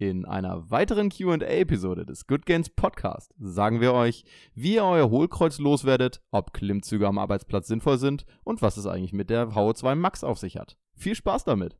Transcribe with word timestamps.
In 0.00 0.26
einer 0.26 0.70
weiteren 0.70 1.08
QA-Episode 1.08 2.06
des 2.06 2.28
Good 2.28 2.46
Games 2.46 2.70
Podcast 2.70 3.34
sagen 3.36 3.80
wir 3.80 3.94
euch, 3.94 4.24
wie 4.54 4.74
ihr 4.76 4.84
euer 4.84 5.10
Hohlkreuz 5.10 5.58
loswerdet, 5.58 6.22
ob 6.30 6.52
Klimmzüge 6.52 7.08
am 7.08 7.18
Arbeitsplatz 7.18 7.66
sinnvoll 7.66 7.98
sind 7.98 8.24
und 8.44 8.62
was 8.62 8.76
es 8.76 8.86
eigentlich 8.86 9.12
mit 9.12 9.28
der 9.28 9.48
VO2 9.48 9.96
Max 9.96 10.22
auf 10.22 10.38
sich 10.38 10.56
hat. 10.56 10.76
Viel 10.94 11.16
Spaß 11.16 11.42
damit! 11.42 11.76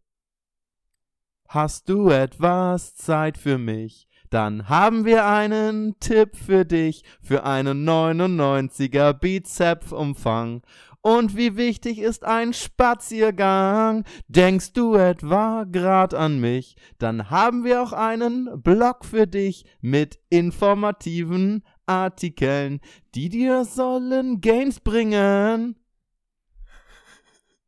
Hast 1.46 1.88
du 1.88 2.10
etwas 2.10 2.96
Zeit 2.96 3.38
für 3.38 3.56
mich? 3.56 4.08
Dann 4.30 4.68
haben 4.68 5.04
wir 5.04 5.24
einen 5.24 5.98
Tipp 6.00 6.36
für 6.36 6.64
dich 6.64 7.04
für 7.22 7.44
einen 7.44 7.88
99er 7.88 9.12
Bizep-Umfang. 9.12 10.62
Und 11.00 11.36
wie 11.36 11.56
wichtig 11.56 11.98
ist 12.00 12.24
ein 12.24 12.52
Spaziergang? 12.52 14.04
Denkst 14.26 14.72
du 14.72 14.94
etwa 14.96 15.64
grad 15.64 16.12
an 16.12 16.40
mich? 16.40 16.76
Dann 16.98 17.30
haben 17.30 17.64
wir 17.64 17.82
auch 17.82 17.92
einen 17.92 18.60
Blog 18.62 19.04
für 19.04 19.26
dich 19.26 19.64
mit 19.80 20.18
informativen 20.28 21.64
Artikeln, 21.86 22.80
die 23.14 23.28
dir 23.28 23.64
sollen 23.64 24.40
Gains 24.40 24.80
bringen. 24.80 25.76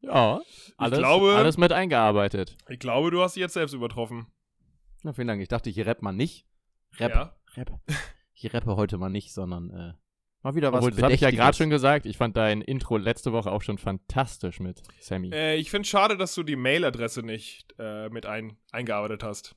Ja, 0.02 0.40
alles, 0.76 0.98
glaube- 0.98 1.34
alles 1.36 1.56
mit 1.58 1.72
eingearbeitet. 1.72 2.56
Ich 2.68 2.78
glaube, 2.78 3.10
du 3.10 3.22
hast 3.22 3.36
dich 3.36 3.42
jetzt 3.42 3.54
selbst 3.54 3.74
übertroffen. 3.74 4.26
Na, 5.02 5.12
vielen 5.12 5.28
Dank. 5.28 5.40
Ich 5.42 5.48
dachte, 5.48 5.70
ich 5.70 5.86
rapp 5.86 6.02
mal 6.02 6.12
nicht. 6.12 6.46
Rap, 6.98 7.14
Ja. 7.14 7.36
Rap. 7.56 7.80
Ich 8.34 8.52
rappe 8.54 8.76
heute 8.76 8.96
mal 8.98 9.10
nicht, 9.10 9.32
sondern 9.34 9.70
äh, 9.70 9.92
mal 10.42 10.54
wieder 10.54 10.72
was 10.72 10.78
Obwohl, 10.78 10.90
das 10.92 11.02
habe 11.02 11.12
ich 11.14 11.20
ja 11.20 11.30
gerade 11.30 11.56
schon 11.56 11.70
gesagt. 11.70 12.06
Ich 12.06 12.16
fand 12.16 12.36
dein 12.36 12.60
Intro 12.62 12.96
letzte 12.96 13.32
Woche 13.32 13.50
auch 13.50 13.62
schon 13.62 13.78
fantastisch 13.78 14.60
mit 14.60 14.82
Sammy. 15.00 15.30
Äh, 15.32 15.56
ich 15.56 15.70
finde 15.70 15.88
schade, 15.88 16.16
dass 16.16 16.34
du 16.34 16.42
die 16.42 16.56
Mailadresse 16.56 17.22
nicht 17.22 17.74
äh, 17.78 18.08
mit 18.08 18.26
ein, 18.26 18.56
eingearbeitet 18.72 19.22
hast. 19.22 19.56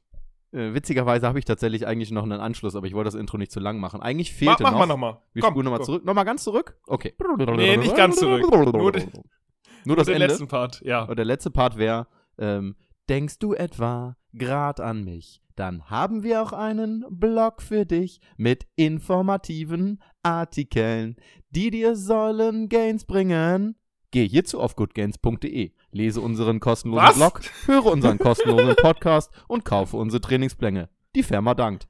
Äh, 0.51 0.73
witzigerweise 0.73 1.27
habe 1.27 1.39
ich 1.39 1.45
tatsächlich 1.45 1.87
eigentlich 1.87 2.11
noch 2.11 2.23
einen 2.23 2.39
Anschluss, 2.39 2.75
aber 2.75 2.85
ich 2.87 2.93
wollte 2.93 3.07
das 3.07 3.15
Intro 3.15 3.37
nicht 3.37 3.51
zu 3.51 3.59
lang 3.59 3.79
machen. 3.79 4.01
Eigentlich 4.01 4.31
Ma 4.33 4.37
fehlte 4.51 4.63
mach 4.63 4.71
noch. 4.71 4.79
mal 4.79 4.85
nochmal. 4.85 5.17
Wir 5.33 5.41
Komm, 5.41 5.53
spulen 5.53 5.65
nochmal 5.65 5.79
komm. 5.79 5.85
zurück. 5.85 6.05
Nochmal 6.05 6.25
ganz 6.25 6.43
zurück? 6.43 6.77
Okay. 6.87 7.13
Nee, 7.55 7.77
nicht 7.77 7.95
ganz 7.95 8.17
zurück. 8.17 8.43
Nur 8.49 8.91
den- 8.91 9.11
Nur 9.85 9.97
das 9.97 10.05
Den 10.05 10.15
Ende. 10.15 10.27
letzten 10.27 10.47
Part, 10.47 10.81
ja. 10.85 11.03
Und 11.03 11.17
der 11.17 11.25
letzte 11.25 11.51
Part 11.51 11.77
wäre, 11.77 12.07
ähm, 12.37 12.75
denkst 13.09 13.39
du 13.39 13.53
etwa 13.53 14.15
grad 14.37 14.79
an 14.79 15.03
mich? 15.03 15.41
Dann 15.55 15.89
haben 15.89 16.23
wir 16.23 16.41
auch 16.41 16.51
einen 16.51 17.05
Blog 17.09 17.61
für 17.61 17.85
dich 17.85 18.19
mit 18.37 18.65
informativen 18.75 20.01
Artikeln, 20.23 21.15
die 21.51 21.69
dir 21.69 21.95
sollen 21.95 22.69
Gains 22.69 23.05
bringen. 23.05 23.75
Geh 24.11 24.27
hierzu 24.27 24.59
auf 24.59 24.75
goodgains.de, 24.75 25.71
lese 25.91 26.21
unseren 26.21 26.59
kostenlosen 26.59 27.05
Was? 27.07 27.15
Blog, 27.17 27.41
höre 27.65 27.85
unseren 27.85 28.17
kostenlosen 28.19 28.75
Podcast 28.75 29.31
und 29.47 29.65
kaufe 29.65 29.97
unsere 29.97 30.21
Trainingspläne. 30.21 30.89
Die 31.15 31.23
Firma 31.23 31.53
dankt. 31.53 31.87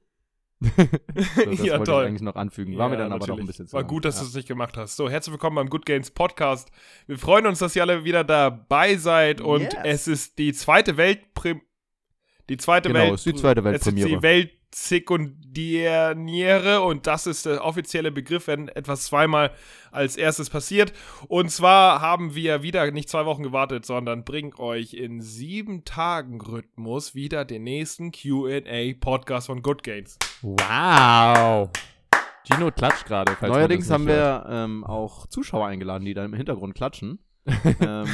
So, 0.64 0.72
das 0.78 1.60
ja, 1.60 1.74
wollte 1.74 1.84
ich 1.84 1.84
toll. 1.84 2.06
eigentlich 2.06 2.22
noch 2.22 2.36
anfügen. 2.36 2.78
War 2.78 2.88
mir 2.88 2.96
Ja, 2.96 3.02
dann 3.04 3.12
aber 3.12 3.20
doch 3.20 3.28
ein 3.28 3.30
natürlich. 3.32 3.48
bisschen 3.48 3.68
zu 3.68 3.76
War 3.76 3.84
gut, 3.84 4.06
dass 4.06 4.16
ja. 4.16 4.22
du 4.22 4.28
es 4.28 4.34
nicht 4.34 4.48
gemacht 4.48 4.78
hast. 4.78 4.96
So, 4.96 5.10
herzlich 5.10 5.34
willkommen 5.34 5.58
beim 5.58 5.70
Good 5.70 5.86
Games 5.86 6.10
Podcast. 6.12 6.70
Wir 7.06 7.18
freuen 7.18 7.46
uns, 7.48 7.60
dass 7.60 7.76
ihr 7.76 7.82
alle 7.82 8.06
wieder 8.06 8.24
dabei 8.24 8.96
seid 8.96 9.42
und 9.42 9.62
Yes. 9.74 9.76
es 9.84 10.08
ist 10.08 10.38
die 10.38 10.54
zweite 10.54 10.96
Weltprim 10.96 11.62
die 12.54 12.58
zweite 12.58 12.90
Genau, 12.90 13.00
Welt 13.02 13.14
ist 13.16 13.26
die 13.26 13.34
zweite 13.34 13.62
Es 13.62 13.66
ist 13.66 13.72
Weltpremiere. 13.88 14.10
die 14.10 14.22
Weltsekundäre 14.22 16.82
und 16.82 17.08
das 17.08 17.26
ist 17.26 17.48
der 17.48 17.64
offizielle 17.66 18.12
Begriff, 18.12 18.46
wenn 18.48 18.68
etwas 18.68 19.06
zweimal 19.06 19.52
als 19.92 20.16
erstes 20.18 20.50
passiert. 20.52 20.94
Und 21.28 21.50
zwar 21.50 22.00
haben 22.02 22.36
wir 22.36 22.62
wieder 22.62 22.92
nicht 22.92 23.10
zwei 23.10 23.26
Wochen 23.26 23.42
gewartet, 23.44 23.86
sondern 23.86 24.24
bringen 24.24 24.54
euch 24.58 24.94
in 24.94 25.20
sieben 25.22 25.84
Tagen 25.84 26.40
Rhythmus 26.42 27.16
wieder 27.16 27.44
den 27.46 27.64
nächsten 27.64 28.12
Q&A 28.12 28.94
Podcast 29.00 29.48
von 29.48 29.64
Good 29.64 29.82
Games. 29.84 30.20
Wow. 30.42 31.70
Gino 32.46 32.72
klatscht 32.72 33.06
gerade. 33.06 33.36
Neuerdings 33.42 33.90
haben 33.90 34.06
wir 34.06 34.46
ähm, 34.50 34.84
auch 34.84 35.28
Zuschauer 35.28 35.66
eingeladen, 35.66 36.04
die 36.06 36.14
da 36.14 36.26
im 36.26 36.34
Hintergrund 36.34 36.76
klatschen. 36.76 37.20
Ähm, 37.46 38.08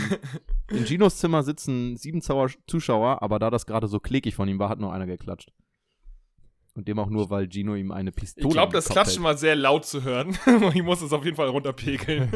in 0.69 0.85
Ginos 0.85 1.17
Zimmer 1.17 1.44
sitzen 1.44 1.97
sieben 1.97 2.22
Zuschauer, 2.22 3.22
aber 3.22 3.40
da 3.40 3.50
das 3.50 3.66
gerade 3.66 3.88
so 3.88 4.00
klickig 4.00 4.35
von 4.35 4.47
ihm 4.47 4.59
war, 4.59 4.69
hat 4.69 4.79
nur 4.79 4.94
einer 4.94 5.06
geklatscht. 5.06 5.51
Und 6.75 6.88
dem 6.88 7.00
auch 7.00 7.09
nur, 7.09 7.29
weil 7.29 7.50
Gino 7.51 7.75
ihm 7.75 7.91
eine 7.91 8.12
Pistole 8.12 8.47
Ich 8.47 8.53
glaube, 8.53 8.72
das 8.72 8.88
Klatschen 8.88 9.23
war 9.23 9.35
sehr 9.35 9.56
laut 9.56 9.85
zu 9.85 10.03
hören. 10.03 10.38
ich 10.73 10.84
muss 10.84 11.01
es 11.01 11.12
auf 11.12 11.25
jeden 11.25 11.35
Fall 11.35 11.50
runterpegeln. 11.50 12.31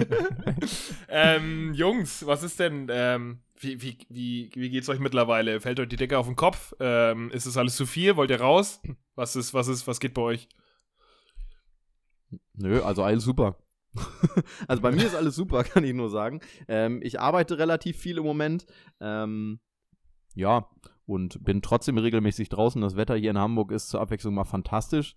ähm, 1.08 1.74
Jungs, 1.74 2.26
was 2.26 2.44
ist 2.44 2.60
denn, 2.60 2.88
ähm, 2.92 3.40
wie, 3.58 3.82
wie, 3.82 3.98
wie, 4.10 4.52
wie 4.54 4.70
geht's 4.70 4.90
euch 4.90 5.00
mittlerweile? 5.00 5.62
Fällt 5.62 5.80
euch 5.80 5.88
die 5.88 5.96
Decke 5.96 6.18
auf 6.18 6.26
den 6.26 6.36
Kopf? 6.36 6.74
Ähm, 6.80 7.32
ist 7.32 7.46
es 7.46 7.56
alles 7.56 7.76
zu 7.76 7.86
viel? 7.86 8.18
Wollt 8.18 8.32
ihr 8.32 8.42
raus? 8.42 8.82
Was 9.16 9.36
ist, 9.36 9.54
was 9.54 9.68
ist, 9.68 9.88
was 9.88 10.00
geht 10.00 10.14
bei 10.14 10.24
euch? 10.24 10.50
Nö, 12.56 12.82
also 12.82 13.04
alles 13.04 13.24
super. 13.24 13.56
also 14.68 14.82
bei 14.82 14.92
mir 14.92 15.06
ist 15.06 15.16
alles 15.16 15.36
super, 15.36 15.64
kann 15.64 15.84
ich 15.84 15.94
nur 15.94 16.10
sagen. 16.10 16.42
Ähm, 16.68 17.00
ich 17.04 17.20
arbeite 17.20 17.58
relativ 17.58 17.98
viel 17.98 18.18
im 18.18 18.24
Moment. 18.24 18.66
Ähm, 19.00 19.60
ja, 20.36 20.68
und 21.06 21.44
bin 21.44 21.62
trotzdem 21.62 21.98
regelmäßig 21.98 22.50
draußen. 22.50 22.82
Das 22.82 22.96
Wetter 22.96 23.16
hier 23.16 23.32
in 23.32 23.38
Hamburg 23.38 23.72
ist 23.72 23.90
zur 23.90 24.02
Abwechslung 24.02 24.34
mal 24.34 24.46
fantastisch. 24.46 25.16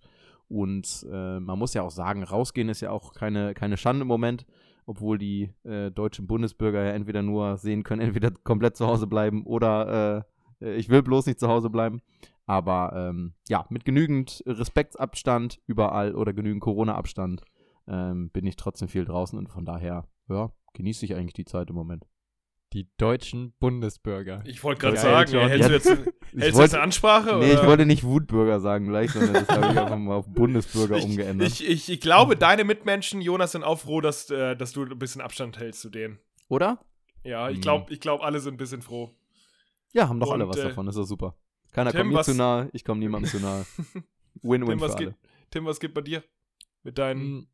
Und 0.49 1.05
äh, 1.11 1.39
man 1.39 1.59
muss 1.59 1.73
ja 1.73 1.81
auch 1.81 1.91
sagen, 1.91 2.23
rausgehen 2.23 2.69
ist 2.69 2.81
ja 2.81 2.91
auch 2.91 3.13
keine, 3.13 3.53
keine 3.53 3.77
Schande 3.77 4.03
im 4.03 4.07
Moment, 4.07 4.45
obwohl 4.85 5.17
die 5.17 5.53
äh, 5.63 5.91
deutschen 5.91 6.27
Bundesbürger 6.27 6.83
ja 6.83 6.91
entweder 6.91 7.21
nur 7.21 7.57
sehen 7.57 7.83
können, 7.83 8.01
entweder 8.07 8.31
komplett 8.31 8.77
zu 8.77 8.87
Hause 8.87 9.07
bleiben 9.07 9.45
oder 9.45 10.25
äh, 10.61 10.75
ich 10.75 10.89
will 10.89 11.03
bloß 11.03 11.25
nicht 11.25 11.39
zu 11.39 11.49
Hause 11.49 11.69
bleiben. 11.69 12.01
Aber 12.45 12.93
ähm, 12.95 13.33
ja, 13.49 13.65
mit 13.69 13.83
genügend 13.83 14.41
Respektsabstand 14.45 15.59
überall 15.67 16.15
oder 16.15 16.31
genügend 16.31 16.61
Corona-Abstand 16.61 17.43
ähm, 17.87 18.29
bin 18.31 18.45
ich 18.45 18.55
trotzdem 18.55 18.87
viel 18.87 19.05
draußen 19.05 19.37
und 19.37 19.47
von 19.47 19.65
daher, 19.65 20.07
ja, 20.29 20.51
genieße 20.73 21.05
ich 21.05 21.15
eigentlich 21.15 21.33
die 21.33 21.45
Zeit 21.45 21.69
im 21.69 21.75
Moment. 21.75 22.05
Die 22.73 22.89
deutschen 22.97 23.53
Bundesbürger. 23.59 24.43
Ich 24.45 24.61
wollte 24.61 24.81
gerade 24.81 24.97
sagen, 24.97 25.31
John. 25.31 25.47
hältst 25.47 25.69
du 25.69 25.73
jetzt, 25.73 25.87
hältst 26.37 26.57
du 26.59 26.61
jetzt 26.63 26.73
eine 26.73 26.83
Ansprache? 26.83 27.37
nee, 27.37 27.53
ich 27.53 27.59
oder? 27.59 27.67
wollte 27.67 27.85
nicht 27.85 28.03
Wutbürger 28.03 28.59
sagen 28.59 28.87
gleich, 28.87 29.11
sondern 29.11 29.33
das 29.35 29.47
habe 29.47 29.71
ich 29.71 29.79
einfach 29.79 29.97
mal 29.97 30.15
auf 30.15 30.27
Bundesbürger 30.27 30.97
ich, 30.97 31.05
umgeändert. 31.05 31.47
ich, 31.47 31.65
ich, 31.67 31.89
ich 31.89 32.01
glaube, 32.01 32.35
deine 32.35 32.65
Mitmenschen, 32.65 33.21
Jonas, 33.21 33.53
sind 33.53 33.63
auch 33.63 33.79
froh, 33.79 34.01
dass, 34.01 34.29
äh, 34.29 34.57
dass 34.57 34.73
du 34.73 34.83
ein 34.83 34.99
bisschen 34.99 35.21
Abstand 35.21 35.57
hältst 35.57 35.79
zu 35.81 35.89
denen. 35.89 36.19
oder? 36.49 36.79
Ja, 37.23 37.49
ich 37.49 37.57
Mhm. 37.57 37.61
glaube, 37.61 37.93
ich 37.93 37.99
glaub, 38.01 38.21
alle 38.21 38.39
sind 38.41 38.55
ein 38.55 38.57
bisschen 38.57 38.81
froh. 38.81 39.15
Ja, 39.93 40.09
haben 40.09 40.19
doch 40.19 40.31
alle 40.31 40.47
was 40.49 40.57
äh, 40.57 40.63
davon, 40.63 40.87
ist 40.89 40.95
doch 40.97 41.05
super. 41.05 41.37
Keiner 41.71 41.91
Tim, 41.91 42.01
kommt 42.01 42.11
mir 42.11 42.17
was- 42.19 42.25
zu 42.25 42.35
nahe, 42.35 42.69
ich 42.73 42.83
komme 42.83 42.99
niemandem 42.99 43.31
zu 43.31 43.39
nahe. 43.39 43.65
Win-win 44.41 44.71
Tim, 44.71 44.79
für 44.79 44.85
was 44.85 44.95
alle. 44.95 45.05
geht, 45.07 45.15
Tim, 45.51 45.65
was 45.65 45.79
geht 45.79 45.93
bei 45.93 46.01
dir? 46.01 46.21
Mit 46.83 46.97
deinen 46.97 47.47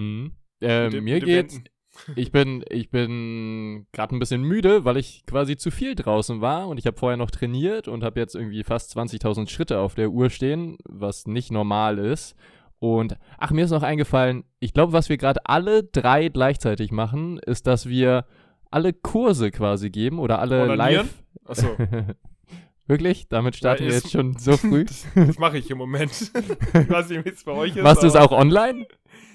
Mhm. 0.00 0.32
Äh, 0.60 0.90
dem- 0.90 1.04
mir 1.04 1.20
geht's. 1.20 1.54
Wenden? 1.54 1.68
Ich 2.16 2.30
bin, 2.32 2.64
ich 2.70 2.90
bin 2.90 3.86
gerade 3.92 4.14
ein 4.14 4.20
bisschen 4.20 4.42
müde, 4.42 4.84
weil 4.84 4.96
ich 4.96 5.24
quasi 5.26 5.56
zu 5.56 5.70
viel 5.70 5.94
draußen 5.96 6.40
war 6.40 6.68
und 6.68 6.78
ich 6.78 6.86
habe 6.86 6.96
vorher 6.96 7.16
noch 7.18 7.30
trainiert 7.32 7.88
und 7.88 8.04
habe 8.04 8.20
jetzt 8.20 8.34
irgendwie 8.36 8.62
fast 8.62 8.96
20.000 8.96 9.48
Schritte 9.50 9.80
auf 9.80 9.96
der 9.96 10.10
Uhr 10.10 10.30
stehen, 10.30 10.78
was 10.84 11.26
nicht 11.26 11.50
normal 11.50 11.98
ist. 11.98 12.36
Und 12.78 13.16
ach, 13.38 13.50
mir 13.50 13.64
ist 13.64 13.72
noch 13.72 13.82
eingefallen, 13.82 14.44
ich 14.60 14.72
glaube, 14.72 14.92
was 14.94 15.08
wir 15.10 15.18
gerade 15.18 15.44
alle 15.44 15.82
drei 15.82 16.28
gleichzeitig 16.28 16.92
machen, 16.92 17.38
ist, 17.38 17.66
dass 17.66 17.86
wir 17.88 18.24
alle 18.70 18.92
Kurse 18.94 19.50
quasi 19.50 19.90
geben 19.90 20.20
oder 20.20 20.38
alle 20.38 20.62
Onanieren? 20.62 21.06
live. 21.06 21.22
Achso, 21.44 21.76
Wirklich? 22.86 23.28
Damit 23.28 23.56
starten 23.56 23.82
wir 23.84 23.88
ist- 23.90 24.04
jetzt 24.04 24.12
schon 24.12 24.36
so 24.38 24.56
früh. 24.56 24.84
das 25.14 25.38
mache 25.38 25.58
ich 25.58 25.70
im 25.70 25.78
Moment. 25.78 26.10
ich 26.32 26.88
weiß 26.90 27.08
nicht, 27.10 27.24
wie 27.24 27.28
es 27.30 27.44
bei 27.44 27.52
euch 27.52 27.76
ist. 27.76 27.82
Machst 27.82 28.02
du 28.02 28.06
es 28.06 28.16
auch 28.16 28.32
online? 28.32 28.86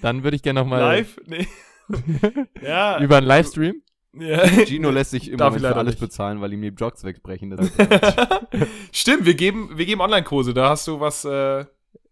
Dann 0.05 0.23
würde 0.23 0.35
ich 0.35 0.43
gerne 0.43 0.59
nochmal 0.59 0.81
live? 0.81 1.19
Nee. 1.25 1.47
ja. 2.61 2.99
über 2.99 3.17
einen 3.17 3.25
Livestream. 3.25 3.81
ja. 4.13 4.45
Gino 4.63 4.91
lässt 4.91 5.09
sich 5.09 5.31
im 5.31 5.37
Darf 5.37 5.53
Moment 5.53 5.65
ich 5.65 5.71
für 5.71 5.75
alles 5.79 5.93
nicht. 5.93 5.99
bezahlen, 5.99 6.41
weil 6.41 6.53
ihm 6.53 6.61
die 6.61 6.67
Jobs 6.67 7.03
wegbrechen. 7.03 7.57
Stimmt, 8.91 9.25
wir 9.25 9.33
geben, 9.33 9.71
wir 9.73 9.85
geben 9.87 10.01
Online-Kurse. 10.01 10.53
Da 10.53 10.69
hast 10.69 10.87
du 10.87 10.99
was, 10.99 11.25
äh, 11.25 11.65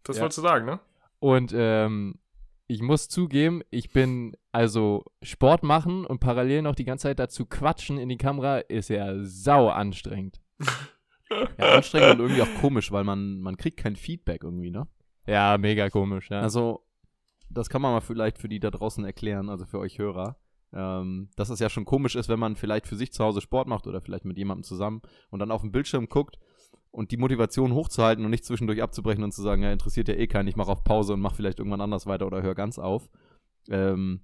das 0.03 0.15
Ja. 0.17 0.23
wolltest 0.23 0.39
du 0.39 0.41
sagen, 0.41 0.65
ne? 0.65 0.79
Und 1.19 1.53
ähm, 1.55 2.15
ich 2.65 2.81
muss 2.81 3.09
zugeben, 3.09 3.61
ich 3.69 3.93
bin 3.93 4.35
also 4.51 5.05
Sport 5.21 5.61
machen 5.61 6.03
und 6.03 6.19
parallel 6.19 6.63
noch 6.63 6.73
die 6.73 6.85
ganze 6.85 7.03
Zeit 7.03 7.19
dazu 7.19 7.45
quatschen 7.45 7.99
in 7.99 8.09
die 8.09 8.17
Kamera 8.17 8.57
ist 8.57 8.89
ja 8.89 9.13
sau 9.19 9.69
anstrengend. 9.69 10.41
ja, 11.59 11.75
anstrengend 11.75 12.19
und 12.19 12.21
irgendwie 12.21 12.41
auch 12.41 12.59
komisch, 12.59 12.91
weil 12.91 13.03
man, 13.03 13.39
man 13.39 13.55
kriegt 13.55 13.77
kein 13.77 13.95
Feedback 13.95 14.43
irgendwie, 14.43 14.71
ne? 14.71 14.87
Ja, 15.27 15.57
mega 15.59 15.89
komisch, 15.91 16.31
ja. 16.31 16.41
Also, 16.41 16.82
das 17.53 17.69
kann 17.69 17.81
man 17.81 17.93
mal 17.93 18.01
vielleicht 18.01 18.37
für 18.37 18.49
die 18.49 18.59
da 18.59 18.71
draußen 18.71 19.05
erklären, 19.05 19.49
also 19.49 19.65
für 19.65 19.79
euch 19.79 19.99
Hörer. 19.99 20.37
Ähm, 20.75 21.29
dass 21.35 21.49
es 21.49 21.59
ja 21.59 21.69
schon 21.69 21.85
komisch 21.85 22.15
ist, 22.15 22.29
wenn 22.29 22.39
man 22.39 22.55
vielleicht 22.55 22.87
für 22.87 22.95
sich 22.95 23.13
zu 23.13 23.23
Hause 23.23 23.41
Sport 23.41 23.67
macht 23.67 23.85
oder 23.85 24.01
vielleicht 24.01 24.25
mit 24.25 24.37
jemandem 24.37 24.63
zusammen 24.63 25.03
und 25.29 25.37
dann 25.37 25.51
auf 25.51 25.61
den 25.61 25.71
Bildschirm 25.71 26.09
guckt 26.09 26.39
und 26.89 27.11
die 27.11 27.17
Motivation 27.17 27.73
hochzuhalten 27.73 28.25
und 28.25 28.31
nicht 28.31 28.43
zwischendurch 28.43 28.81
abzubrechen 28.81 29.23
und 29.23 29.33
zu 29.33 29.43
sagen, 29.43 29.61
ja, 29.61 29.71
interessiert 29.71 30.07
ja 30.07 30.15
eh 30.15 30.25
keinen, 30.25 30.47
ich 30.47 30.55
mache 30.55 30.71
auf 30.71 30.83
Pause 30.83 31.13
und 31.13 31.21
mache 31.21 31.35
vielleicht 31.35 31.59
irgendwann 31.59 31.81
anders 31.81 32.07
weiter 32.07 32.25
oder 32.25 32.41
höre 32.41 32.55
ganz 32.55 32.79
auf. 32.79 33.07
Ähm, 33.69 34.21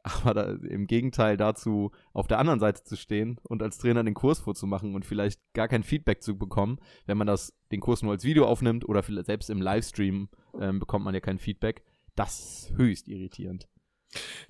Aber 0.02 0.34
da, 0.34 0.42
im 0.52 0.86
Gegenteil 0.86 1.36
dazu, 1.36 1.90
auf 2.12 2.26
der 2.26 2.38
anderen 2.38 2.60
Seite 2.60 2.82
zu 2.84 2.96
stehen 2.96 3.38
und 3.42 3.62
als 3.62 3.78
Trainer 3.78 4.02
den 4.02 4.14
Kurs 4.14 4.38
vorzumachen 4.38 4.94
und 4.94 5.04
vielleicht 5.04 5.40
gar 5.52 5.68
kein 5.68 5.82
Feedback 5.82 6.22
zu 6.22 6.38
bekommen, 6.38 6.78
wenn 7.06 7.18
man 7.18 7.26
das, 7.26 7.52
den 7.70 7.80
Kurs 7.80 8.02
nur 8.02 8.12
als 8.12 8.24
Video 8.24 8.46
aufnimmt 8.46 8.88
oder 8.88 9.02
vielleicht 9.02 9.26
selbst 9.26 9.50
im 9.50 9.60
Livestream 9.60 10.28
ähm, 10.58 10.78
bekommt 10.78 11.04
man 11.04 11.14
ja 11.14 11.20
kein 11.20 11.38
Feedback, 11.38 11.84
das 12.20 12.70
höchst 12.76 13.08
irritierend. 13.08 13.66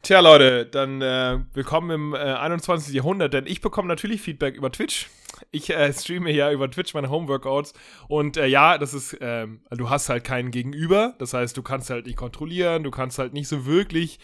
Tja, 0.02 0.18
Leute, 0.18 0.66
dann 0.66 1.00
äh, 1.02 1.38
willkommen 1.52 1.90
im 1.90 2.14
äh, 2.14 2.18
21. 2.18 2.92
Jahrhundert, 2.92 3.32
denn 3.32 3.46
ich 3.46 3.60
bekomme 3.60 3.86
natürlich 3.86 4.22
Feedback 4.22 4.56
über 4.56 4.72
Twitch. 4.72 5.08
Ich 5.52 5.70
äh, 5.70 5.92
streame 5.92 6.32
ja 6.32 6.50
über 6.50 6.68
Twitch 6.68 6.94
meine 6.94 7.10
Homeworkouts 7.10 7.74
und 8.08 8.36
äh, 8.36 8.46
ja, 8.46 8.76
das 8.76 8.92
ist, 8.92 9.16
ähm, 9.20 9.60
du 9.70 9.88
hast 9.88 10.08
halt 10.08 10.24
keinen 10.24 10.50
Gegenüber, 10.50 11.14
das 11.18 11.32
heißt, 11.32 11.56
du 11.56 11.62
kannst 11.62 11.90
halt 11.90 12.06
nicht 12.06 12.16
kontrollieren, 12.16 12.82
du 12.82 12.90
kannst 12.90 13.20
halt 13.20 13.34
nicht 13.34 13.46
so 13.46 13.66
wirklich 13.66 14.18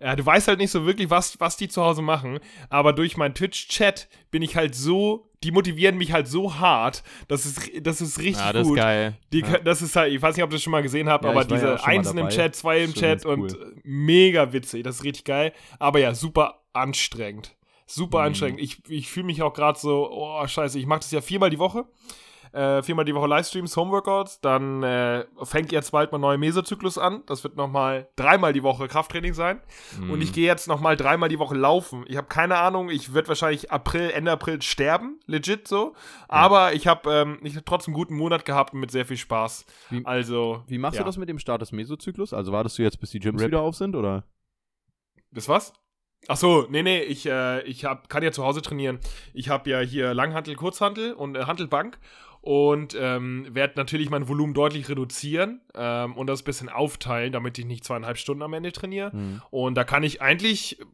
ja, 0.00 0.14
du 0.14 0.24
weißt 0.24 0.46
halt 0.46 0.58
nicht 0.58 0.70
so 0.70 0.86
wirklich, 0.86 1.10
was, 1.10 1.40
was 1.40 1.56
die 1.56 1.68
zu 1.68 1.82
Hause 1.82 2.02
machen, 2.02 2.38
aber 2.70 2.92
durch 2.92 3.16
meinen 3.16 3.34
Twitch-Chat 3.34 4.08
bin 4.30 4.42
ich 4.42 4.54
halt 4.54 4.76
so, 4.76 5.27
die 5.44 5.50
motivieren 5.52 5.96
mich 5.98 6.12
halt 6.12 6.26
so 6.28 6.56
hart, 6.58 7.02
das 7.28 7.46
ist, 7.46 7.70
das 7.82 8.00
ist 8.00 8.18
richtig 8.18 8.38
Ja, 8.44 8.52
das 8.52 8.62
ist 8.62 8.68
gut. 8.68 8.76
geil. 8.78 9.16
Die, 9.32 9.40
Ja. 9.40 9.58
Das 9.58 9.82
ist 9.82 9.94
halt, 9.96 10.12
ich 10.12 10.20
weiß 10.20 10.34
nicht, 10.36 10.42
ob 10.44 10.50
ihr 10.50 10.54
das 10.56 10.62
schon 10.62 10.70
mal 10.72 10.82
gesehen 10.82 11.08
habt, 11.08 11.24
Ja, 11.24 11.30
aber 11.30 11.42
ja 11.42 11.46
diese 11.46 11.66
mal 11.66 11.80
eins 11.84 12.10
im. 12.12 12.28
Chat, 12.28 12.56
zwei 12.56 12.82
im 12.82 12.92
Chat 12.94 13.24
und 13.24 13.52
cool. 13.52 13.76
mega 13.84 14.52
witzig, 14.52 14.82
das 14.82 14.96
ist 14.96 15.04
richtig 15.04 15.24
geil. 15.24 15.52
Aber 15.78 16.00
ja, 16.00 16.14
super 16.14 16.62
anstrengend. 16.72 17.54
Super 17.86 18.18
Mhm. 18.20 18.24
anstrengend. 18.26 18.60
Ich, 18.60 18.78
ich 18.88 19.08
fühle 19.08 19.26
mich 19.26 19.42
auch 19.42 19.54
gerade 19.54 19.78
so, 19.78 20.10
oh 20.10 20.46
scheiße, 20.46 20.78
ich 20.78 20.86
mache 20.86 21.00
das 21.00 21.10
ja 21.10 21.20
viermal 21.20 21.50
die 21.50 21.58
Woche. 21.58 21.84
Äh, 22.52 22.82
viermal 22.82 23.04
die 23.04 23.14
Woche 23.14 23.26
Livestreams, 23.26 23.76
Homeworkouts. 23.76 24.40
Dann 24.40 24.82
äh, 24.82 25.24
fängt 25.42 25.72
jetzt 25.72 25.90
bald 25.92 26.12
mein 26.12 26.20
neuer 26.20 26.38
Mesozyklus 26.38 26.98
an. 26.98 27.22
Das 27.26 27.44
wird 27.44 27.56
nochmal 27.56 28.08
dreimal 28.16 28.52
die 28.52 28.62
Woche 28.62 28.88
Krafttraining 28.88 29.34
sein. 29.34 29.60
Mhm. 30.00 30.10
Und 30.10 30.20
ich 30.20 30.32
gehe 30.32 30.46
jetzt 30.46 30.68
nochmal 30.68 30.96
dreimal 30.96 31.28
die 31.28 31.38
Woche 31.38 31.54
laufen. 31.54 32.04
Ich 32.08 32.16
habe 32.16 32.28
keine 32.28 32.58
Ahnung, 32.58 32.90
ich 32.90 33.14
werde 33.14 33.28
wahrscheinlich 33.28 33.70
April, 33.70 34.10
Ende 34.10 34.32
April 34.32 34.62
sterben, 34.62 35.20
legit 35.26 35.68
so. 35.68 35.94
Aber 36.28 36.74
ich 36.74 36.86
habe 36.86 37.10
ähm, 37.10 37.38
ich 37.42 37.56
hab 37.56 37.66
trotzdem 37.66 37.94
einen 37.94 38.00
guten 38.02 38.16
Monat 38.16 38.44
gehabt 38.44 38.74
und 38.74 38.80
mit 38.80 38.90
sehr 38.90 39.06
viel 39.06 39.16
Spaß. 39.16 39.66
Wie- 39.90 40.04
also. 40.04 40.62
Wie 40.66 40.78
machst 40.78 40.96
ja. 40.96 41.02
du 41.02 41.06
das 41.06 41.16
mit 41.16 41.28
dem 41.28 41.38
Start 41.38 41.62
des 41.62 41.72
Mesozyklus? 41.72 42.32
Also 42.32 42.52
wartest 42.52 42.78
du 42.78 42.82
jetzt, 42.82 43.00
bis 43.00 43.10
die 43.10 43.20
Gyms 43.20 43.40
Rip. 43.40 43.48
wieder 43.48 43.60
auf 43.60 43.74
sind, 43.74 43.94
oder? 43.96 44.24
Bis 45.30 45.48
was? 45.48 45.72
Ach 46.26 46.36
so, 46.36 46.66
nee, 46.68 46.82
nee, 46.82 47.00
ich, 47.00 47.26
äh, 47.26 47.62
ich 47.62 47.84
hab, 47.84 48.08
kann 48.08 48.22
ja 48.22 48.32
zu 48.32 48.44
Hause 48.44 48.60
trainieren. 48.60 48.98
Ich 49.34 49.48
habe 49.48 49.70
ja 49.70 49.80
hier 49.80 50.14
Langhantel, 50.14 50.56
Kurzhantel 50.56 51.12
und 51.12 51.36
äh, 51.36 51.44
Hantelbank 51.44 51.98
und 52.40 52.96
ähm, 52.98 53.46
werde 53.50 53.74
natürlich 53.76 54.10
mein 54.10 54.28
Volumen 54.28 54.54
deutlich 54.54 54.88
reduzieren 54.88 55.60
ähm, 55.78 56.14
und 56.14 56.26
das 56.26 56.42
ein 56.42 56.44
bisschen 56.44 56.68
aufteilen, 56.68 57.32
damit 57.32 57.58
ich 57.58 57.64
nicht 57.64 57.84
zweieinhalb 57.84 58.18
Stunden 58.18 58.42
am 58.42 58.52
Ende 58.52 58.72
trainiere. 58.72 59.12
Hm. 59.12 59.42
Und 59.50 59.74
da 59.76 59.84
kann 59.84 60.02
ich 60.02 60.20
eigentlich 60.20 60.80
äh, 60.80 60.84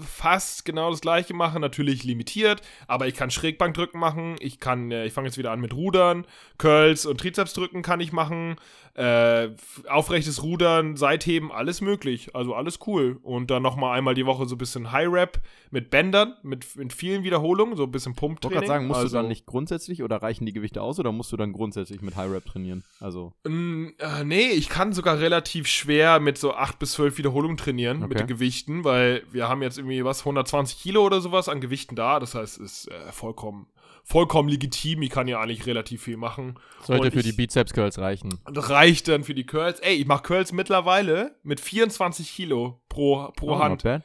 fast 0.00 0.64
genau 0.64 0.90
das 0.90 1.00
gleiche 1.00 1.34
machen, 1.34 1.60
natürlich 1.60 2.04
limitiert, 2.04 2.60
aber 2.86 3.06
ich 3.06 3.14
kann 3.14 3.30
Schrägbankdrücken 3.30 3.98
machen, 3.98 4.36
ich 4.40 4.60
kann, 4.60 4.90
äh, 4.90 5.06
ich 5.06 5.12
fange 5.12 5.28
jetzt 5.28 5.38
wieder 5.38 5.52
an 5.52 5.60
mit 5.60 5.74
Rudern, 5.74 6.26
Curls 6.58 7.06
und 7.06 7.18
Trizepsdrücken 7.18 7.82
kann 7.82 8.00
ich 8.00 8.12
machen, 8.12 8.56
äh, 8.94 9.50
aufrechtes 9.88 10.42
Rudern, 10.42 10.96
Seitheben, 10.96 11.50
alles 11.50 11.80
möglich, 11.80 12.34
also 12.34 12.54
alles 12.54 12.78
cool. 12.86 13.18
Und 13.22 13.50
dann 13.50 13.62
nochmal 13.62 13.98
einmal 13.98 14.14
die 14.14 14.24
Woche 14.24 14.46
so 14.46 14.54
ein 14.54 14.58
bisschen 14.58 14.92
High 14.92 15.08
Rap 15.10 15.40
mit 15.70 15.90
Bändern, 15.90 16.34
mit, 16.42 16.76
mit 16.76 16.92
vielen 16.92 17.24
Wiederholungen, 17.24 17.76
so 17.76 17.84
ein 17.84 17.90
bisschen 17.90 18.12
Ich 18.12 18.22
wollte 18.22 18.34
Pumptraining. 18.40 18.54
gerade 18.54 18.66
sagen, 18.66 18.86
musst 18.86 19.00
also, 19.00 19.16
du 19.16 19.22
dann 19.22 19.28
nicht 19.28 19.46
grundsätzlich 19.46 20.02
oder 20.04 20.22
reichen 20.22 20.46
die 20.46 20.52
Gewichte 20.52 20.80
aus 20.80 21.00
oder 21.00 21.10
musst 21.10 21.32
du 21.32 21.36
dann 21.36 21.52
grundsätzlich 21.52 22.02
mit 22.02 22.14
High 22.14 22.30
Rep 22.30 22.44
trainieren? 22.44 22.84
Also, 23.00 23.32
äh, 23.44 24.23
nee, 24.24 24.48
ich 24.50 24.68
kann 24.68 24.92
sogar 24.92 25.18
relativ 25.20 25.66
schwer 25.66 26.20
mit 26.20 26.38
so 26.38 26.54
8 26.54 26.78
bis 26.78 26.92
12 26.92 27.18
Wiederholungen 27.18 27.56
trainieren 27.56 28.00
mit 28.00 28.10
Okay. 28.10 28.18
den 28.18 28.26
Gewichten, 28.26 28.84
weil 28.84 29.22
wir 29.30 29.48
haben 29.48 29.62
jetzt 29.62 29.78
irgendwie 29.78 30.04
was, 30.04 30.20
120 30.20 30.78
Kilo 30.80 31.04
oder 31.04 31.20
sowas 31.20 31.48
an 31.48 31.60
Gewichten 31.60 31.96
da. 31.96 32.20
Das 32.20 32.34
heißt, 32.34 32.58
es 32.60 32.86
ist 32.86 32.88
äh, 32.90 33.12
vollkommen, 33.12 33.66
vollkommen 34.04 34.48
legitim. 34.48 35.02
Ich 35.02 35.10
kann 35.10 35.28
ja 35.28 35.40
eigentlich 35.40 35.66
relativ 35.66 36.02
viel 36.02 36.16
machen. 36.16 36.54
Sollte 36.82 37.10
für 37.10 37.22
die 37.22 37.32
Bizeps 37.32 37.72
Curls 37.72 37.98
reichen. 37.98 38.38
Reicht 38.46 39.08
dann 39.08 39.24
für 39.24 39.34
die 39.34 39.46
Curls. 39.46 39.80
Ey, 39.80 39.94
ich 39.96 40.06
mache 40.06 40.22
Curls 40.22 40.52
mittlerweile 40.52 41.36
mit 41.42 41.60
24 41.60 42.30
Kilo 42.34 42.80
pro, 42.88 43.30
pro 43.36 43.46
oh, 43.46 43.50
not 43.54 43.60
Hand. 43.62 43.82
bad. 43.82 44.02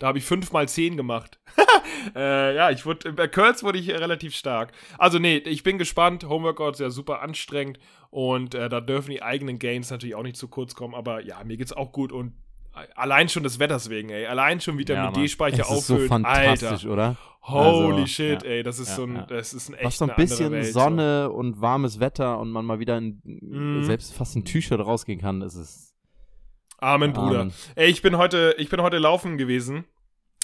Da 0.00 0.08
habe 0.08 0.18
ich 0.18 0.24
5 0.24 0.50
mal 0.50 0.66
10 0.68 0.96
gemacht. 0.96 1.38
äh, 2.16 2.54
ja, 2.56 2.70
ich 2.70 2.84
wurde, 2.86 3.12
bei 3.12 3.28
Curls 3.28 3.62
wurde 3.62 3.78
ich 3.78 3.90
relativ 3.90 4.34
stark. 4.34 4.72
Also 4.98 5.18
nee, 5.18 5.36
ich 5.36 5.62
bin 5.62 5.78
gespannt. 5.78 6.24
Homeworkouts 6.28 6.80
ja 6.80 6.90
super 6.90 7.22
anstrengend 7.22 7.78
und 8.10 8.54
äh, 8.54 8.68
da 8.68 8.80
dürfen 8.80 9.10
die 9.12 9.22
eigenen 9.22 9.58
Gains 9.58 9.90
natürlich 9.90 10.14
auch 10.16 10.22
nicht 10.22 10.36
zu 10.36 10.48
kurz 10.48 10.74
kommen. 10.74 10.94
Aber 10.94 11.22
ja, 11.24 11.44
mir 11.44 11.56
geht's 11.56 11.72
auch 11.72 11.92
gut 11.92 12.10
und 12.12 12.32
äh, 12.74 12.86
allein 12.94 13.28
schon 13.28 13.42
des 13.42 13.58
Wetters 13.58 13.90
wegen, 13.90 14.08
ey. 14.10 14.26
Allein 14.26 14.60
schon 14.60 14.78
Vitamin 14.78 15.04
Ja. 15.04 15.10
D-Speicher 15.12 15.60
Es 15.62 15.70
ist 15.70 15.86
so 15.86 15.94
auffüllen. 15.94 16.08
fantastisch, 16.08 16.68
Alter, 16.70 16.90
oder? 16.90 17.16
holy 17.42 17.92
Also, 17.94 18.06
shit, 18.06 18.42
ja. 18.42 18.48
ey. 18.48 18.62
Das 18.62 18.78
ist 18.78 18.94
so 18.96 19.04
ein, 19.04 19.16
ja. 19.16 19.26
das 19.26 19.52
ist 19.52 19.68
ein 19.68 19.74
echt 19.74 19.84
Was 19.84 19.98
so 19.98 20.06
ein 20.06 20.14
bisschen 20.16 20.50
Welt, 20.52 20.72
Sonne 20.72 21.30
und 21.30 21.60
warmes 21.60 22.00
Wetter 22.00 22.38
und 22.38 22.50
man 22.50 22.64
mal 22.64 22.78
wieder 22.80 22.96
in, 22.96 23.20
Mhm. 23.24 23.84
selbst 23.84 24.14
fast 24.14 24.34
ein 24.36 24.44
T-Shirt 24.46 24.80
rausgehen 24.80 25.20
kann, 25.20 25.42
ist 25.42 25.56
es. 25.56 25.89
Amen, 26.80 27.12
Bruder. 27.12 27.40
Amen. 27.40 27.54
Ey, 27.74 27.90
ich 27.90 28.02
bin 28.02 28.16
heute, 28.16 28.54
ich 28.58 28.68
bin 28.68 28.82
heute 28.82 28.98
laufen 28.98 29.38
gewesen. 29.38 29.84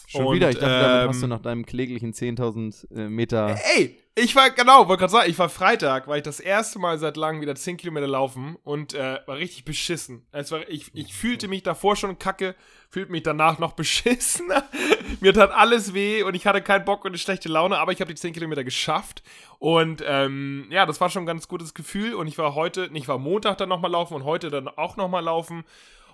Schon 0.06 0.26
Und, 0.26 0.36
wieder, 0.36 0.50
ich 0.50 0.58
dachte, 0.58 0.68
damit 0.68 1.02
ähm, 1.02 1.08
hast 1.08 1.22
du 1.22 1.26
nach 1.26 1.42
deinem 1.42 1.66
kläglichen 1.66 2.12
10.000 2.12 2.94
äh, 2.94 3.08
Meter. 3.08 3.58
Ey, 3.76 3.98
ich 4.14 4.36
war, 4.36 4.50
genau, 4.50 4.86
wollte 4.86 5.00
gerade 5.00 5.12
sagen, 5.12 5.30
ich 5.30 5.38
war 5.38 5.48
Freitag, 5.48 6.06
war 6.06 6.16
ich 6.16 6.22
das 6.22 6.38
erste 6.38 6.78
Mal 6.78 6.96
seit 6.98 7.16
langem 7.16 7.42
wieder 7.42 7.56
10 7.56 7.76
Kilometer 7.76 8.06
laufen 8.06 8.56
und 8.62 8.94
äh, 8.94 9.18
war 9.26 9.36
richtig 9.36 9.64
beschissen. 9.64 10.24
Es 10.30 10.52
war, 10.52 10.68
ich, 10.68 10.94
ich 10.94 11.12
fühlte 11.12 11.48
mich 11.48 11.64
davor 11.64 11.96
schon 11.96 12.18
kacke, 12.20 12.54
fühlte 12.88 13.10
mich 13.10 13.24
danach 13.24 13.58
noch 13.58 13.72
beschissener. 13.74 14.64
Mir 15.20 15.34
tat 15.34 15.50
alles 15.50 15.92
weh 15.92 16.22
und 16.22 16.34
ich 16.36 16.46
hatte 16.46 16.62
keinen 16.62 16.84
Bock 16.84 17.04
und 17.04 17.10
eine 17.10 17.18
schlechte 17.18 17.48
Laune, 17.48 17.78
aber 17.78 17.90
ich 17.90 18.00
habe 18.00 18.14
die 18.14 18.20
10 18.20 18.32
Kilometer 18.32 18.62
geschafft. 18.62 19.24
Und 19.58 20.04
ähm, 20.06 20.68
ja, 20.70 20.86
das 20.86 21.00
war 21.00 21.10
schon 21.10 21.24
ein 21.24 21.26
ganz 21.26 21.48
gutes 21.48 21.74
Gefühl. 21.74 22.14
Und 22.14 22.28
ich 22.28 22.38
war 22.38 22.54
heute, 22.54 22.90
nicht 22.92 23.08
war 23.08 23.18
Montag 23.18 23.58
dann 23.58 23.68
nochmal 23.68 23.90
laufen 23.90 24.14
und 24.14 24.24
heute 24.24 24.50
dann 24.50 24.68
auch 24.68 24.96
nochmal 24.96 25.24
laufen. 25.24 25.64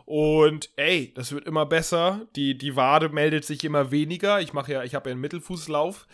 Und 0.05 0.71
ey, 0.77 1.13
das 1.15 1.33
wird 1.33 1.47
immer 1.47 1.67
besser. 1.67 2.27
Die, 2.37 2.57
die 2.57 2.77
Wade 2.77 3.09
meldet 3.09 3.45
sich 3.45 3.65
immer 3.65 3.91
weniger. 3.91 4.41
Ich 4.41 4.53
mache 4.53 4.73
ja, 4.73 4.83
ich 4.83 4.95
habe 4.95 5.11
ja 5.11 5.13
einen 5.13 5.21
Mittelfußlauf 5.21 6.07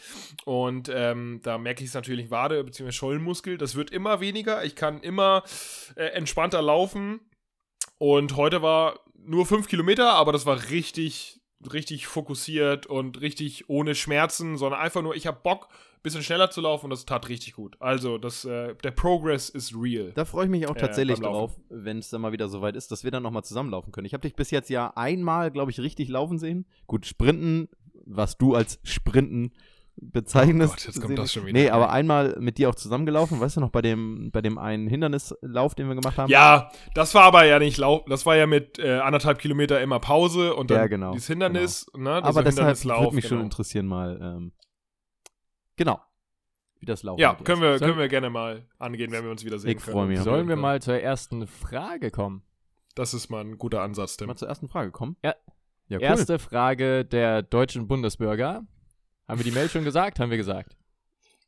und 0.45 0.91
ähm, 0.93 1.41
da 1.43 1.59
merke 1.59 1.83
ich 1.83 1.89
es 1.89 1.95
natürlich 1.95 2.31
Wade 2.31 2.63
bzw. 2.65 2.93
Schollenmuskel. 2.93 3.59
Das 3.59 3.75
wird 3.75 3.91
immer 3.91 4.21
weniger. 4.21 4.65
Ich 4.65 4.77
kann 4.77 5.01
immer 5.01 5.43
äh, 5.97 6.07
entspannter 6.07 6.63
laufen. 6.63 7.21
Und 7.99 8.37
heute 8.37 8.63
war 8.63 9.01
nur 9.17 9.47
fünf 9.47 9.69
Kilometer, 9.69 10.13
aber 10.13 10.33
das 10.33 10.47
war 10.47 10.71
richtig, 10.71 11.41
richtig 11.73 12.07
fokussiert 12.07 12.87
und 12.87 13.21
richtig 13.21 13.69
ohne 13.69 13.95
Schmerzen, 13.95 14.57
sondern 14.57 14.81
einfach 14.81 15.03
nur, 15.03 15.17
ich 15.17 15.27
habe 15.27 15.41
Bock, 15.43 15.69
bisschen 16.03 16.23
schneller 16.23 16.51
zu 16.51 16.61
laufen 16.61 16.87
und 16.87 16.91
das 16.91 17.05
tat 17.05 17.29
richtig 17.29 17.55
gut. 17.55 17.77
Also, 17.81 18.19
das, 18.19 18.45
äh, 18.45 18.75
der 18.83 18.91
Progress 18.91 19.49
ist 19.49 19.75
real. 19.75 20.13
Da 20.15 20.25
freue 20.25 20.45
ich 20.45 20.51
mich 20.51 20.67
auch 20.69 20.77
Äh, 20.77 20.81
tatsächlich 20.81 21.21
beim 21.21 21.33
drauf, 21.33 21.51
Laufen. 21.57 21.85
wenn 21.85 21.99
es 21.99 22.11
dann 22.11 22.21
mal 22.21 22.33
wieder 22.33 22.49
soweit 22.49 22.77
ist, 22.77 22.91
dass 22.93 23.05
wir 23.05 23.11
dann 23.11 23.23
nochmal 23.23 23.45
zusammenlaufen 23.45 23.93
können. 23.93 24.07
Ich 24.07 24.15
habe 24.15 24.23
dich 24.23 24.35
bis 24.35 24.51
jetzt 24.51 24.71
ja 24.71 24.93
einmal, 24.97 25.51
glaube 25.51 25.71
ich, 25.71 25.81
richtig 25.81 26.09
laufen 26.09 26.39
sehen. 26.39 26.67
Gut, 26.87 27.07
Sprinten, 27.07 27.69
was 28.05 28.39
du 28.39 28.55
als 28.55 28.81
Sprinten 28.85 29.53
bezeichnest. 30.01 30.73
Oh 30.73 30.77
Gott, 30.77 30.85
jetzt 30.87 31.01
kommt 31.03 31.19
das 31.19 31.33
schon 31.33 31.47
wieder. 31.47 31.59
Nee, 31.59 31.71
aber 31.71 31.91
einmal 31.91 32.37
mit 32.39 32.59
dir 32.59 32.69
auch 32.71 32.75
zusammengelaufen, 32.77 33.41
weißt 33.41 33.57
du 33.57 33.61
noch, 33.61 33.71
bei 33.71 33.83
dem, 33.83 34.31
bei 34.31 34.41
dem 34.41 34.57
einen 34.59 34.87
Hindernislauf, 34.87 35.75
den 35.75 35.89
wir 35.89 35.97
gemacht 35.97 36.19
haben? 36.19 36.31
Ja, 36.31 36.71
das 36.95 37.15
war 37.15 37.25
aber 37.25 37.45
ja 37.45 37.59
nicht 37.59 37.79
Lauf, 37.79 38.05
das 38.09 38.25
war 38.25 38.37
ja 38.37 38.47
mit 38.47 38.79
äh, 38.79 38.99
anderthalb 38.99 39.39
Kilometer 39.41 39.81
immer 39.81 39.99
Pause 39.99 40.55
und 40.55 40.71
dann 40.71 40.79
Ja, 40.79 40.87
genau, 40.87 41.13
dieses 41.13 41.27
Hindernis, 41.27 41.87
ne? 41.97 42.11
aber 42.11 42.23
dieser 42.29 42.43
deshalb 42.45 42.57
Hindernislauf, 42.57 43.01
würde 43.07 43.17
mich 43.17 43.27
schon 43.27 43.39
genau. 43.39 43.45
interessieren 43.47 43.87
mal, 43.87 44.21
ähm, 44.23 44.53
genau, 45.79 45.99
wie 46.81 46.87
das 46.87 47.03
Laufen 47.03 47.21
Ja, 47.21 47.35
können 47.35 47.63
wir, 47.63 47.79
können 47.79 47.97
wir 47.97 48.09
gerne 48.09 48.29
mal 48.29 48.67
angehen, 48.79 49.11
wenn 49.13 49.25
wir 49.25 49.31
uns 49.31 49.45
wiedersehen 49.45 49.79
Ich 49.79 49.83
können. 49.83 50.09
mich. 50.09 50.21
Sollen 50.21 50.49
wir 50.49 50.57
mal 50.57 50.83
zur 50.83 51.01
ersten 51.01 51.47
Frage 51.47 52.11
kommen? 52.11 52.43
Das 52.95 53.15
ist 53.15 53.31
mal 53.31 53.41
ein 53.41 53.57
guter 53.57 53.81
Ansatz, 53.81 54.17
Tim. 54.19 54.27
Mal 54.27 54.37
zur 54.37 54.49
ersten 54.49 54.69
Frage 54.69 54.91
kommen? 54.91 55.17
Ja. 55.25 55.35
Ja, 55.89 55.97
cool. 55.97 56.03
Erste 56.05 56.39
Frage 56.39 57.07
der 57.07 57.43
deutschen 57.43 57.89
Bundesbürger. 57.89 58.67
Haben 59.27 59.39
wir 59.39 59.45
die 59.45 59.53
Mail 59.53 59.71
schon 59.71 59.85
gesagt? 59.85 60.21
Haben 60.21 60.31
wir 60.31 60.37
gesagt. 60.37 60.77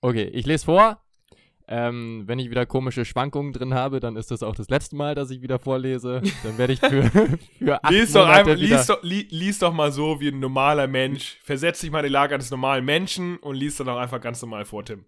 Okay, 0.00 0.24
ich 0.24 0.46
lese 0.46 0.64
vor. 0.64 1.02
Ähm, 1.72 2.24
wenn 2.26 2.40
ich 2.40 2.50
wieder 2.50 2.66
komische 2.66 3.04
Schwankungen 3.04 3.52
drin 3.52 3.74
habe, 3.74 4.00
dann 4.00 4.16
ist 4.16 4.32
das 4.32 4.42
auch 4.42 4.56
das 4.56 4.68
letzte 4.68 4.96
Mal, 4.96 5.14
dass 5.14 5.30
ich 5.30 5.40
wieder 5.40 5.60
vorlese. 5.60 6.20
Dann 6.42 6.58
werde 6.58 6.72
ich 6.72 6.80
für, 6.80 7.04
für 7.58 7.84
acht 7.84 7.92
Lies 7.92 8.12
doch, 8.12 8.22
Monate 8.22 8.40
einfach, 8.40 8.60
wieder... 8.60 8.76
lies, 8.76 8.86
doch, 8.86 9.02
li, 9.04 9.28
lies 9.30 9.58
doch 9.60 9.72
mal 9.72 9.92
so 9.92 10.20
wie 10.20 10.28
ein 10.28 10.40
normaler 10.40 10.88
Mensch. 10.88 11.38
Versetz 11.44 11.80
dich 11.80 11.92
mal 11.92 12.00
in 12.00 12.06
die 12.06 12.12
Lage 12.12 12.34
eines 12.34 12.50
normalen 12.50 12.84
Menschen 12.84 13.36
und 13.36 13.54
lies 13.54 13.76
dann 13.76 13.88
auch 13.88 13.98
einfach 13.98 14.20
ganz 14.20 14.42
normal 14.42 14.64
vor, 14.64 14.84
Tim. 14.84 15.04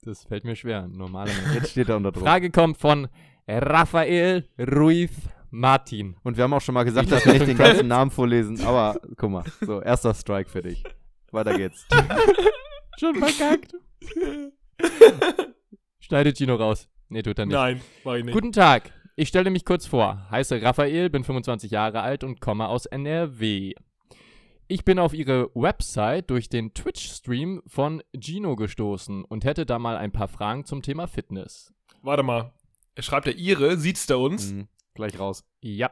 Das 0.00 0.24
fällt 0.24 0.44
mir 0.44 0.56
schwer. 0.56 0.88
Normaler 0.88 1.30
Mensch. 1.34 1.54
Jetzt 1.56 1.70
steht 1.72 1.90
er 1.90 1.98
unter 1.98 2.10
Druck. 2.10 2.24
Frage 2.24 2.50
kommt 2.50 2.78
von 2.78 3.08
Rafael 3.46 4.48
Ruiz 4.58 5.12
Martin. 5.50 6.16
Und 6.22 6.38
wir 6.38 6.44
haben 6.44 6.54
auch 6.54 6.62
schon 6.62 6.74
mal 6.74 6.84
gesagt, 6.84 7.12
dass 7.12 7.26
wir 7.26 7.34
nicht 7.34 7.46
den 7.46 7.58
ganzen 7.58 7.86
Namen 7.86 8.10
vorlesen, 8.10 8.64
aber 8.64 8.98
guck 9.16 9.30
mal, 9.30 9.44
so, 9.60 9.82
erster 9.82 10.14
Strike 10.14 10.48
für 10.48 10.62
dich. 10.62 10.82
Weiter 11.30 11.54
geht's. 11.54 11.86
Schon 12.98 13.16
verkackt. 13.16 13.74
Schneidet 16.00 16.36
Gino 16.36 16.56
raus. 16.56 16.88
Nee, 17.08 17.22
tut 17.22 17.38
er 17.38 17.46
nicht. 17.46 17.54
Nein, 17.54 17.80
mach 18.04 18.14
ich 18.14 18.24
nicht. 18.24 18.34
Guten 18.34 18.52
Tag. 18.52 18.92
Ich 19.16 19.28
stelle 19.28 19.50
mich 19.50 19.64
kurz 19.64 19.86
vor. 19.86 20.28
Heiße 20.30 20.60
Raphael, 20.60 21.08
bin 21.08 21.22
25 21.22 21.70
Jahre 21.70 22.00
alt 22.02 22.24
und 22.24 22.40
komme 22.40 22.68
aus 22.68 22.86
NRW. 22.86 23.74
Ich 24.66 24.84
bin 24.84 24.98
auf 24.98 25.12
ihre 25.12 25.50
Website 25.54 26.30
durch 26.30 26.48
den 26.48 26.72
Twitch-Stream 26.74 27.62
von 27.66 28.02
Gino 28.18 28.56
gestoßen 28.56 29.24
und 29.24 29.44
hätte 29.44 29.66
da 29.66 29.78
mal 29.78 29.96
ein 29.96 30.10
paar 30.10 30.28
Fragen 30.28 30.64
zum 30.64 30.82
Thema 30.82 31.06
Fitness. 31.06 31.72
Warte 32.02 32.22
mal. 32.22 32.52
Er 32.94 33.02
schreibt 33.02 33.26
ja 33.26 33.32
ihre, 33.32 33.76
sieht's 33.76 34.06
da 34.06 34.16
uns? 34.16 34.52
Mhm, 34.52 34.68
gleich 34.94 35.18
raus. 35.18 35.44
Ja. 35.60 35.90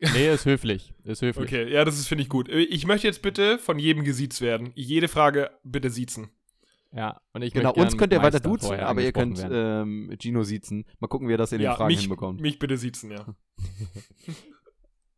Nee, 0.00 0.32
ist 0.32 0.44
höflich. 0.44 0.94
Ist 1.02 1.22
höflich. 1.22 1.46
Okay, 1.46 1.72
ja, 1.72 1.84
das 1.84 1.98
ist, 1.98 2.06
finde 2.06 2.22
ich 2.22 2.28
gut. 2.28 2.48
Ich 2.48 2.86
möchte 2.86 3.06
jetzt 3.06 3.22
bitte 3.22 3.58
von 3.58 3.78
jedem 3.78 4.04
gesiezt 4.04 4.40
werden. 4.40 4.70
Jede 4.74 5.08
Frage 5.08 5.50
bitte 5.64 5.90
siezen. 5.90 6.30
Ja, 6.92 7.20
und 7.32 7.42
ich 7.42 7.52
Genau, 7.52 7.72
uns 7.72 7.96
könnt 7.96 8.12
ihr 8.12 8.22
weiter 8.22 8.40
duzen, 8.40 8.80
aber 8.80 9.02
ihr 9.02 9.12
könnt 9.12 9.46
ähm, 9.50 10.14
Gino 10.18 10.42
siezen. 10.42 10.86
Mal 11.00 11.08
gucken, 11.08 11.28
wie 11.28 11.34
er 11.34 11.38
das 11.38 11.52
in 11.52 11.58
den 11.58 11.66
ja, 11.66 11.74
Fragen 11.74 11.88
mich, 11.88 12.00
hinbekommt. 12.00 12.40
mich 12.40 12.58
bitte 12.58 12.76
siezen, 12.76 13.10
ja. 13.10 13.26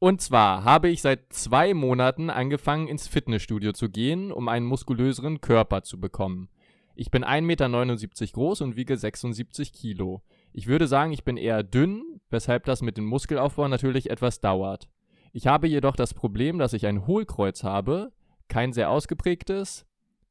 Und 0.03 0.23
zwar 0.23 0.65
habe 0.65 0.89
ich 0.89 1.03
seit 1.03 1.31
zwei 1.31 1.75
Monaten 1.75 2.31
angefangen, 2.31 2.89
ins 2.89 3.07
Fitnessstudio 3.07 3.73
zu 3.73 3.91
gehen, 3.91 4.33
um 4.33 4.49
einen 4.49 4.65
muskulöseren 4.65 5.43
Körper 5.43 5.83
zu 5.83 6.01
bekommen. 6.01 6.49
Ich 6.95 7.11
bin 7.11 7.23
1,79 7.23 7.43
Meter 7.43 8.33
groß 8.33 8.63
und 8.63 8.77
wiege 8.77 8.97
76 8.97 9.75
Kilo. 9.75 10.23
Ich 10.53 10.67
würde 10.67 10.87
sagen, 10.87 11.13
ich 11.13 11.23
bin 11.23 11.37
eher 11.37 11.63
dünn, 11.63 12.21
weshalb 12.31 12.65
das 12.65 12.81
mit 12.81 12.97
dem 12.97 13.05
Muskelaufbau 13.05 13.69
natürlich 13.69 14.11
etwas 14.11 14.41
dauert. 14.41 14.89
Ich 15.33 15.47
habe 15.47 15.69
jedoch 15.69 15.97
das 15.97 16.15
Problem, 16.15 16.59
dass 16.59 16.73
ich 16.73 16.87
ein 16.87 17.07
Hohlkreuz 17.07 17.63
habe, 17.63 18.13
kein 18.49 18.73
sehr 18.73 18.91
ausgeprägtes, 18.91 19.87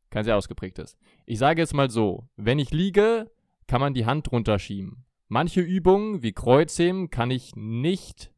kein 0.10 0.24
sehr 0.24 0.38
ausgeprägtes. 0.38 0.98
Ich 1.26 1.40
sage 1.40 1.62
jetzt 1.62 1.74
mal 1.74 1.90
so, 1.90 2.28
wenn 2.36 2.60
ich 2.60 2.72
liege, 2.72 3.32
kann 3.68 3.82
man 3.82 3.94
die 3.94 4.06
Hand 4.06 4.32
runterschieben. 4.32 5.06
Manche 5.28 5.62
Übungen 5.62 6.24
wie 6.24 6.34
Kreuzheben 6.34 7.10
kann 7.10 7.30
ich 7.30 7.56
nicht 7.56 8.32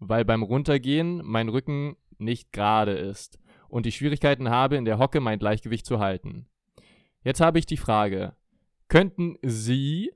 weil 0.00 0.24
beim 0.24 0.42
Runtergehen 0.42 1.20
mein 1.24 1.48
Rücken 1.48 1.96
nicht 2.18 2.52
gerade 2.52 2.92
ist 2.92 3.38
und 3.68 3.86
ich 3.86 3.96
Schwierigkeiten 3.96 4.50
habe, 4.50 4.76
in 4.76 4.84
der 4.84 4.98
Hocke 4.98 5.20
mein 5.20 5.38
Gleichgewicht 5.38 5.86
zu 5.86 6.00
halten. 6.00 6.46
Jetzt 7.22 7.40
habe 7.40 7.58
ich 7.58 7.66
die 7.66 7.76
Frage, 7.76 8.34
könnten 8.88 9.36
Sie, 9.42 10.10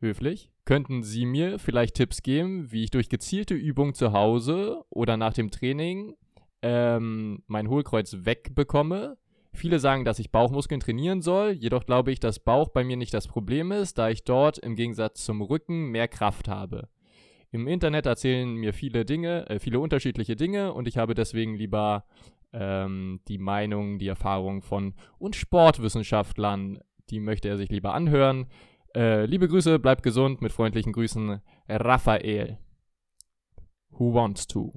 höflich, 0.00 0.50
könnten 0.64 1.02
Sie 1.02 1.26
mir 1.26 1.58
vielleicht 1.58 1.96
Tipps 1.96 2.22
geben, 2.22 2.72
wie 2.72 2.84
ich 2.84 2.90
durch 2.90 3.08
gezielte 3.08 3.54
Übungen 3.54 3.94
zu 3.94 4.12
Hause 4.12 4.84
oder 4.88 5.16
nach 5.16 5.34
dem 5.34 5.50
Training 5.50 6.16
ähm, 6.62 7.42
mein 7.46 7.68
Hohlkreuz 7.68 8.16
wegbekomme? 8.20 9.18
Viele 9.58 9.80
sagen, 9.80 10.04
dass 10.04 10.20
ich 10.20 10.30
Bauchmuskeln 10.30 10.78
trainieren 10.80 11.20
soll, 11.20 11.50
jedoch 11.50 11.84
glaube 11.84 12.12
ich, 12.12 12.20
dass 12.20 12.38
Bauch 12.38 12.68
bei 12.68 12.84
mir 12.84 12.96
nicht 12.96 13.12
das 13.12 13.26
Problem 13.26 13.72
ist, 13.72 13.98
da 13.98 14.08
ich 14.08 14.22
dort 14.22 14.56
im 14.56 14.76
Gegensatz 14.76 15.24
zum 15.24 15.42
Rücken 15.42 15.90
mehr 15.90 16.06
Kraft 16.06 16.46
habe. 16.46 16.88
Im 17.50 17.66
Internet 17.66 18.06
erzählen 18.06 18.54
mir 18.54 18.72
viele 18.72 19.04
Dinge, 19.04 19.50
äh, 19.50 19.58
viele 19.58 19.80
unterschiedliche 19.80 20.36
Dinge 20.36 20.72
und 20.72 20.86
ich 20.86 20.96
habe 20.96 21.14
deswegen 21.14 21.56
lieber 21.56 22.04
ähm, 22.52 23.18
die 23.26 23.38
Meinung, 23.38 23.98
die 23.98 24.06
Erfahrung 24.06 24.62
von 24.62 24.94
und 25.18 25.34
Sportwissenschaftlern, 25.34 26.78
die 27.10 27.18
möchte 27.18 27.48
er 27.48 27.56
sich 27.56 27.68
lieber 27.68 27.94
anhören. 27.94 28.46
Äh, 28.94 29.24
liebe 29.24 29.48
Grüße, 29.48 29.80
bleibt 29.80 30.04
gesund, 30.04 30.40
mit 30.40 30.52
freundlichen 30.52 30.92
Grüßen, 30.92 31.40
Raphael. 31.68 32.58
Who 33.90 34.14
wants 34.14 34.46
to? 34.46 34.72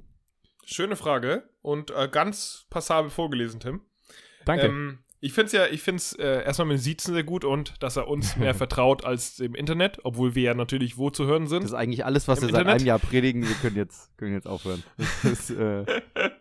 Schöne 0.64 0.96
Frage 0.96 1.48
und 1.60 1.92
äh, 1.92 2.08
ganz 2.10 2.66
passabel 2.68 3.10
vorgelesen, 3.10 3.60
Tim. 3.60 3.82
Danke. 4.44 4.66
Ähm, 4.66 4.98
ich 5.24 5.32
finde 5.34 5.46
es 5.46 5.52
ja, 5.52 5.66
ich 5.66 5.82
finde 5.82 5.98
es 5.98 6.14
äh, 6.14 6.42
erstmal 6.44 6.66
mit 6.66 6.78
dem 6.78 6.82
Siezen 6.82 7.14
sehr 7.14 7.22
gut 7.22 7.44
und 7.44 7.80
dass 7.80 7.96
er 7.96 8.08
uns 8.08 8.36
mehr 8.36 8.54
vertraut 8.56 9.04
als 9.04 9.38
im 9.38 9.54
Internet, 9.54 10.00
obwohl 10.02 10.34
wir 10.34 10.42
ja 10.42 10.54
natürlich 10.54 10.98
wo 10.98 11.10
zu 11.10 11.26
hören 11.26 11.46
sind. 11.46 11.62
Das 11.62 11.70
ist 11.70 11.76
eigentlich 11.76 12.04
alles, 12.04 12.26
was 12.26 12.40
Im 12.40 12.48
wir 12.48 12.52
seit 12.52 12.62
Internet? 12.62 12.80
einem 12.80 12.86
Jahr 12.88 12.98
predigen. 12.98 13.46
Wir 13.46 13.54
können 13.54 13.76
jetzt, 13.76 14.10
können 14.18 14.34
jetzt 14.34 14.48
aufhören. 14.48 14.82
Das 15.22 15.24
ist, 15.24 15.50
äh, 15.50 15.84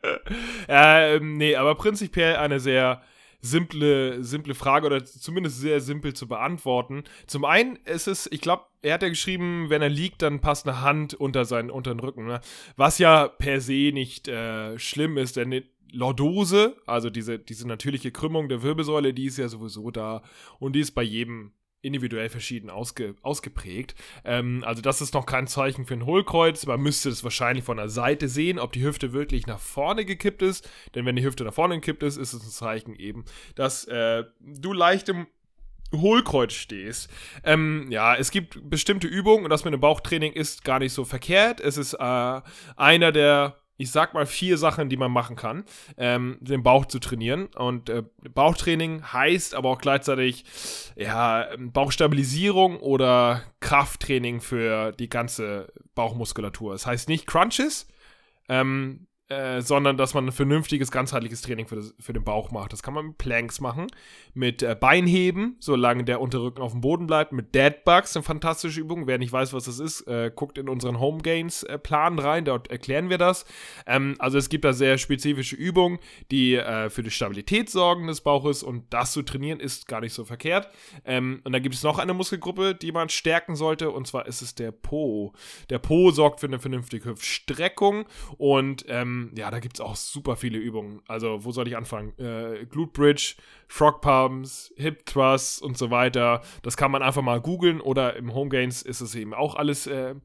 ähm, 0.68 1.38
nee, 1.38 1.56
aber 1.56 1.76
prinzipiell 1.76 2.38
eine 2.38 2.60
sehr 2.60 3.04
simple, 3.42 4.24
simple 4.24 4.56
Frage 4.56 4.88
oder 4.88 5.04
zumindest 5.04 5.60
sehr 5.60 5.80
simpel 5.80 6.14
zu 6.14 6.28
beantworten. 6.28 7.04
Zum 7.28 7.46
einen 7.46 7.76
ist 7.86 8.08
es, 8.08 8.28
ich 8.32 8.42
glaube, 8.42 8.66
er 8.82 8.96
hat 8.96 9.04
ja 9.04 9.10
geschrieben, 9.10 9.70
wenn 9.70 9.82
er 9.82 9.90
liegt, 9.90 10.22
dann 10.24 10.42
passt 10.42 10.68
eine 10.68 10.82
Hand 10.82 11.14
unter 11.14 11.46
seinen 11.46 11.70
unter 11.70 11.94
den 11.94 12.00
Rücken. 12.00 12.26
Ne? 12.26 12.42
Was 12.78 12.98
ja 12.98 13.28
per 13.28 13.62
se 13.62 13.92
nicht 13.94 14.28
äh, 14.28 14.78
schlimm 14.80 15.18
ist, 15.18 15.38
denn 15.38 15.64
Lordose, 15.92 16.76
also 16.86 17.10
diese, 17.10 17.40
diese 17.40 17.68
natürliche 17.68 18.12
Krümmung 18.12 18.50
der 18.50 18.64
Wirbelsäule, 18.64 19.14
die 19.14 19.26
ist 19.26 19.38
ja 19.38 19.48
sowieso 19.48 19.92
da 19.92 20.24
und 20.60 20.74
die 20.74 20.80
ist 20.80 20.92
bei 20.92 21.04
jedem 21.04 21.52
individuell 21.82 22.30
verschieden 22.30 22.70
ausge, 22.70 23.16
ausgeprägt. 23.22 23.96
Ähm, 24.24 24.64
also 24.66 24.82
das 24.82 25.02
ist 25.02 25.14
noch 25.14 25.26
kein 25.26 25.48
Zeichen 25.48 25.86
für 25.86 25.96
ein 25.96 26.06
Hohlkreuz. 26.06 26.66
Man 26.66 26.82
müsste 26.82 27.10
das 27.10 27.24
wahrscheinlich 27.24 27.66
von 27.66 27.78
der 27.78 27.90
Seite 27.90 28.28
sehen, 28.28 28.60
ob 28.60 28.72
die 28.72 28.84
Hüfte 28.84 29.14
wirklich 29.14 29.48
nach 29.48 29.60
vorne 29.60 30.06
gekippt 30.06 30.42
ist. 30.42 30.70
Denn 30.94 31.06
wenn 31.06 31.16
die 31.16 31.24
Hüfte 31.24 31.44
nach 31.44 31.54
vorne 31.54 31.76
gekippt 31.76 32.04
ist, 32.04 32.18
ist 32.18 32.34
es 32.34 32.44
ein 32.44 32.52
Zeichen 32.52 32.96
eben, 32.96 33.26
dass 33.56 33.86
äh, 33.86 34.24
du 34.40 34.74
leicht 34.74 35.10
im 35.10 35.28
Hohlkreuz 35.94 36.54
stehst. 36.54 37.10
Ähm, 37.44 37.88
ja, 37.90 38.16
es 38.16 38.32
gibt 38.32 38.70
bestimmte 38.70 39.08
Übungen 39.08 39.44
und 39.44 39.50
das 39.50 39.66
mit 39.66 39.74
dem 39.74 39.82
Bauchtraining 39.82 40.34
ist 40.34 40.64
gar 40.64 40.80
nicht 40.80 40.94
so 40.94 41.04
verkehrt. 41.04 41.60
Es 41.60 41.78
ist 41.78 41.96
äh, 41.96 42.42
einer 42.78 43.12
der 43.12 43.61
ich 43.82 43.92
sag 43.92 44.14
mal 44.14 44.28
vier 44.28 44.60
Sachen, 44.60 44.90
die 44.90 44.98
man 44.98 45.12
machen 45.12 45.36
kann, 45.36 45.64
ähm, 45.98 46.38
den 46.40 46.62
Bauch 46.62 46.86
zu 46.86 47.00
trainieren. 47.00 47.48
Und 47.48 47.90
äh, 47.90 48.04
Bauchtraining 48.34 49.12
heißt 49.12 49.56
aber 49.56 49.70
auch 49.70 49.82
gleichzeitig 49.82 50.46
ja, 50.96 51.48
Bauchstabilisierung 51.58 52.78
oder 52.78 53.42
Krafttraining 53.60 54.40
für 54.40 54.92
die 54.92 55.10
ganze 55.10 55.74
Bauchmuskulatur. 55.96 56.74
Das 56.74 56.86
heißt 56.86 57.10
nicht 57.10 57.26
Crunches, 57.26 57.88
ähm, 58.50 59.08
äh, 59.32 59.62
sondern 59.62 59.96
dass 59.96 60.14
man 60.14 60.26
ein 60.26 60.32
vernünftiges, 60.32 60.92
ganzheitliches 60.92 61.42
Training 61.42 61.66
für, 61.66 61.78
das, 61.78 61.94
für 62.00 62.12
den 62.12 62.24
Bauch 62.24 62.52
macht. 62.52 62.74
Das 62.74 62.84
kann 62.84 62.94
man 62.94 63.08
mit 63.08 63.18
Planks 63.18 63.62
machen, 63.62 63.88
mit 64.34 64.62
äh, 64.62 64.76
Beinheben, 64.78 65.56
solange 65.60 66.04
der 66.04 66.20
Unterrücken 66.20 66.62
auf 66.62 66.74
dem 66.74 66.82
Boden 66.82 67.08
bleibt, 67.08 67.32
mit 67.32 67.56
Deadbugs, 67.56 68.16
eine 68.16 68.24
fantastische 68.24 68.82
Übung. 68.82 69.08
Wer 69.08 69.18
nicht 69.18 69.32
weiß, 69.32 69.54
was 69.54 69.64
das 69.66 69.80
ist, 69.80 70.02
äh, 70.08 70.32
guckt 70.36 70.58
in 70.58 70.68
unseren 70.68 71.00
Home 71.00 71.22
Gains 71.22 71.64
äh, 71.64 71.78
Plan 71.78 72.20
rein, 72.20 72.44
dort 72.44 72.70
erklären 72.70 73.10
wir 73.10 73.18
das. 73.18 73.46
Ähm, 73.88 74.16
also 74.20 74.38
es 74.38 74.50
gibt 74.50 74.66
da 74.66 74.74
sehr 74.74 74.98
spezifische 74.98 75.56
Übungen, 75.56 76.00
die 76.30 76.56
äh, 76.56 76.90
für 76.90 77.02
die 77.02 77.12
Stabilität 77.12 77.70
sorgen 77.70 78.08
des 78.08 78.20
Bauches 78.20 78.64
und 78.64 78.94
das 78.94 79.14
zu 79.14 79.22
trainieren 79.22 79.62
ist 79.62 79.88
gar 79.88 80.02
nicht 80.02 80.14
so 80.14 80.26
verkehrt. 80.26 80.70
Ähm, 81.06 81.40
und 81.46 81.54
da 81.54 81.60
gibt 81.60 81.76
es 81.76 81.84
noch 81.84 82.00
eine 82.00 82.14
Muskelgruppe, 82.14 82.76
die 82.76 82.92
man 82.92 83.08
stärken 83.08 83.56
sollte 83.56 83.92
und 83.92 84.08
zwar 84.08 84.26
ist 84.26 84.42
es 84.42 84.56
der 84.56 84.72
Po. 84.72 85.32
Der 85.70 85.80
Po 85.80 86.12
sorgt 86.12 86.42
für 86.42 86.48
eine 86.48 86.60
vernünftige 86.60 87.10
Hüftstreckung 87.10 88.06
und 88.38 88.86
ähm, 88.90 89.21
ja, 89.36 89.52
da 89.52 89.60
gibt 89.60 89.78
es 89.78 89.82
auch 89.82 89.96
super 89.96 90.36
viele 90.36 90.58
Übungen. 90.58 91.02
Also, 91.08 91.44
wo 91.44 91.52
soll 91.52 91.68
ich 91.68 91.78
anfangen? 91.78 92.18
Äh, 92.18 92.66
Glute 92.66 92.92
Bridge, 92.94 93.36
Frog 93.68 94.02
Pumps, 94.02 94.74
Hip 94.78 95.06
Thrusts 95.06 95.60
und 95.62 95.78
so 95.78 95.92
weiter. 95.92 96.42
Das 96.64 96.78
kann 96.78 96.92
man 96.92 97.04
einfach 97.04 97.22
mal 97.22 97.42
googeln 97.42 97.82
oder 97.82 98.16
im 98.16 98.34
Home 98.34 98.50
Gains 98.50 98.82
ist 98.82 99.02
es 99.02 99.16
eben 99.16 99.34
auch 99.34 99.56
alles 99.56 99.88
äh, 99.88 100.16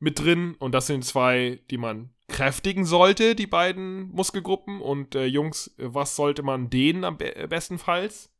mit 0.00 0.18
drin. 0.18 0.54
Und 0.58 0.72
das 0.72 0.86
sind 0.86 1.04
zwei, 1.04 1.60
die 1.70 1.78
man 1.78 2.10
kräftigen 2.28 2.84
sollte, 2.84 3.34
die 3.34 3.46
beiden 3.46 4.10
Muskelgruppen. 4.12 4.80
Und 4.80 5.14
äh, 5.14 5.26
Jungs, 5.26 5.74
was 5.78 6.16
sollte 6.16 6.42
man 6.42 6.70
dehnen 6.70 7.04
am 7.04 7.16
be 7.16 7.46
bestenfalls? 7.48 8.30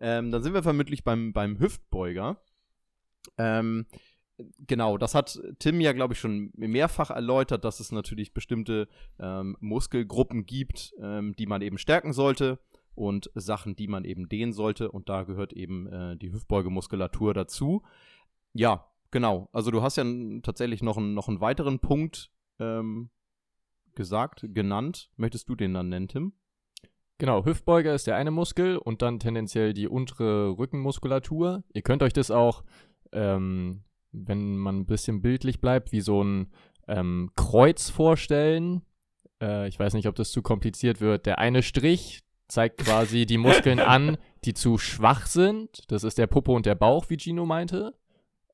ähm, 0.00 0.30
dann 0.30 0.42
sind 0.42 0.54
wir 0.54 0.62
vermutlich 0.62 1.04
beim, 1.04 1.32
beim 1.32 1.58
Hüftbeuger. 1.58 2.42
Ähm, 3.38 3.86
genau, 4.66 4.98
das 4.98 5.14
hat 5.14 5.40
Tim 5.58 5.80
ja, 5.80 5.92
glaube 5.92 6.14
ich, 6.14 6.20
schon 6.20 6.50
mehrfach 6.56 7.10
erläutert, 7.10 7.64
dass 7.64 7.80
es 7.80 7.92
natürlich 7.92 8.34
bestimmte 8.34 8.88
ähm, 9.18 9.56
Muskelgruppen 9.60 10.46
gibt, 10.46 10.94
ähm, 11.00 11.34
die 11.36 11.46
man 11.46 11.62
eben 11.62 11.78
stärken 11.78 12.12
sollte 12.12 12.58
und 12.94 13.30
Sachen, 13.34 13.76
die 13.76 13.88
man 13.88 14.04
eben 14.04 14.28
dehnen 14.28 14.52
sollte. 14.52 14.90
Und 14.90 15.08
da 15.08 15.22
gehört 15.24 15.52
eben 15.52 15.86
äh, 15.86 16.16
die 16.16 16.32
Hüftbeugemuskulatur 16.32 17.34
dazu. 17.34 17.82
Ja, 18.52 18.86
genau. 19.10 19.48
Also 19.52 19.70
du 19.70 19.82
hast 19.82 19.96
ja 19.96 20.04
tatsächlich 20.42 20.82
noch, 20.82 20.96
einen- 20.96 21.14
noch 21.14 21.28
einen 21.28 21.40
weiteren 21.40 21.78
Punkt 21.78 22.30
ähm, 22.58 23.10
gesagt, 23.94 24.46
genannt. 24.48 25.10
Möchtest 25.16 25.48
du 25.48 25.54
den 25.54 25.74
dann 25.74 25.88
nennen, 25.88 26.08
Tim? 26.08 26.32
Genau, 27.18 27.46
Hüftbeuger 27.46 27.94
ist 27.94 28.06
der 28.06 28.16
eine 28.16 28.30
Muskel 28.30 28.76
und 28.76 29.00
dann 29.00 29.18
tendenziell 29.18 29.72
die 29.72 29.88
untere 29.88 30.58
Rückenmuskulatur. 30.58 31.64
Ihr 31.72 31.80
könnt 31.82 32.02
euch 32.02 32.12
das 32.12 32.30
auch, 32.30 32.62
ähm, 33.12 33.84
wenn 34.12 34.56
man 34.56 34.80
ein 34.80 34.86
bisschen 34.86 35.22
bildlich 35.22 35.60
bleibt, 35.60 35.92
wie 35.92 36.00
so 36.00 36.22
ein 36.22 36.52
ähm, 36.88 37.30
Kreuz 37.36 37.90
vorstellen. 37.90 38.82
Äh, 39.40 39.68
ich 39.68 39.78
weiß 39.78 39.94
nicht, 39.94 40.08
ob 40.08 40.14
das 40.14 40.30
zu 40.30 40.42
kompliziert 40.42 41.00
wird. 41.00 41.26
Der 41.26 41.38
eine 41.38 41.62
Strich 41.62 42.22
zeigt 42.48 42.78
quasi 42.78 43.26
die 43.26 43.38
Muskeln 43.38 43.80
an, 43.80 44.16
die 44.44 44.54
zu 44.54 44.78
schwach 44.78 45.26
sind. 45.26 45.90
Das 45.90 46.04
ist 46.04 46.18
der 46.18 46.26
Popo 46.26 46.54
und 46.54 46.66
der 46.66 46.74
Bauch, 46.74 47.06
wie 47.08 47.18
Gino 47.18 47.46
meinte. 47.46 47.94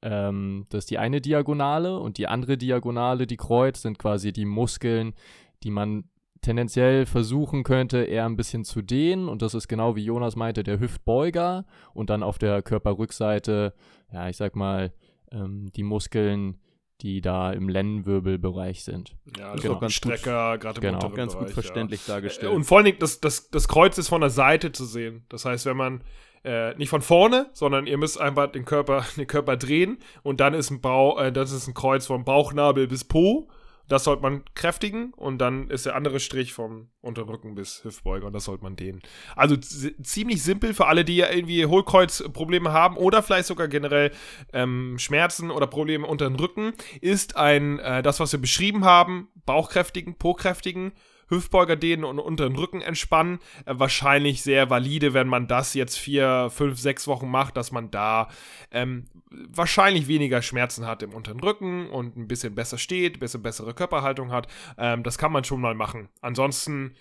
Ähm, 0.03 0.67
das 0.71 0.81
ist 0.85 0.91
die 0.91 0.99
eine 0.99 1.21
Diagonale 1.21 1.99
und 1.99 2.19
die 2.19 2.27
andere 2.27 2.57
Diagonale, 2.57 3.27
die 3.27 3.37
Kreuz, 3.37 3.83
sind 3.83 3.99
quasi 3.99 4.33
die 4.33 4.47
Muskeln, 4.47 5.15
die 5.63 5.71
man 5.71 6.05
tendenziell 6.41 7.07
versuchen 7.07 7.63
könnte, 7.63 7.99
eher 7.99 8.27
ein 8.27 8.37
bisschen 8.37 8.65
zu 8.65 8.83
dehnen. 8.83 9.29
Und 9.29 9.43
das 9.43 9.55
ist 9.55 9.69
genau 9.69 9.95
wie 9.95 10.05
Jonas 10.05 10.35
meinte, 10.35 10.65
der 10.65 10.81
Hüftbeuger. 10.81 11.65
Und 11.95 12.11
dann 12.11 12.25
auf 12.25 12.39
der 12.39 12.63
Körperrückseite, 12.63 13.75
ja, 14.13 14.29
ich 14.29 14.37
sag 14.37 14.57
mal, 14.57 14.93
ähm, 15.33 15.71
die 15.75 15.83
Muskeln, 15.83 16.59
die 17.01 17.21
da 17.21 17.53
im 17.53 17.69
Lendenwirbelbereich 17.69 18.85
sind. 18.85 19.17
Ja, 19.39 19.53
das 19.55 19.63
Genau. 19.63 19.73
ist 19.75 19.77
auch 19.77 19.81
ganz 19.81 19.93
Strecker, 19.95 20.59
gerade 20.59 20.77
im 20.81 20.83
Genau. 20.83 21.09
Ganz 21.11 21.33
gut 21.33 21.41
Bereich, 21.43 21.55
verständlich 21.55 22.07
Ja. 22.07 22.15
dargestellt. 22.15 22.53
Und 22.53 22.65
vor 22.65 22.79
allen 22.79 22.85
Dingen, 22.87 22.99
das, 23.01 23.21
das, 23.21 23.51
das 23.51 23.67
Kreuz 23.67 23.99
ist 23.99 24.09
von 24.09 24.21
der 24.21 24.31
Seite 24.31 24.71
zu 24.73 24.85
sehen. 24.85 25.25
Das 25.29 25.45
heißt, 25.45 25.67
wenn 25.67 25.77
man 25.77 26.05
äh, 26.45 26.75
nicht 26.77 26.89
von 26.91 27.03
vorne, 27.03 27.51
sondern 27.53 27.87
ihr 27.87 27.99
müsst 27.99 28.21
einfach 28.21 28.51
den 28.51 28.65
Körper, 28.65 29.05
den 29.17 29.27
Körper 29.27 29.57
drehen 29.57 29.99
und 30.23 30.41
dann 30.41 30.55
ist 30.55 30.71
ein 30.71 30.81
Bau, 30.81 31.19
äh, 31.19 31.33
das 31.33 31.53
ist 31.53 31.67
ein 31.69 31.75
Kreuz 31.75 32.07
vom 32.07 32.25
Bauchnabel 32.25 32.87
bis 32.89 33.05
Po. 33.05 33.49
Das 33.89 34.05
sollte 34.05 34.23
man 34.23 34.45
kräftigen 34.55 35.13
und 35.15 35.39
dann 35.39 35.69
ist 35.69 35.87
der 35.87 35.97
andere 35.97 36.21
Strich 36.21 36.53
vom 36.53 36.89
Unterrücken 37.01 37.55
bis 37.55 37.85
Hüftbeuger 37.85 38.27
und 38.27 38.33
das 38.33 38.45
sollte 38.45 38.63
man 38.63 38.77
dehnen. 38.77 39.03
Also 39.37 39.57
ziemlich 39.57 40.43
simpel 40.43 40.75
für 40.75 40.87
alle, 40.87 41.05
die 41.05 41.17
ja 41.17 41.31
irgendwie 41.31 41.67
Hohlkreuzprobleme 41.67 42.73
haben 42.73 42.97
oder 42.97 43.23
vielleicht 43.23 43.47
sogar 43.47 43.69
generell 43.69 44.13
ähm, 44.53 44.97
Schmerzen 44.99 45.51
oder 45.51 45.67
Probleme 45.67 46.07
unter 46.07 46.29
den 46.29 46.37
Rücken, 46.37 46.73
ist 47.01 47.37
ein, 47.37 47.79
äh, 47.81 48.03
das, 48.03 48.21
was 48.21 48.33
wir 48.33 48.41
beschrieben 48.41 48.85
haben, 48.85 49.29
Bauchkräftigen, 49.47 50.17
Po-kräftigen, 50.17 50.93
Hüftbeuger 51.33 51.77
dehnen 51.77 52.05
und 52.05 52.19
unter 52.19 52.49
den 52.49 52.57
Rücken 52.57 52.81
entspannen, 52.81 53.39
äh, 53.67 53.75
wahrscheinlich 53.77 54.43
sehr 54.43 54.71
valide, 54.71 55.15
wenn 55.15 55.29
man 55.29 55.49
das 55.49 55.75
jetzt 55.75 55.99
vier, 55.99 56.51
fünf, 56.51 56.79
sechs 56.79 57.07
Wochen 57.07 57.29
macht, 57.29 57.57
dass 57.57 57.73
man 57.73 57.91
da 57.91 58.29
ähm, 58.71 59.07
wahrscheinlich 59.31 60.09
weniger 60.09 60.43
Schmerzen 60.43 60.87
hat 60.87 61.03
im 61.03 61.13
unteren 61.13 61.41
Rücken 61.41 61.89
und 61.89 62.17
ein 62.17 62.29
bisschen 62.29 62.55
besser 62.55 62.79
steht, 62.79 63.17
ein 63.17 63.21
bisschen 63.21 63.43
bessere 63.43 63.75
Körperhaltung 63.75 64.31
hat. 64.31 64.47
Ähm, 64.79 65.03
das 65.03 65.19
kann 65.19 65.33
man 65.33 65.45
schon 65.45 65.61
mal 65.61 65.75
machen. 65.75 66.09
Ansonsten 66.21 66.95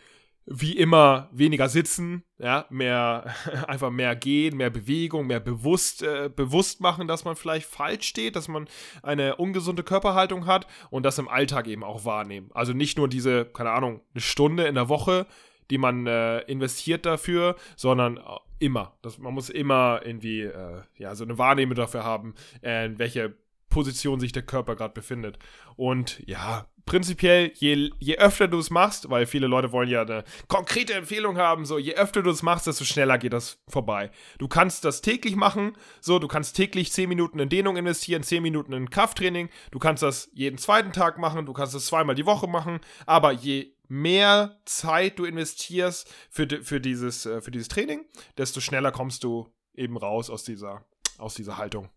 wie 0.45 0.75
immer 0.75 1.29
weniger 1.31 1.69
sitzen, 1.69 2.23
ja, 2.37 2.65
mehr 2.69 3.33
einfach 3.67 3.91
mehr 3.91 4.15
gehen, 4.15 4.57
mehr 4.57 4.69
Bewegung, 4.69 5.27
mehr 5.27 5.39
bewusst 5.39 6.03
äh, 6.03 6.29
bewusst 6.33 6.81
machen, 6.81 7.07
dass 7.07 7.25
man 7.25 7.35
vielleicht 7.35 7.67
falsch 7.67 8.07
steht, 8.07 8.35
dass 8.35 8.47
man 8.47 8.67
eine 9.03 9.35
ungesunde 9.35 9.83
Körperhaltung 9.83 10.45
hat 10.47 10.67
und 10.89 11.03
das 11.03 11.19
im 11.19 11.27
Alltag 11.27 11.67
eben 11.67 11.83
auch 11.83 12.05
wahrnehmen. 12.05 12.49
Also 12.53 12.73
nicht 12.73 12.97
nur 12.97 13.07
diese, 13.07 13.45
keine 13.45 13.71
Ahnung, 13.71 14.01
eine 14.13 14.21
Stunde 14.21 14.65
in 14.65 14.75
der 14.75 14.89
Woche, 14.89 15.27
die 15.69 15.77
man 15.77 16.05
äh, 16.07 16.39
investiert 16.41 17.05
dafür, 17.05 17.55
sondern 17.75 18.19
immer. 18.59 18.97
Das, 19.01 19.17
man 19.17 19.33
muss 19.33 19.49
immer 19.49 20.01
irgendwie 20.03 20.41
äh, 20.41 20.81
ja 20.97 21.15
so 21.15 21.23
eine 21.23 21.37
Wahrnehmung 21.37 21.75
dafür 21.75 22.03
haben, 22.03 22.35
äh, 22.61 22.85
in 22.85 22.99
welche 22.99 23.35
Position 23.69 24.19
sich 24.19 24.33
der 24.33 24.43
Körper 24.43 24.75
gerade 24.75 24.93
befindet. 24.93 25.39
Und 25.75 26.21
ja, 26.27 26.67
prinzipiell, 26.85 27.51
je, 27.55 27.91
je 27.99 28.17
öfter 28.17 28.47
du 28.47 28.59
es 28.59 28.69
machst, 28.69 29.09
weil 29.09 29.25
viele 29.25 29.47
Leute 29.47 29.71
wollen 29.71 29.89
ja 29.89 30.01
eine 30.01 30.23
konkrete 30.47 30.93
Empfehlung 30.93 31.37
haben, 31.37 31.65
so 31.65 31.77
je 31.77 31.95
öfter 31.95 32.21
du 32.21 32.29
es 32.29 32.43
machst, 32.43 32.67
desto 32.67 32.83
schneller 32.83 33.17
geht 33.17 33.33
das 33.33 33.61
vorbei. 33.67 34.11
Du 34.37 34.47
kannst 34.47 34.85
das 34.85 35.01
täglich 35.01 35.35
machen, 35.35 35.77
so 35.99 36.19
du 36.19 36.27
kannst 36.27 36.55
täglich 36.55 36.91
10 36.91 37.09
Minuten 37.09 37.39
in 37.39 37.49
Dehnung 37.49 37.77
investieren, 37.77 38.23
10 38.23 38.43
Minuten 38.43 38.73
in 38.73 38.89
Krafttraining, 38.89 39.49
du 39.71 39.79
kannst 39.79 40.03
das 40.03 40.29
jeden 40.33 40.57
zweiten 40.57 40.91
Tag 40.91 41.17
machen, 41.17 41.45
du 41.45 41.53
kannst 41.53 41.75
das 41.75 41.85
zweimal 41.85 42.15
die 42.15 42.25
Woche 42.25 42.47
machen, 42.47 42.79
aber 43.05 43.31
je 43.31 43.73
mehr 43.87 44.57
Zeit 44.65 45.19
du 45.19 45.25
investierst 45.25 46.11
für, 46.29 46.47
für, 46.63 46.79
dieses, 46.79 47.25
äh, 47.25 47.41
für 47.41 47.51
dieses 47.51 47.67
Training, 47.67 48.05
desto 48.37 48.61
schneller 48.61 48.91
kommst 48.91 49.23
du 49.23 49.49
eben 49.73 49.97
raus 49.97 50.29
aus 50.29 50.43
dieser, 50.43 50.85
aus 51.17 51.35
dieser 51.35 51.57
Haltung. 51.57 51.89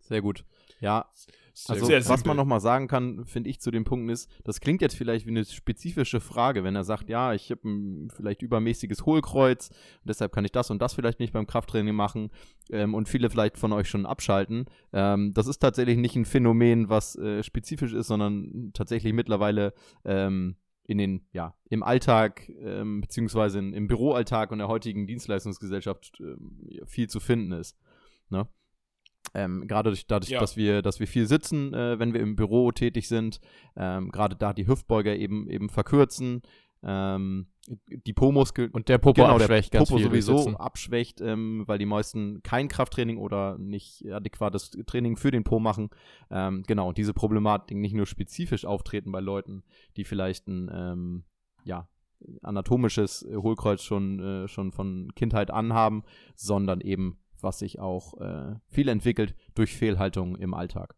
Sehr 0.00 0.22
gut. 0.22 0.44
Ja, 0.80 1.10
also 1.68 1.86
Sehr 1.86 1.98
was 1.98 2.06
simpel. 2.06 2.28
man 2.28 2.36
nochmal 2.36 2.60
sagen 2.60 2.88
kann, 2.88 3.24
finde 3.24 3.50
ich 3.50 3.60
zu 3.60 3.70
den 3.70 3.84
Punkten 3.84 4.08
ist, 4.08 4.30
das 4.44 4.60
klingt 4.60 4.82
jetzt 4.82 4.96
vielleicht 4.96 5.26
wie 5.26 5.30
eine 5.30 5.44
spezifische 5.44 6.20
Frage, 6.20 6.64
wenn 6.64 6.76
er 6.76 6.84
sagt, 6.84 7.08
ja, 7.08 7.34
ich 7.34 7.50
habe 7.50 7.68
ein 7.68 8.10
vielleicht 8.10 8.42
übermäßiges 8.42 9.06
Hohlkreuz, 9.06 9.68
und 9.68 10.08
deshalb 10.08 10.32
kann 10.32 10.44
ich 10.44 10.52
das 10.52 10.70
und 10.70 10.80
das 10.80 10.94
vielleicht 10.94 11.20
nicht 11.20 11.32
beim 11.32 11.46
Krafttraining 11.46 11.94
machen 11.94 12.30
ähm, 12.70 12.94
und 12.94 13.08
viele 13.08 13.30
vielleicht 13.30 13.58
von 13.58 13.72
euch 13.72 13.88
schon 13.88 14.06
abschalten. 14.06 14.66
Ähm, 14.92 15.32
das 15.34 15.46
ist 15.46 15.58
tatsächlich 15.58 15.98
nicht 15.98 16.16
ein 16.16 16.24
Phänomen, 16.24 16.88
was 16.88 17.16
äh, 17.16 17.42
spezifisch 17.42 17.92
ist, 17.92 18.06
sondern 18.06 18.70
tatsächlich 18.74 19.12
mittlerweile 19.12 19.74
ähm, 20.04 20.56
in 20.84 20.98
den, 20.98 21.24
ja, 21.32 21.54
im 21.68 21.84
Alltag, 21.84 22.48
ähm, 22.60 23.00
beziehungsweise 23.00 23.60
in, 23.60 23.72
im 23.74 23.86
Büroalltag 23.86 24.50
und 24.50 24.58
der 24.58 24.68
heutigen 24.68 25.06
Dienstleistungsgesellschaft 25.06 26.18
ähm, 26.20 26.58
viel 26.86 27.08
zu 27.08 27.20
finden 27.20 27.52
ist. 27.52 27.78
Ne? 28.28 28.48
Ähm, 29.34 29.66
gerade 29.68 29.90
durch, 29.90 30.06
dadurch, 30.06 30.30
Ja. 30.30 30.40
dass 30.40 30.56
wir, 30.56 30.82
dass 30.82 31.00
wir 31.00 31.06
viel 31.06 31.26
sitzen, 31.26 31.72
äh, 31.72 31.98
wenn 31.98 32.12
wir 32.12 32.20
im 32.20 32.36
Büro 32.36 32.72
tätig 32.72 33.08
sind, 33.08 33.40
ähm, 33.76 34.10
gerade 34.10 34.36
da 34.36 34.52
die 34.52 34.66
Hüftbeuger 34.66 35.14
eben 35.14 35.48
eben 35.48 35.68
verkürzen, 35.68 36.42
ähm, 36.82 37.46
die 38.06 38.12
Po-Muskel 38.12 38.70
Und 38.72 38.88
der 38.88 38.98
Popo 38.98 39.22
genau, 39.22 39.36
der 39.36 39.44
abschwächt 39.44 39.70
ganz 39.70 39.90
Popo 39.90 40.02
sowieso 40.02 40.56
abschwächt, 40.56 41.20
ähm, 41.20 41.64
weil 41.66 41.78
die 41.78 41.86
meisten 41.86 42.42
kein 42.42 42.68
Krafttraining 42.68 43.18
oder 43.18 43.58
nicht 43.58 44.04
adäquates 44.10 44.70
Training 44.86 45.16
für 45.16 45.30
den 45.30 45.44
Po 45.44 45.60
machen. 45.60 45.90
Ähm, 46.30 46.64
genau, 46.66 46.92
diese 46.92 47.12
Problematik 47.12 47.76
nicht 47.76 47.94
nur 47.94 48.06
spezifisch 48.06 48.64
auftreten 48.64 49.12
bei 49.12 49.20
Leuten, 49.20 49.62
die 49.96 50.04
vielleicht 50.04 50.48
ein 50.48 50.70
ähm, 50.72 51.24
ja, 51.64 51.86
anatomisches 52.42 53.26
Hohlkreuz 53.30 53.82
schon, 53.82 54.20
äh, 54.20 54.48
schon 54.48 54.72
von 54.72 55.12
Kindheit 55.14 55.50
an 55.50 55.72
haben, 55.72 56.02
sondern 56.34 56.80
eben, 56.80 57.19
was 57.42 57.58
sich 57.58 57.78
auch 57.78 58.20
äh, 58.20 58.54
viel 58.68 58.88
entwickelt 58.88 59.34
durch 59.54 59.74
Fehlhaltung 59.76 60.36
im 60.36 60.54
Alltag. 60.54 60.94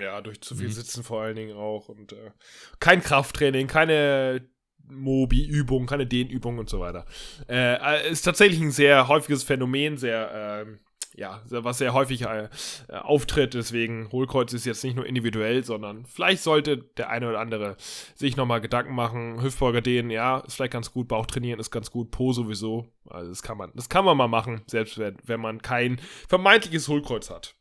Ja, 0.00 0.20
durch 0.20 0.40
zu 0.42 0.54
viel 0.54 0.68
Mhm. 0.68 0.72
Sitzen 0.72 1.02
vor 1.02 1.22
allen 1.22 1.36
Dingen 1.36 1.56
auch 1.56 1.88
und 1.88 2.12
äh, 2.12 2.30
kein 2.78 3.00
Krafttraining, 3.02 3.66
keine 3.68 4.46
Mobi-Übung, 4.84 5.86
keine 5.86 6.06
Dehnübung 6.06 6.58
und 6.58 6.68
so 6.68 6.80
weiter. 6.80 7.06
Äh, 7.48 7.74
äh, 7.74 8.10
ist 8.10 8.22
tatsächlich 8.22 8.60
ein 8.60 8.70
sehr 8.70 9.08
häufiges 9.08 9.44
Phänomen, 9.44 9.96
sehr, 9.96 10.64
ähm, 10.66 10.80
ja, 11.18 11.42
was 11.48 11.78
sehr 11.78 11.92
häufig 11.94 12.22
äh, 12.22 12.48
auftritt. 12.88 13.54
Deswegen 13.54 14.08
Hohlkreuz 14.12 14.52
ist 14.52 14.64
jetzt 14.64 14.84
nicht 14.84 14.94
nur 14.94 15.04
individuell, 15.04 15.64
sondern 15.64 16.06
vielleicht 16.06 16.42
sollte 16.42 16.78
der 16.96 17.10
eine 17.10 17.28
oder 17.28 17.40
andere 17.40 17.76
sich 18.14 18.36
nochmal 18.36 18.60
Gedanken 18.60 18.94
machen. 18.94 19.42
Hüftbeuger 19.42 19.80
dehnen, 19.80 20.10
ja, 20.10 20.38
ist 20.38 20.54
vielleicht 20.54 20.72
ganz 20.72 20.92
gut. 20.92 21.08
Bauch 21.08 21.26
trainieren 21.26 21.58
ist 21.58 21.72
ganz 21.72 21.90
gut. 21.90 22.12
Po 22.12 22.32
sowieso. 22.32 22.86
Also 23.10 23.30
das 23.30 23.42
kann 23.42 23.58
man, 23.58 23.72
das 23.74 23.88
kann 23.88 24.04
man 24.04 24.16
mal 24.16 24.28
machen, 24.28 24.62
selbst 24.66 24.96
wenn, 24.98 25.16
wenn 25.24 25.40
man 25.40 25.60
kein 25.60 26.00
vermeintliches 26.28 26.86
Hohlkreuz 26.88 27.30
hat. 27.30 27.56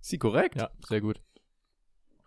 Ist 0.00 0.10
sie 0.10 0.18
korrekt? 0.18 0.56
Ja, 0.56 0.70
sehr 0.86 1.00
gut. 1.00 1.20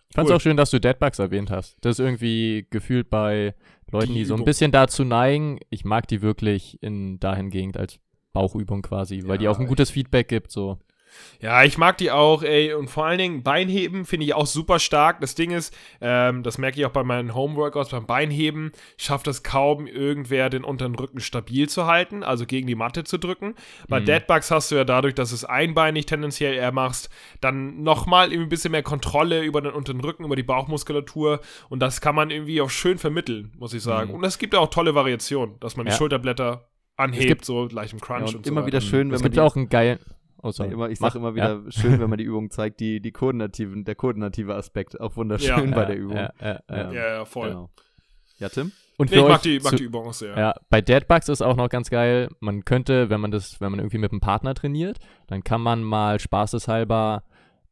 Ich 0.09 0.15
fand's 0.15 0.29
Cool. 0.29 0.38
auch 0.38 0.41
schön, 0.41 0.57
dass 0.57 0.71
du 0.71 0.79
Deadbugs 0.79 1.19
erwähnt 1.19 1.51
hast. 1.51 1.77
Das 1.81 1.99
ist 1.99 2.05
irgendwie 2.05 2.67
gefühlt 2.69 3.09
bei 3.09 3.55
Leuten, 3.91 4.13
Die 4.13 4.19
die, 4.19 4.25
so 4.25 4.36
ein 4.36 4.43
bisschen 4.43 4.71
dazu 4.71 5.03
neigen. 5.03 5.59
Ich 5.69 5.86
mag 5.86 6.07
die 6.07 6.21
wirklich 6.23 6.81
in 6.81 7.19
dahingehend 7.19 7.77
als 7.77 7.99
Bauchübung 8.33 8.81
quasi, 8.81 9.23
weil 9.25 9.37
die 9.37 9.45
Ja, 9.45 9.51
auch 9.51 9.59
ein 9.59 9.67
gutes 9.67 9.91
Feedback 9.91 10.27
gibt. 10.27 10.51
So. 10.51 10.79
Ja, 11.39 11.63
ich 11.63 11.77
mag 11.77 11.97
die 11.99 12.09
auch, 12.09 12.41
ey. 12.41 12.73
Und 12.73 12.89
vor 12.89 13.05
allen 13.05 13.19
Dingen 13.19 13.43
Beinheben 13.43 14.03
finde 14.03 14.25
ich 14.25 14.33
auch 14.33 14.47
super 14.47 14.79
stark. 14.79 15.21
Das 15.21 15.35
Ding 15.35 15.51
ist, 15.51 15.71
ähm, 16.01 16.41
das 16.41 16.57
merke 16.57 16.79
ich 16.79 16.87
auch 16.87 16.91
bei 16.91 17.03
meinen 17.03 17.35
Homeworkouts, 17.35 17.91
beim 17.91 18.07
Beinheben 18.07 18.71
schafft 18.97 19.27
es 19.27 19.43
kaum 19.43 19.85
irgendwer, 19.85 20.49
den 20.49 20.63
unteren 20.63 20.95
Rücken 20.95 21.19
stabil 21.19 21.69
zu 21.69 21.85
halten, 21.85 22.23
also 22.23 22.47
gegen 22.47 22.65
die 22.65 22.73
Matte 22.73 23.03
zu 23.03 23.19
drücken. 23.19 23.53
Bei 23.87 23.99
Mhm. 23.99 24.05
Deadbugs 24.05 24.49
hast 24.49 24.71
du 24.71 24.75
ja 24.75 24.85
dadurch, 24.85 25.13
dass 25.13 25.31
es 25.31 25.45
einbeinig 25.45 26.07
tendenziell 26.07 26.55
eher 26.55 26.71
machst, 26.71 27.11
dann 27.41 27.83
nochmal 27.83 28.29
irgendwie 28.31 28.47
ein 28.47 28.49
bisschen 28.49 28.71
mehr 28.71 28.81
Kontrolle 28.81 29.43
über 29.43 29.61
den 29.61 29.73
unteren 29.73 29.99
Rücken, 30.01 30.23
über 30.23 30.35
die 30.35 30.41
Bauchmuskulatur. 30.41 31.41
Und 31.69 31.79
das 31.79 32.01
kann 32.01 32.15
man 32.15 32.31
irgendwie 32.31 32.59
auch 32.59 32.71
schön 32.71 32.97
vermitteln, 32.97 33.51
muss 33.59 33.75
ich 33.75 33.83
sagen. 33.83 34.09
Mhm. 34.09 34.15
Und 34.15 34.23
es 34.23 34.39
gibt 34.39 34.55
auch 34.55 34.71
tolle 34.71 34.95
Variationen, 34.95 35.59
dass 35.59 35.77
man 35.77 35.85
die 35.85 35.91
Ja. 35.91 35.97
Schulterblätter 35.99 36.67
anhebt, 37.03 37.27
gibt- 37.27 37.45
so 37.45 37.67
leicht 37.67 37.93
im 37.93 37.99
Crunch 38.01 38.19
Ja, 38.21 38.27
und 38.27 38.35
und 38.35 38.45
so 38.45 38.51
immer 38.51 38.61
weiter. 38.61 38.67
wieder 38.67 38.81
schön, 38.81 39.09
wenn 39.09 39.15
es 39.15 39.21
man 39.21 39.31
gibt 39.31 39.35
die, 39.35 39.41
auch 39.41 39.55
einen 39.55 39.69
geilen. 39.69 39.99
Oh, 40.41 40.51
sorry. 40.51 40.73
immer, 40.73 40.89
ich 40.89 40.99
Mach, 40.99 41.09
sag 41.13 41.15
immer 41.19 41.29
ja. 41.29 41.61
wieder, 41.61 41.71
schön, 41.71 41.99
wenn 42.01 42.09
man 42.09 42.17
die 42.17 42.23
Übung 42.25 42.49
zeigt, 42.51 42.79
die, 42.81 42.99
die 42.99 43.11
koordinativen, 43.11 43.85
der 43.85 43.95
koordinative 43.95 44.55
Aspekt, 44.55 44.99
auch 44.99 45.15
wunderschön 45.15 45.69
Ja. 45.69 45.75
bei 45.75 45.81
Ja, 45.81 45.85
der 45.85 45.97
Übung. 45.97 46.17
Ja, 46.17 46.33
ja, 46.41 46.47
ja. 46.47 46.61
Ja. 46.77 46.91
Ja, 46.91 47.07
ja, 47.15 47.25
voll. 47.25 47.49
Genau. 47.49 47.69
Ja, 48.39 48.49
Tim? 48.49 48.71
Und 48.97 49.09
Nee, 49.09 49.17
für 49.17 49.21
ich 49.23 49.27
mag 49.29 49.35
euch 49.37 49.41
die, 49.41 49.59
mag 49.59 49.69
zu- 49.69 49.75
die 49.77 49.83
Übung 49.85 50.07
auch 50.07 50.13
sehr. 50.13 50.37
Ja, 50.37 50.53
bei 50.69 50.81
Deadbugs 50.81 51.29
ist 51.29 51.41
auch 51.41 51.55
noch 51.55 51.69
ganz 51.69 51.89
geil, 51.89 52.29
man 52.41 52.65
könnte, 52.65 53.09
wenn 53.09 53.21
man 53.21 53.31
das, 53.31 53.59
wenn 53.61 53.71
man 53.71 53.79
irgendwie 53.79 53.97
mit 53.99 54.11
einem 54.11 54.19
Partner 54.21 54.53
trainiert, 54.53 54.97
dann 55.27 55.43
kann 55.43 55.61
man 55.61 55.81
mal 55.81 56.19
spaßeshalber 56.19 57.23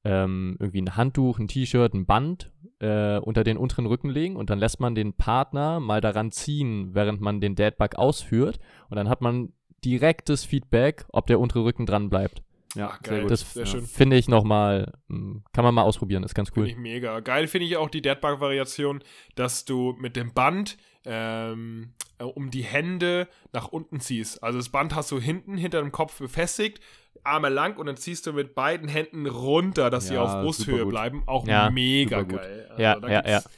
ähm, 0.04 0.58
irgendwie 0.60 0.82
ein 0.82 0.96
Handtuch, 0.96 1.40
ein 1.40 1.48
T-Shirt, 1.48 1.94
ein 1.94 2.06
Band 2.06 2.52
äh, 2.80 3.18
unter 3.20 3.44
den 3.44 3.58
unteren 3.58 3.86
Rücken 3.86 4.10
legen 4.10 4.36
und 4.36 4.50
dann 4.50 4.60
lässt 4.60 4.80
man 4.80 4.96
den 4.96 5.14
Partner 5.14 5.80
mal 5.80 6.02
daran 6.02 6.32
ziehen, 6.32 6.94
während 6.96 7.22
man 7.22 7.40
den 7.42 7.56
Deadbug 7.56 7.96
ausführt 7.96 8.60
und 8.90 8.96
dann 8.98 9.10
hat 9.10 9.22
man 9.22 9.54
direktes 9.86 10.46
Feedback, 10.46 11.06
ob 11.10 11.28
der 11.28 11.40
untere 11.40 11.64
Rücken 11.64 11.86
dran 11.86 12.10
bleibt. 12.10 12.42
Ja, 12.76 12.88
Ah, 12.92 13.00
geil. 13.04 13.28
Das 13.28 13.54
Sehr 13.54 13.66
schön. 13.66 13.82
finde 13.86 14.16
ich 14.16 14.28
nochmal, 14.30 14.94
mh, 15.08 15.42
kann 15.52 15.66
man 15.66 15.74
mal 15.74 15.84
ausprobieren, 15.84 16.24
ist 16.24 16.34
ganz 16.36 16.50
Finde 16.50 16.62
cool. 16.62 16.68
ich 16.72 16.78
mega. 16.78 17.20
Geil 17.20 17.48
finde 17.48 17.68
ich 17.68 17.76
auch 17.78 17.90
die 17.90 18.02
Deadbug-Variation, 18.02 19.04
dass 19.36 19.66
du 19.66 19.94
mit 20.00 20.16
dem 20.16 20.34
Band 20.34 20.78
ähm, 21.04 21.94
äh, 22.20 22.24
um 22.24 22.50
die 22.50 22.64
Hände 22.64 23.28
nach 23.52 23.68
unten 23.68 24.00
ziehst. 24.00 24.42
Also 24.42 24.58
das 24.60 24.70
Band 24.70 24.96
hast 24.96 25.12
du 25.12 25.20
hinten 25.20 25.58
hinter 25.58 25.82
dem 25.82 25.92
Kopf 25.92 26.20
befestigt, 26.20 26.80
Arme 27.24 27.50
lang 27.50 27.78
und 27.78 27.86
dann 27.86 27.98
ziehst 27.98 28.26
du 28.26 28.34
mit 28.34 28.56
beiden 28.56 28.88
Händen 28.88 29.28
runter, 29.28 29.90
dass 29.90 30.08
sie 30.08 30.16
Ja, 30.16 30.22
auf 30.24 30.44
Brusthöhe 30.44 30.86
bleiben. 30.86 31.24
Auch 31.28 31.48
Ja, 31.48 31.70
mega 31.70 32.24
geil. 32.24 32.68
Also 32.70 32.82
Ja, 32.82 33.00
da 33.00 33.10
ja, 33.10 33.22
gibt's 33.22 33.50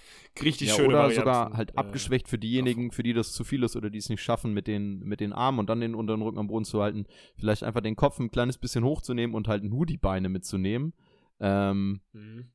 Richtig 0.42 0.70
Ja, 0.70 0.76
schöne 0.76 0.90
oder 0.90 0.98
Varianten. 1.00 1.20
sogar 1.20 1.54
halt 1.54 1.78
abgeschwächt 1.78 2.28
für 2.28 2.40
diejenigen, 2.40 2.92
für 2.92 3.04
die 3.04 3.14
das 3.14 3.34
zu 3.34 3.44
viel 3.44 3.62
ist 3.64 3.76
oder 3.76 3.92
die 3.92 4.00
es 4.00 4.10
nicht 4.10 4.22
schaffen, 4.22 4.52
mit 4.54 4.66
den, 4.66 5.00
mit 5.00 5.20
den 5.20 5.32
Armen 5.32 5.60
und 5.60 5.70
dann 5.70 5.80
den 5.80 5.94
unteren 5.94 6.24
Rücken 6.24 6.40
am 6.40 6.48
Boden 6.48 6.66
zu 6.66 6.82
halten. 6.82 7.06
Vielleicht 7.38 7.64
einfach 7.64 7.82
den 7.82 7.96
Kopf 7.96 8.20
ein 8.20 8.32
kleines 8.32 8.58
bisschen 8.58 8.84
hochzunehmen 8.84 9.36
und 9.36 9.48
halt 9.48 9.64
nur 9.64 9.86
die 9.86 9.98
Beine 9.98 10.30
mitzunehmen. 10.30 10.94
Ähm, 11.40 12.02
mhm. 12.14 12.46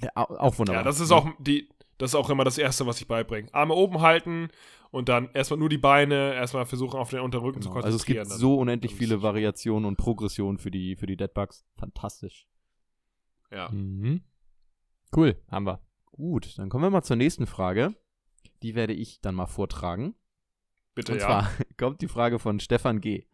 Ja, 0.00 0.10
auch 0.14 0.58
wunderbar. 0.58 0.82
Ja, 0.82 0.84
das 0.84 1.00
ist 1.00 1.10
auch 1.10 1.28
die, 1.40 1.68
das 1.98 2.10
ist 2.10 2.14
auch 2.14 2.30
immer 2.30 2.44
das 2.44 2.58
Erste, 2.58 2.86
was 2.86 3.00
ich 3.00 3.08
beibringe. 3.08 3.52
Arme 3.54 3.74
oben 3.74 4.00
halten 4.00 4.48
und 4.90 5.08
dann 5.08 5.30
erstmal 5.34 5.58
nur 5.58 5.68
die 5.68 5.78
Beine, 5.78 6.34
erstmal 6.34 6.66
versuchen, 6.66 6.98
auf 6.98 7.10
den 7.10 7.20
Unterrücken 7.20 7.60
Genau. 7.60 7.72
zu 7.72 7.76
Also 7.76 7.88
es 7.96 8.02
konzentrieren. 8.04 8.28
gibt 8.28 8.38
so 8.40 8.56
unendlich 8.56 8.94
viele 8.94 9.22
Variationen 9.22 9.84
und 9.86 9.96
Progressionen 9.96 10.58
für 10.58 10.70
die, 10.70 10.96
für 10.96 11.06
die 11.06 11.16
Deadbugs. 11.16 11.64
Fantastisch. 11.76 12.46
Ja. 13.50 13.68
Mhm. 13.70 14.22
Cool, 15.14 15.36
haben 15.50 15.66
wir. 15.66 15.80
Gut, 16.12 16.58
dann 16.58 16.68
kommen 16.68 16.84
wir 16.84 16.90
mal 16.90 17.02
zur 17.02 17.16
nächsten 17.16 17.46
Frage. 17.46 17.94
Die 18.62 18.74
werde 18.74 18.92
ich 18.94 19.20
dann 19.20 19.34
mal 19.34 19.46
vortragen. 19.46 20.14
Bitte, 20.94 21.12
und 21.12 21.18
ja. 21.18 21.26
zwar 21.26 21.50
kommt 21.78 22.00
die 22.00 22.08
Frage 22.08 22.38
von 22.38 22.58
Stefan 22.60 23.00
G. 23.00 23.26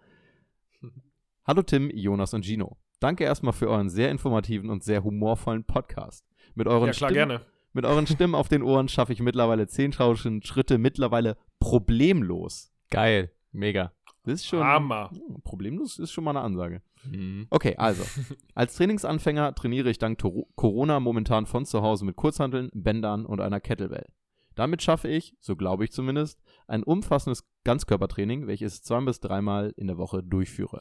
Hallo 1.47 1.63
Tim, 1.63 1.91
Jonas 1.91 2.35
und 2.35 2.45
Gino. 2.45 2.77
Danke 3.01 3.25
erstmal 3.25 3.53
für 3.53 3.69
euren 3.69 3.89
sehr 3.89 4.11
informativen 4.11 4.71
und 4.71 4.85
sehr 4.85 5.03
humorvollen 5.03 5.65
Podcast. 5.65 6.25
Mit 6.55 6.67
euren, 6.69 6.87
ja, 6.87 6.93
klar, 6.93 7.11
Stimmen, 7.11 7.29
gerne. 7.31 7.47
Mit 7.73 7.85
euren 7.85 8.07
Stimmen 8.07 8.35
auf 8.35 8.49
den 8.49 8.63
Ohren 8.63 8.89
schaffe 8.89 9.13
ich 9.13 9.21
mittlerweile 9.21 9.65
10.000 9.65 10.45
Schritte 10.47 10.79
mittlerweile 10.79 11.37
problemlos. 11.61 12.71
Geil, 12.91 13.31
mega. 13.53 13.93
Das 14.25 14.35
ist 14.35 14.47
schon. 14.47 14.63
Hammer. 14.63 15.11
Problemlos 15.43 15.99
ist 15.99 16.13
schon 16.13 16.25
mal 16.25 16.31
eine 16.31 16.43
Ansage. 16.43 16.83
Mhm. 17.05 17.47
Okay, 17.51 17.75
also. 17.77 18.05
Als 18.55 18.77
Trainingsanfänger 18.77 19.55
trainiere 19.55 19.91
ich 19.91 19.99
dank 19.99 20.19
Toro- 20.19 20.49
Corona 20.55 21.01
momentan 21.01 21.47
von 21.47 21.65
zu 21.65 21.83
Hause 21.83 22.05
mit 22.05 22.17
Kurzhanteln, 22.17 22.71
Bändern 22.73 23.27
und 23.27 23.41
einer 23.41 23.61
Kettlebell. 23.61 24.07
Damit 24.55 24.83
schaffe 24.83 25.09
ich, 25.09 25.35
so 25.41 25.57
glaube 25.57 25.85
ich 25.85 25.93
zumindest, 25.93 26.41
ein 26.69 26.83
umfassendes 26.85 27.49
Ganzkörpertraining, 27.65 28.47
welches 28.47 28.77
ich 28.77 28.83
zwei 28.85 29.01
bis 29.01 29.19
dreimal 29.19 29.73
in 29.77 29.87
der 29.87 29.97
Woche 29.99 30.23
durchführe. 30.23 30.81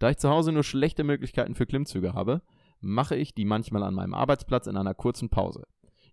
Da 0.00 0.10
ich 0.10 0.18
zu 0.18 0.28
Hause 0.28 0.50
nur 0.52 0.64
schlechte 0.64 1.04
Möglichkeiten 1.04 1.54
für 1.54 1.64
Klimmzüge 1.66 2.12
habe, 2.12 2.42
mache 2.80 3.16
ich 3.16 3.32
die 3.34 3.44
manchmal 3.44 3.84
an 3.84 3.94
meinem 3.94 4.12
Arbeitsplatz 4.14 4.66
in 4.66 4.76
einer 4.76 4.94
kurzen 4.94 5.30
Pause. 5.30 5.62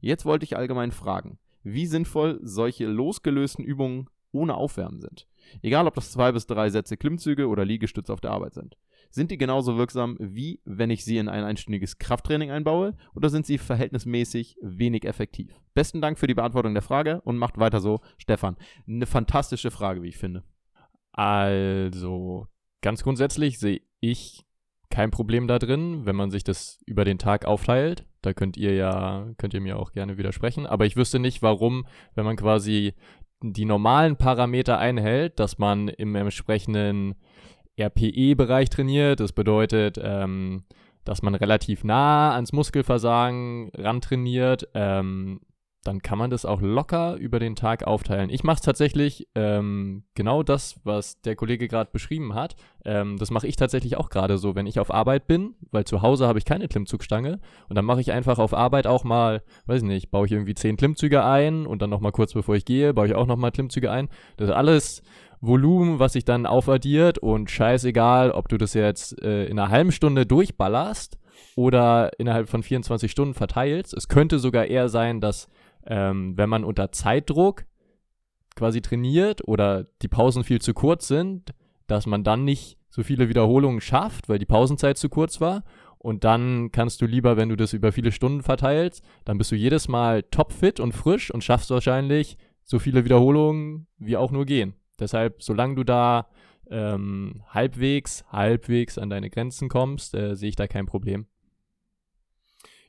Jetzt 0.02 0.26
wollte 0.26 0.44
ich 0.44 0.58
allgemein 0.58 0.92
fragen, 0.92 1.38
wie 1.64 1.86
sinnvoll 1.86 2.40
solche 2.42 2.86
losgelösten 2.88 3.64
Übungen 3.64 4.10
ohne 4.32 4.56
Aufwärmen 4.56 5.00
sind. 5.00 5.28
Egal, 5.62 5.88
ob 5.88 5.96
das 5.96 6.12
zwei 6.12 6.32
bis 6.32 6.48
drei 6.48 6.70
Sätze 6.70 6.98
Klimmzüge 6.98 7.48
oder 7.48 7.66
Liegestütze 7.66 8.12
auf 8.12 8.22
der 8.22 8.32
Arbeit 8.32 8.54
sind. 8.54 8.78
Sind 9.10 9.30
die 9.30 9.38
genauso 9.38 9.78
wirksam, 9.78 10.18
wie 10.20 10.62
wenn 10.64 10.90
ich 10.90 11.04
sie 11.04 11.18
in 11.18 11.28
ein 11.28 11.44
einstündiges 11.44 11.98
Krafttraining 11.98 12.50
einbaue, 12.50 12.96
oder 13.14 13.30
sind 13.30 13.46
sie 13.46 13.58
verhältnismäßig 13.58 14.58
wenig 14.62 15.06
effektiv? 15.06 15.54
Besten 15.74 16.02
Dank 16.02 16.18
für 16.18 16.28
die 16.28 16.34
Beantwortung 16.34 16.74
der 16.74 16.82
Frage 16.82 17.22
und 17.22 17.38
macht 17.38 17.58
weiter 17.58 17.82
so, 17.82 18.00
Stefan. 18.18 18.56
Eine 18.88 19.06
fantastische 19.06 19.70
Frage, 19.70 20.02
wie 20.02 20.08
ich 20.08 20.18
finde. 20.18 20.44
Also, 21.12 22.48
ganz 22.82 23.04
grundsätzlich 23.04 23.60
sehe 23.60 23.82
ich 24.00 24.46
kein 24.92 25.12
Problem 25.12 25.48
da 25.48 25.58
drin, 25.58 26.06
wenn 26.06 26.16
man 26.16 26.30
sich 26.30 26.44
das 26.44 26.80
über 26.86 27.06
den 27.06 27.18
Tag 27.18 27.46
aufteilt. 27.46 28.06
Da 28.22 28.34
könnt 28.34 28.58
ihr 28.58 28.76
ja, 28.76 29.28
könnt 29.38 29.54
ihr 29.56 29.62
mir 29.62 29.80
auch 29.80 29.92
gerne 29.92 30.18
widersprechen. 30.18 30.68
Aber 30.68 30.86
ich 30.86 30.96
wüsste 30.96 31.18
nicht, 31.18 31.42
warum, 31.42 31.88
wenn 32.14 32.26
man 32.26 32.36
quasi 32.36 32.94
die 33.42 33.66
normalen 33.66 34.18
Parameter 34.18 34.78
einhält, 34.78 35.40
dass 35.40 35.58
man 35.58 35.88
im 35.88 36.14
entsprechenden 36.16 37.16
RPE-Bereich 37.80 38.70
trainiert. 38.70 39.20
Das 39.20 39.32
bedeutet, 39.32 40.00
ähm, 40.02 40.66
dass 41.04 41.24
man 41.24 41.34
relativ 41.34 41.84
nah 41.84 42.36
ans 42.36 42.54
Muskelversagen 42.54 43.72
rantrainiert. 43.76 44.68
Ähm, 44.76 45.42
dann 45.84 46.02
kann 46.02 46.18
man 46.18 46.30
das 46.30 46.46
auch 46.46 46.62
locker 46.62 47.16
über 47.16 47.40
den 47.40 47.56
Tag 47.56 47.86
aufteilen. 47.86 48.30
Ich 48.30 48.44
mache 48.44 48.58
es 48.58 48.62
tatsächlich 48.62 49.28
ähm, 49.34 50.04
genau 50.14 50.44
das, 50.44 50.80
was 50.84 51.20
der 51.22 51.36
Kollege 51.36 51.68
gerade 51.68 51.90
beschrieben 51.92 52.36
hat. 52.36 52.56
Ähm, 52.86 53.18
das 53.18 53.32
mache 53.32 53.48
ich 53.48 53.56
tatsächlich 53.56 53.98
auch 53.98 54.10
gerade 54.10 54.38
so, 54.38 54.54
wenn 54.54 54.68
ich 54.68 54.80
auf 54.80 54.94
Arbeit 54.94 55.26
bin, 55.26 55.56
weil 55.72 55.86
zu 55.86 56.02
Hause 56.02 56.28
habe 56.28 56.38
ich 56.38 56.46
keine 56.46 56.68
Klimmzugstange 56.68 57.40
und 57.68 57.76
dann 57.76 57.86
mache 57.86 58.02
ich 58.02 58.12
einfach 58.12 58.38
auf 58.38 58.54
Arbeit 58.54 58.86
auch 58.86 59.04
mal, 59.04 59.42
weiß 59.66 59.82
nicht, 59.82 60.12
baue 60.12 60.28
ich 60.28 60.32
irgendwie 60.32 60.54
zehn 60.54 60.78
Klimmzüge 60.78 61.24
ein 61.24 61.66
und 61.66 61.82
dann 61.82 61.90
nochmal 61.90 62.12
kurz 62.12 62.34
bevor 62.34 62.56
ich 62.56 62.66
gehe, 62.66 62.94
baue 62.94 63.08
ich 63.08 63.16
auch 63.16 63.26
nochmal 63.28 63.52
Klimmzüge 63.52 63.90
ein. 63.90 64.10
Das 64.38 64.50
ist 64.50 64.56
alles 64.56 65.02
Volumen, 65.42 65.98
was 65.98 66.14
sich 66.14 66.26
dann 66.26 66.46
aufaddiert 66.46 67.18
und 67.18 67.50
scheißegal, 67.50 68.30
ob 68.30 68.48
du 68.50 68.58
das 68.58 68.76
jetzt 68.76 69.20
äh, 69.24 69.46
in 69.46 69.58
einer 69.58 69.72
halben 69.72 69.92
Stunde 69.92 70.28
durchballerst 70.28 71.18
oder 71.56 72.12
innerhalb 72.20 72.48
von 72.50 72.62
24 72.62 73.12
Stunden 73.12 73.34
verteilst. 73.34 73.96
Es 73.96 74.08
könnte 74.08 74.38
sogar 74.38 74.66
eher 74.66 74.88
sein, 74.88 75.20
dass 75.20 75.50
ähm, 75.86 76.38
wenn 76.38 76.50
man 76.50 76.64
unter 76.64 76.92
Zeitdruck 76.92 77.66
quasi 78.56 78.82
trainiert 78.82 79.48
oder 79.48 79.86
die 80.02 80.08
Pausen 80.08 80.44
viel 80.44 80.62
zu 80.62 80.74
kurz 80.74 81.08
sind, 81.08 81.54
dass 81.88 82.06
man 82.06 82.24
dann 82.24 82.44
nicht 82.44 82.78
so 82.90 83.04
viele 83.04 83.30
Wiederholungen 83.30 83.82
schafft, 83.82 84.30
weil 84.30 84.40
die 84.40 84.46
Pausenzeit 84.46 84.98
zu 84.98 85.10
kurz 85.10 85.42
war. 85.42 85.64
Und 85.98 86.24
dann 86.24 86.72
kannst 86.72 87.02
du 87.02 87.06
lieber, 87.06 87.38
wenn 87.38 87.50
du 87.50 87.56
das 87.56 87.74
über 87.74 87.92
viele 87.92 88.12
Stunden 88.12 88.42
verteilst, 88.42 89.04
dann 89.24 89.38
bist 89.38 89.52
du 89.52 89.56
jedes 89.56 89.88
Mal 89.88 90.24
topfit 90.24 90.80
und 90.80 90.94
frisch 90.94 91.32
und 91.32 91.44
schaffst 91.44 91.70
wahrscheinlich 91.70 92.38
so 92.64 92.80
viele 92.80 93.06
Wiederholungen 93.06 93.88
wie 93.98 94.18
auch 94.18 94.32
nur 94.32 94.46
gehen. 94.46 94.74
Deshalb, 95.00 95.42
solange 95.44 95.76
du 95.76 95.84
da 95.84 96.28
ähm, 96.70 97.44
halbwegs, 97.50 98.26
halbwegs 98.32 98.98
an 98.98 99.10
deine 99.10 99.30
Grenzen 99.30 99.70
kommst, 99.70 100.16
äh, 100.16 100.36
sehe 100.36 100.50
ich 100.50 100.56
da 100.56 100.68
kein 100.68 100.86
Problem. 100.86 101.28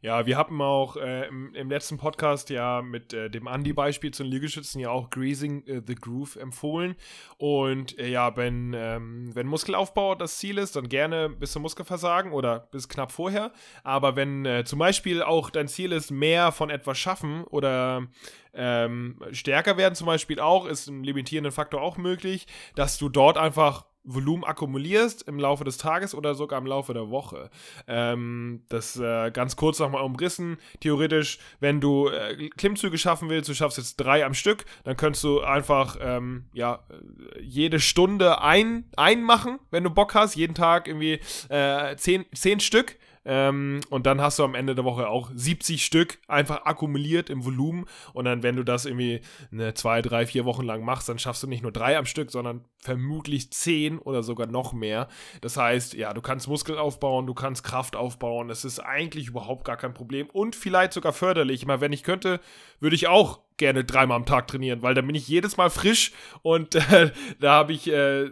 Ja, 0.05 0.27
wir 0.27 0.37
haben 0.37 0.61
auch 0.61 0.97
äh, 0.97 1.29
im, 1.29 1.55
im 1.55 1.71
letzten 1.71 1.97
Podcast 1.97 2.51
ja 2.51 2.83
mit 2.83 3.12
äh, 3.12 3.31
dem 3.31 3.47
Andi-Beispiel 3.47 4.11
zu 4.11 4.25
den 4.25 4.33
Liegestützen 4.33 4.81
ja 4.81 4.91
auch 4.91 5.11
Greasing 5.11 5.65
äh, 5.69 5.81
the 5.87 5.95
Groove 5.95 6.35
empfohlen. 6.35 6.97
Und 7.38 7.97
äh, 8.01 8.09
ja, 8.09 8.37
wenn, 8.37 8.75
ähm, 8.75 9.31
wenn 9.33 9.47
Muskelaufbau 9.47 10.17
das 10.17 10.38
Ziel 10.38 10.59
ist, 10.59 10.75
dann 10.75 10.88
gerne 10.88 11.29
bis 11.29 11.53
zum 11.53 11.62
Muskelversagen 11.62 12.33
oder 12.33 12.67
bis 12.73 12.88
knapp 12.88 13.12
vorher. 13.12 13.53
Aber 13.85 14.17
wenn 14.17 14.45
äh, 14.45 14.65
zum 14.65 14.81
Beispiel 14.81 15.23
auch 15.23 15.51
dein 15.51 15.69
Ziel 15.69 15.93
ist, 15.93 16.11
mehr 16.11 16.51
von 16.51 16.69
etwas 16.69 16.99
schaffen 16.99 17.45
oder 17.45 18.09
ähm, 18.55 19.23
stärker 19.31 19.77
werden 19.77 19.95
zum 19.95 20.09
Beispiel 20.09 20.41
auch, 20.41 20.67
ist 20.67 20.88
ein 20.88 21.05
limitierender 21.05 21.53
Faktor 21.53 21.81
auch 21.81 21.97
möglich, 21.97 22.49
dass 22.75 22.99
du 22.99 23.09
dort 23.09 23.38
einfach 23.38 23.85
Volumen 24.05 24.45
akkumulierst 24.45 25.23
im 25.29 25.38
Laufe 25.38 25.65
des 25.65 25.79
Tages 25.79 26.15
oder 26.15 26.35
sogar 26.35 26.59
im 26.59 26.67
Laufe 26.67 26.93
der 26.95 27.11
Woche. 27.11 27.51
Ähm, 27.87 28.62
das 28.69 28.97
äh, 28.99 29.31
ganz 29.31 29.57
kurz 29.57 29.79
nochmal 29.79 30.03
umrissen. 30.03 30.59
Theoretisch, 30.81 31.38
wenn 31.61 31.81
du 31.81 32.09
äh, 32.09 32.49
Klimmzüge 32.51 32.99
schaffen 32.99 33.29
willst, 33.29 33.49
du 33.49 33.55
schaffst 33.55 33.79
jetzt 33.79 33.97
drei 33.97 34.25
am 34.25 34.35
Stück, 34.35 34.65
dann 34.85 34.97
könntest 34.97 35.25
du 35.25 35.41
einfach 35.41 35.97
ähm, 36.01 36.47
ja, 36.53 36.81
äh, 36.91 37.41
jede 37.43 37.81
Stunde 37.81 38.41
ein, 38.41 38.85
einmachen, 38.97 39.59
wenn 39.71 39.85
du 39.85 39.91
Bock 39.91 40.15
hast. 40.15 40.35
Jeden 40.35 40.55
Tag 40.55 40.88
irgendwie 40.88 41.21
äh, 41.49 41.97
zehn, 41.97 42.25
zehn 42.35 42.61
Stück. 42.61 42.99
Ähm, 43.24 43.80
und 43.90 44.06
dann 44.06 44.20
hast 44.20 44.38
du 44.38 44.44
am 44.44 44.54
Ende 44.54 44.74
der 44.74 44.85
Woche 44.85 45.08
auch 45.08 45.30
70 45.35 45.85
Stück 45.85 46.18
einfach 46.26 46.64
akkumuliert 46.64 47.30
im 47.30 47.44
Volumen. 47.44 47.87
Und 48.12 48.24
dann, 48.24 48.42
wenn 48.42 48.56
du 48.56 48.64
das 48.64 48.85
irgendwie 48.85 49.20
eine, 49.52 49.74
zwei, 49.74 50.02
drei, 50.02 50.26
vier 50.26 50.44
Wochen 50.44 50.64
lang 50.64 50.85
machst, 50.85 51.08
dann 51.08 51.18
schaffst 51.18 51.42
du 51.42 51.46
nicht 51.46 51.62
nur 51.62 51.72
drei 51.72 51.96
am 51.96 52.06
Stück, 52.06 52.30
sondern 52.30 52.64
vermutlich 52.78 53.52
zehn 53.52 53.98
oder 53.98 54.22
sogar 54.22 54.46
noch 54.46 54.72
mehr. 54.72 55.08
Das 55.40 55.56
heißt, 55.56 55.94
ja, 55.94 56.12
du 56.14 56.20
kannst 56.20 56.48
Muskeln 56.48 56.78
aufbauen, 56.78 57.26
du 57.26 57.35
kannst 57.35 57.62
Kraft 57.62 57.94
aufbauen. 57.94 58.48
Das 58.48 58.64
ist 58.64 58.80
eigentlich 58.80 59.28
überhaupt 59.28 59.64
gar 59.64 59.76
kein 59.76 59.94
Problem 59.94 60.28
und 60.30 60.56
vielleicht 60.56 60.92
sogar 60.92 61.12
förderlich. 61.12 61.62
Immer 61.62 61.80
wenn 61.80 61.92
ich 61.92 62.02
könnte, 62.02 62.40
würde 62.80 62.96
ich 62.96 63.06
auch 63.06 63.40
gerne 63.56 63.85
dreimal 63.85 64.16
am 64.16 64.26
Tag 64.26 64.48
trainieren, 64.48 64.82
weil 64.82 64.94
dann 64.94 65.06
bin 65.06 65.14
ich 65.14 65.28
jedes 65.28 65.56
Mal 65.56 65.70
frisch 65.70 66.12
und 66.42 66.74
äh, 66.92 67.12
da 67.38 67.52
habe 67.52 67.72
ich 67.72 67.88
äh, 67.88 68.28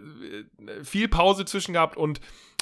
viel 0.83 1.07
Pause 1.07 1.45
zwischen 1.45 1.73
gehabt 1.73 1.95
und 1.95 2.19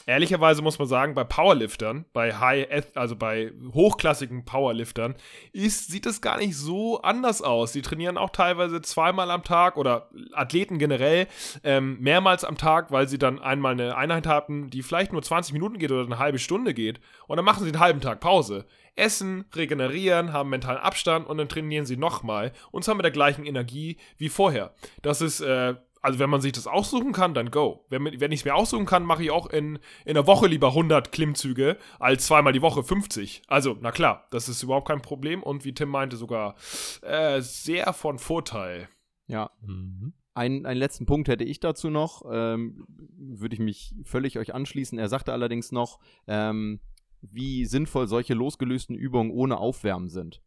ehrlicherweise 0.09 0.63
muss 0.63 0.79
man 0.79 0.87
sagen, 0.87 1.13
bei 1.13 1.23
Powerliftern, 1.23 2.05
bei 2.13 2.33
High, 2.33 2.67
also 2.95 3.15
bei 3.15 3.53
hochklassigen 3.73 4.43
Powerliftern, 4.43 5.15
ist, 5.53 5.91
sieht 5.91 6.07
es 6.07 6.19
gar 6.19 6.37
nicht 6.37 6.57
so 6.57 7.01
anders 7.01 7.43
aus. 7.43 7.73
Die 7.73 7.83
trainieren 7.83 8.17
auch 8.17 8.31
teilweise 8.31 8.81
zweimal 8.81 9.29
am 9.29 9.43
Tag 9.43 9.77
oder 9.77 10.09
Athleten 10.33 10.79
generell 10.79 11.27
ähm, 11.63 11.99
mehrmals 11.99 12.43
am 12.43 12.57
Tag, 12.57 12.91
weil 12.91 13.07
sie 13.07 13.19
dann 13.19 13.39
einmal 13.39 13.73
eine 13.73 13.95
Einheit 13.95 14.25
haben, 14.25 14.71
die 14.71 14.81
vielleicht 14.81 15.13
nur 15.13 15.21
20 15.21 15.53
Minuten 15.53 15.77
geht 15.77 15.91
oder 15.91 16.05
eine 16.05 16.19
halbe 16.19 16.39
Stunde 16.39 16.73
geht. 16.73 16.99
Und 17.27 17.37
dann 17.37 17.45
machen 17.45 17.63
sie 17.63 17.69
einen 17.69 17.79
halben 17.79 18.01
Tag 18.01 18.19
Pause. 18.19 18.65
Essen, 18.95 19.45
regenerieren, 19.55 20.33
haben 20.33 20.49
mentalen 20.49 20.79
Abstand 20.79 21.27
und 21.27 21.37
dann 21.37 21.47
trainieren 21.49 21.85
sie 21.85 21.97
nochmal 21.97 22.51
und 22.71 22.83
zwar 22.83 22.95
mit 22.95 23.05
der 23.05 23.11
gleichen 23.11 23.45
Energie 23.45 23.97
wie 24.17 24.29
vorher. 24.29 24.73
Das 25.01 25.21
ist 25.21 25.39
äh, 25.39 25.75
also 26.01 26.19
wenn 26.19 26.29
man 26.29 26.41
sich 26.41 26.53
das 26.53 26.67
aussuchen 26.67 27.11
kann, 27.11 27.33
dann 27.33 27.51
go. 27.51 27.85
Wenn, 27.89 28.05
wenn 28.05 28.31
ich 28.31 28.41
es 28.41 28.45
mir 28.45 28.55
aussuchen 28.55 28.85
kann, 28.85 29.03
mache 29.03 29.23
ich 29.23 29.31
auch 29.31 29.47
in, 29.47 29.79
in 30.05 30.13
der 30.13 30.27
Woche 30.27 30.47
lieber 30.47 30.69
100 30.69 31.11
Klimmzüge 31.11 31.77
als 31.99 32.27
zweimal 32.27 32.53
die 32.53 32.61
Woche 32.61 32.83
50. 32.83 33.43
Also, 33.47 33.77
na 33.81 33.91
klar, 33.91 34.27
das 34.31 34.47
ist 34.47 34.63
überhaupt 34.63 34.87
kein 34.87 35.01
Problem 35.01 35.43
und 35.43 35.65
wie 35.65 35.73
Tim 35.73 35.89
meinte, 35.89 36.15
sogar 36.15 36.55
äh, 37.01 37.41
sehr 37.41 37.93
von 37.93 38.17
Vorteil. 38.19 38.87
Ja. 39.27 39.51
Mhm. 39.61 40.13
Ein, 40.33 40.65
einen 40.65 40.79
letzten 40.79 41.05
Punkt 41.05 41.27
hätte 41.27 41.43
ich 41.43 41.59
dazu 41.59 41.89
noch, 41.89 42.23
ähm, 42.31 42.85
würde 43.17 43.55
ich 43.55 43.59
mich 43.59 43.93
völlig 44.05 44.39
euch 44.39 44.53
anschließen. 44.53 44.97
Er 44.97 45.09
sagte 45.09 45.33
allerdings 45.33 45.71
noch, 45.73 45.99
ähm, 46.27 46.79
wie 47.21 47.65
sinnvoll 47.65 48.07
solche 48.07 48.35
losgelösten 48.35 48.95
Übungen 48.95 49.31
ohne 49.31 49.57
Aufwärmen 49.57 50.09
sind. 50.09 50.41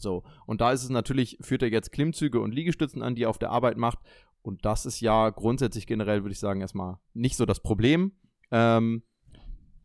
So, 0.00 0.22
und 0.46 0.60
da 0.60 0.72
ist 0.72 0.84
es 0.84 0.90
natürlich, 0.90 1.38
führt 1.40 1.62
er 1.62 1.70
jetzt 1.70 1.92
Klimmzüge 1.92 2.40
und 2.40 2.54
Liegestützen 2.54 3.02
an, 3.02 3.14
die 3.14 3.24
er 3.24 3.30
auf 3.30 3.38
der 3.38 3.50
Arbeit 3.50 3.76
macht. 3.76 3.98
Und 4.42 4.64
das 4.64 4.86
ist 4.86 5.00
ja 5.00 5.30
grundsätzlich 5.30 5.86
generell, 5.86 6.22
würde 6.22 6.32
ich 6.32 6.38
sagen, 6.38 6.60
erstmal 6.60 6.98
nicht 7.14 7.36
so 7.36 7.46
das 7.46 7.60
Problem. 7.60 8.12
Ähm, 8.50 9.02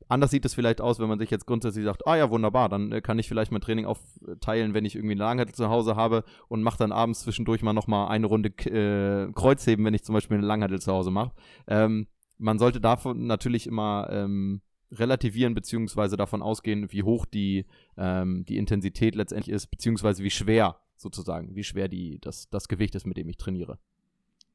anders 0.07 0.31
sieht 0.31 0.45
es 0.45 0.53
vielleicht 0.53 0.79
aus, 0.79 0.99
wenn 0.99 1.09
man 1.09 1.19
sich 1.19 1.31
jetzt 1.31 1.45
grundsätzlich 1.45 1.85
sagt, 1.85 2.07
ah 2.07 2.15
ja, 2.15 2.29
wunderbar, 2.29 2.69
dann 2.69 2.91
äh, 2.91 3.01
kann 3.01 3.19
ich 3.19 3.27
vielleicht 3.27 3.51
mein 3.51 3.61
Training 3.61 3.85
aufteilen, 3.85 4.73
wenn 4.73 4.85
ich 4.85 4.95
irgendwie 4.95 5.13
eine 5.13 5.23
Langhantel 5.23 5.55
zu 5.55 5.69
Hause 5.69 5.95
habe 5.95 6.23
und 6.47 6.63
mache 6.63 6.77
dann 6.77 6.91
abends 6.91 7.21
zwischendurch 7.21 7.61
mal 7.61 7.73
nochmal 7.73 8.09
eine 8.09 8.27
Runde 8.27 8.49
äh, 8.49 9.31
Kreuzheben, 9.33 9.83
wenn 9.85 9.93
ich 9.93 10.03
zum 10.03 10.13
Beispiel 10.13 10.37
eine 10.37 10.47
Langhantel 10.47 10.81
zu 10.81 10.91
Hause 10.91 11.11
mache. 11.11 11.31
Ähm, 11.67 12.07
man 12.37 12.59
sollte 12.59 12.81
davon 12.81 13.25
natürlich 13.25 13.67
immer 13.67 14.07
ähm, 14.11 14.61
relativieren, 14.91 15.53
beziehungsweise 15.53 16.17
davon 16.17 16.41
ausgehen, 16.41 16.91
wie 16.91 17.03
hoch 17.03 17.25
die, 17.25 17.65
ähm, 17.97 18.45
die 18.45 18.57
Intensität 18.57 19.15
letztendlich 19.15 19.53
ist, 19.53 19.67
beziehungsweise 19.67 20.23
wie 20.23 20.29
schwer 20.29 20.77
sozusagen, 20.97 21.55
wie 21.55 21.63
schwer 21.63 21.87
die, 21.87 22.19
das, 22.19 22.49
das 22.49 22.67
Gewicht 22.67 22.95
ist, 22.95 23.05
mit 23.05 23.17
dem 23.17 23.29
ich 23.29 23.37
trainiere. 23.37 23.79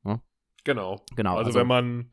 Ja? 0.04 0.20
Genau. 0.64 1.00
Genau. 1.16 1.36
Also, 1.36 1.54
wenn 1.58 1.66
man 1.66 2.10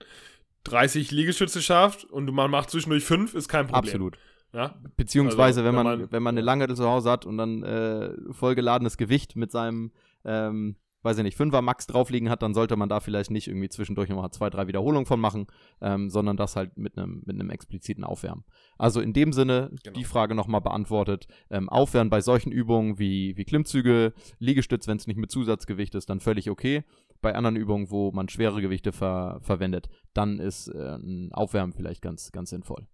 30 0.64 1.12
Liegestütze 1.12 1.62
schafft 1.62 2.06
und 2.06 2.32
man 2.34 2.50
macht 2.50 2.70
zwischendurch 2.70 3.04
5, 3.04 3.34
ist 3.36 3.48
kein 3.50 3.68
Problem. 3.68 3.80
Absolut. 3.84 4.18
Ja? 4.54 4.76
Beziehungsweise, 4.98 5.62
Also, 5.62 5.64
wenn, 5.64 5.76
wenn 5.78 5.84
man, 5.86 6.00
man- 6.00 6.12
wenn 6.12 6.24
man 6.24 6.34
eine 6.36 6.42
Langhantel 6.46 6.76
zu 6.78 6.86
Hause 6.88 7.12
hat 7.12 7.26
und 7.26 7.38
dann 7.38 7.64
äh, 7.64 8.12
vollgeladenes 8.32 8.98
Gewicht 8.98 9.36
mit 9.36 9.52
seinem, 9.52 9.92
ähm, 10.24 10.78
weiß 11.04 11.18
ich 11.20 11.24
nicht, 11.24 11.38
5er 11.38 11.62
Max 11.62 11.86
draufliegen 11.86 12.32
hat, 12.32 12.42
dann 12.42 12.56
sollte 12.56 12.76
man 12.78 12.90
da 12.90 13.00
vielleicht 13.00 13.30
nicht 13.30 13.48
irgendwie 13.48 13.70
zwischendurch 13.70 14.10
nochmal 14.10 14.32
zwei, 14.32 14.50
drei 14.50 14.66
Wiederholungen 14.68 15.06
von 15.06 15.20
machen, 15.20 15.46
ähm, 15.82 16.10
sondern 16.10 16.36
das 16.36 16.56
halt 16.56 16.78
mit 16.80 16.98
einem 16.98 17.22
mit 17.28 17.36
einem 17.40 17.52
expliziten 17.52 18.04
Aufwärmen. 18.04 18.44
Also 18.80 19.02
in 19.02 19.14
dem 19.14 19.32
Sinne, 19.32 19.70
Genau. 19.84 19.94
die 20.00 20.04
Frage 20.04 20.34
nochmal 20.34 20.62
beantwortet, 20.62 21.28
ähm, 21.52 21.70
Aufwärmen 21.70 22.10
bei 22.10 22.22
solchen 22.22 22.52
Übungen 22.52 22.98
wie, 22.98 23.38
wie 23.38 23.46
Klimmzüge, 23.46 24.14
Liegestütz, 24.40 24.88
wenn 24.88 24.98
es 24.98 25.06
nicht 25.06 25.18
mit 25.18 25.30
Zusatzgewicht 25.30 25.94
ist, 25.94 26.10
dann 26.10 26.22
völlig 26.22 26.50
okay. 26.50 26.84
Bei 27.22 27.34
anderen 27.36 27.56
Übungen, 27.56 27.90
wo 27.90 28.12
man 28.12 28.30
schwere 28.30 28.62
Gewichte 28.62 28.92
ver 28.92 29.40
verwendet, 29.42 29.90
dann 30.14 30.40
ist 30.40 30.68
äh, 30.68 30.96
ein 30.98 31.32
Aufwärmen 31.34 31.74
vielleicht 31.74 32.02
ganz, 32.02 32.32
ganz 32.32 32.50
sinnvoll. 32.52 32.88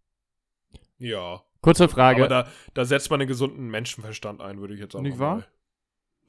Ja. 0.97 1.41
Kurze 1.61 1.89
Frage. 1.89 2.23
Aber 2.25 2.29
da, 2.29 2.47
da 2.73 2.85
setzt 2.85 3.09
man 3.09 3.19
einen 3.21 3.27
gesunden 3.27 3.69
Menschenverstand 3.69 4.41
ein, 4.41 4.59
würde 4.59 4.73
ich 4.73 4.79
jetzt 4.79 4.95
auch 4.95 5.01
Nicht 5.01 5.19
wahr? 5.19 5.43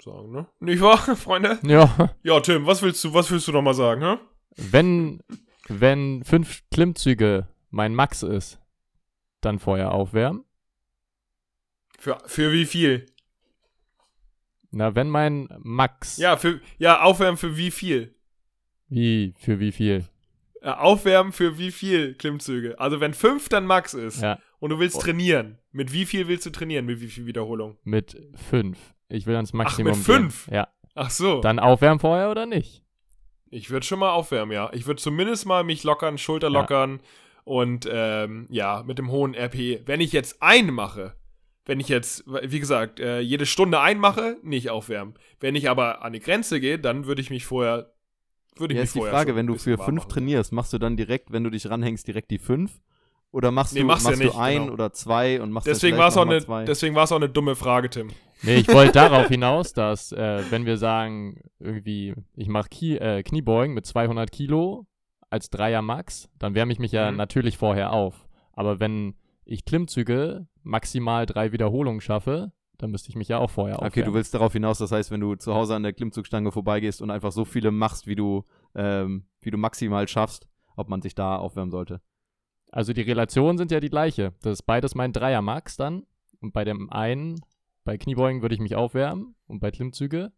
sagen, 0.02 0.32
ne? 0.32 0.46
Nicht 0.60 0.80
wahr, 0.82 0.98
Freunde? 1.16 1.58
ja, 1.62 2.10
Ja, 2.22 2.40
Tim, 2.40 2.66
was 2.66 2.82
willst 2.82 3.04
du, 3.04 3.14
was 3.14 3.30
willst 3.30 3.46
du 3.48 3.52
noch 3.52 3.62
mal 3.62 3.74
sagen, 3.74 4.02
hä? 4.02 4.18
wenn, 4.56 5.22
wenn 5.68 6.24
fünf 6.24 6.62
Klimmzüge 6.70 7.48
mein 7.70 7.94
Max 7.94 8.22
ist, 8.22 8.60
dann 9.40 9.58
vorher 9.58 9.92
aufwärmen. 9.92 10.44
Für, 11.98 12.18
für 12.26 12.52
wie 12.52 12.66
viel? 12.66 13.06
Na, 14.72 14.94
wenn 14.94 15.08
mein 15.08 15.48
Max. 15.62 16.16
Ja, 16.16 16.36
für, 16.36 16.60
ja, 16.78 17.02
aufwärmen 17.02 17.36
für 17.36 17.56
wie 17.56 17.70
viel? 17.70 18.14
Wie, 18.88 19.34
für 19.38 19.60
wie 19.60 19.72
viel? 19.72 20.04
Ja, 20.62 20.78
aufwärmen 20.78 21.32
für 21.32 21.58
wie 21.58 21.70
viel 21.70 22.14
Klimmzüge? 22.14 22.78
Also 22.78 23.00
wenn 23.00 23.14
5 23.14 23.48
dann 23.48 23.66
Max 23.66 23.94
ist 23.94 24.22
Ja, 24.22 24.38
und 24.60 24.70
du 24.70 24.78
willst 24.78 25.00
trainieren, 25.00 25.58
mit 25.72 25.92
wie 25.92 26.06
viel 26.06 26.28
willst 26.28 26.46
du 26.46 26.50
trainieren? 26.50 26.86
Mit 26.86 27.00
wie 27.00 27.08
viel 27.08 27.26
Wiederholung? 27.26 27.78
mit 27.84 28.16
fünf. 28.50 28.78
Ich 29.08 29.26
will 29.26 29.34
ans 29.36 29.52
Maximum. 29.52 29.86
mit 29.92 29.94
gehen. 29.94 30.02
fünf? 30.04 30.48
Ja. 30.50 30.68
Ach 30.94 31.10
so. 31.10 31.40
Dann 31.40 31.58
aufwärmen 31.58 31.98
vorher 32.00 32.30
oder 32.30 32.46
nicht? 32.46 32.82
Ich 33.50 33.70
würde 33.70 33.84
schon 33.84 33.98
mal 33.98 34.12
aufwärmen, 34.12 34.52
ja. 34.54 34.70
Ich 34.72 34.86
würde 34.86 35.00
zumindest 35.02 35.44
mal 35.46 35.64
mich 35.64 35.84
lockern, 35.84 36.16
Schulter 36.16 36.48
Ja. 36.48 36.60
lockern 36.60 37.00
und 37.44 37.86
ähm, 37.90 38.46
ja, 38.50 38.82
mit 38.86 38.98
dem 38.98 39.10
hohen 39.10 39.34
RP. 39.34 39.82
Wenn 39.86 40.00
ich 40.00 40.12
jetzt 40.12 40.40
einen 40.42 40.72
mache, 40.72 41.14
wenn 41.64 41.78
ich 41.80 41.88
jetzt, 41.88 42.24
wie 42.26 42.60
gesagt, 42.60 42.98
äh, 43.00 43.20
jede 43.20 43.46
Stunde 43.46 43.80
einmache, 43.80 44.36
nicht 44.42 44.70
aufwärmen. 44.70 45.14
Wenn 45.40 45.54
ich 45.54 45.68
aber 45.70 46.02
an 46.02 46.12
die 46.12 46.20
Grenze 46.20 46.60
gehe, 46.60 46.78
dann 46.78 47.06
würde 47.06 47.20
ich 47.22 47.30
mich 47.30 47.44
vorher, 47.46 47.92
würde 48.56 48.74
ich 48.74 48.76
Ja, 48.78 48.82
mich 48.82 48.88
ist 48.88 48.94
die 48.96 49.00
Frage, 49.00 49.36
wenn 49.36 49.46
du 49.46 49.54
für 49.56 49.78
fünf 49.78 50.02
machen. 50.02 50.08
trainierst, 50.08 50.52
machst 50.52 50.72
du 50.72 50.78
dann 50.78 50.96
direkt, 50.96 51.32
wenn 51.32 51.44
du 51.44 51.50
dich 51.50 51.68
ranhängst, 51.70 52.06
direkt 52.06 52.30
die 52.30 52.38
fünf? 52.38 52.80
Oder 53.30 53.50
machst 53.50 53.72
Nee, 53.72 53.80
du, 53.80 53.86
machst 53.86 54.04
machst 54.04 54.20
du 54.20 54.24
nicht, 54.24 54.36
du 54.36 54.40
ein 54.40 54.62
genau. 54.62 54.72
oder 54.74 54.92
zwei 54.92 55.40
und 55.40 55.52
machst 55.52 55.66
Deswegen 55.66 55.92
dann 55.92 56.00
war 56.02 56.08
es 56.08 56.16
auch, 56.18 56.26
eine- 56.26 56.40
zwei? 56.44 56.64
deswegen 56.64 56.94
war's 56.94 57.12
auch 57.12 57.16
eine 57.16 57.30
dumme 57.30 57.56
Frage, 57.56 57.88
Tim. 57.88 58.08
Nee, 58.42 58.56
ich 58.56 58.68
wollte 58.68 58.92
darauf 58.92 59.28
hinaus, 59.28 59.72
dass, 59.72 60.12
äh, 60.12 60.42
wenn 60.50 60.66
wir 60.66 60.76
sagen, 60.76 61.40
irgendwie, 61.58 62.12
ich 62.36 62.48
mache 62.48 62.68
Knie, 62.68 62.96
äh, 62.98 63.22
Kniebeugen 63.22 63.72
mit 63.74 63.86
200 63.86 64.30
Kilo 64.30 64.86
als 65.30 65.48
Dreier 65.48 65.80
Max, 65.80 66.28
dann 66.38 66.54
wärme 66.54 66.72
ich 66.74 66.78
mich 66.78 66.92
ja 66.92 67.10
Mhm. 67.10 67.16
natürlich 67.16 67.56
vorher 67.56 67.92
auf. 67.92 68.26
Aber 68.52 68.80
wenn 68.80 69.14
ich 69.44 69.64
Klimmzüge 69.64 70.46
maximal 70.62 71.26
drei 71.26 71.52
Wiederholungen 71.52 72.00
schaffe, 72.00 72.52
dann 72.78 72.90
müsste 72.90 73.10
ich 73.10 73.16
mich 73.16 73.28
ja 73.28 73.38
auch 73.38 73.50
vorher 73.50 73.76
aufwärmen. 73.76 73.92
Okay, 73.92 74.02
du 74.02 74.14
willst 74.14 74.34
darauf 74.34 74.52
hinaus, 74.52 74.78
das 74.78 74.92
heißt, 74.92 75.10
wenn 75.10 75.20
du 75.20 75.36
zu 75.36 75.54
Hause 75.54 75.74
an 75.74 75.82
der 75.82 75.92
Klimmzugstange 75.92 76.50
vorbeigehst 76.50 77.00
und 77.02 77.10
einfach 77.10 77.32
so 77.32 77.44
viele 77.44 77.70
machst, 77.70 78.06
wie 78.06 78.16
du, 78.16 78.44
ähm, 78.74 79.26
wie 79.40 79.50
du 79.50 79.58
maximal 79.58 80.08
schaffst, 80.08 80.48
ob 80.76 80.88
man 80.88 81.02
sich 81.02 81.14
da 81.14 81.36
aufwärmen 81.36 81.70
sollte. 81.70 82.00
Also 82.70 82.92
die 82.92 83.02
Relationen 83.02 83.58
sind 83.58 83.70
ja 83.70 83.80
die 83.80 83.90
gleiche. 83.90 84.32
Das 84.42 84.54
ist 84.54 84.62
beides 84.62 84.94
mein 84.94 85.12
Dreier 85.12 85.42
Max 85.42 85.76
dann. 85.76 86.06
Und 86.40 86.52
bei 86.52 86.64
dem 86.64 86.90
einen, 86.90 87.40
bei 87.84 87.98
Kniebeugen 87.98 88.42
würde 88.42 88.54
ich 88.54 88.60
mich 88.60 88.74
aufwärmen 88.74 89.34
und 89.46 89.60
bei 89.60 89.70
Klimmzüge. 89.70 90.32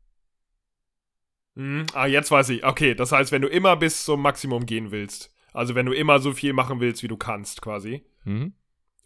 Mhm. 1.54 1.86
Ah, 1.94 2.06
jetzt 2.06 2.30
weiß 2.30 2.50
ich. 2.50 2.64
Okay, 2.64 2.94
das 2.94 3.12
heißt, 3.12 3.32
wenn 3.32 3.42
du 3.42 3.48
immer 3.48 3.76
bis 3.76 4.04
zum 4.04 4.20
Maximum 4.20 4.66
gehen 4.66 4.90
willst, 4.90 5.32
also 5.52 5.74
wenn 5.74 5.86
du 5.86 5.92
immer 5.92 6.18
so 6.18 6.32
viel 6.32 6.52
machen 6.52 6.80
willst, 6.80 7.02
wie 7.02 7.08
du 7.08 7.16
kannst, 7.16 7.62
quasi, 7.62 8.04
Mhm. 8.24 8.54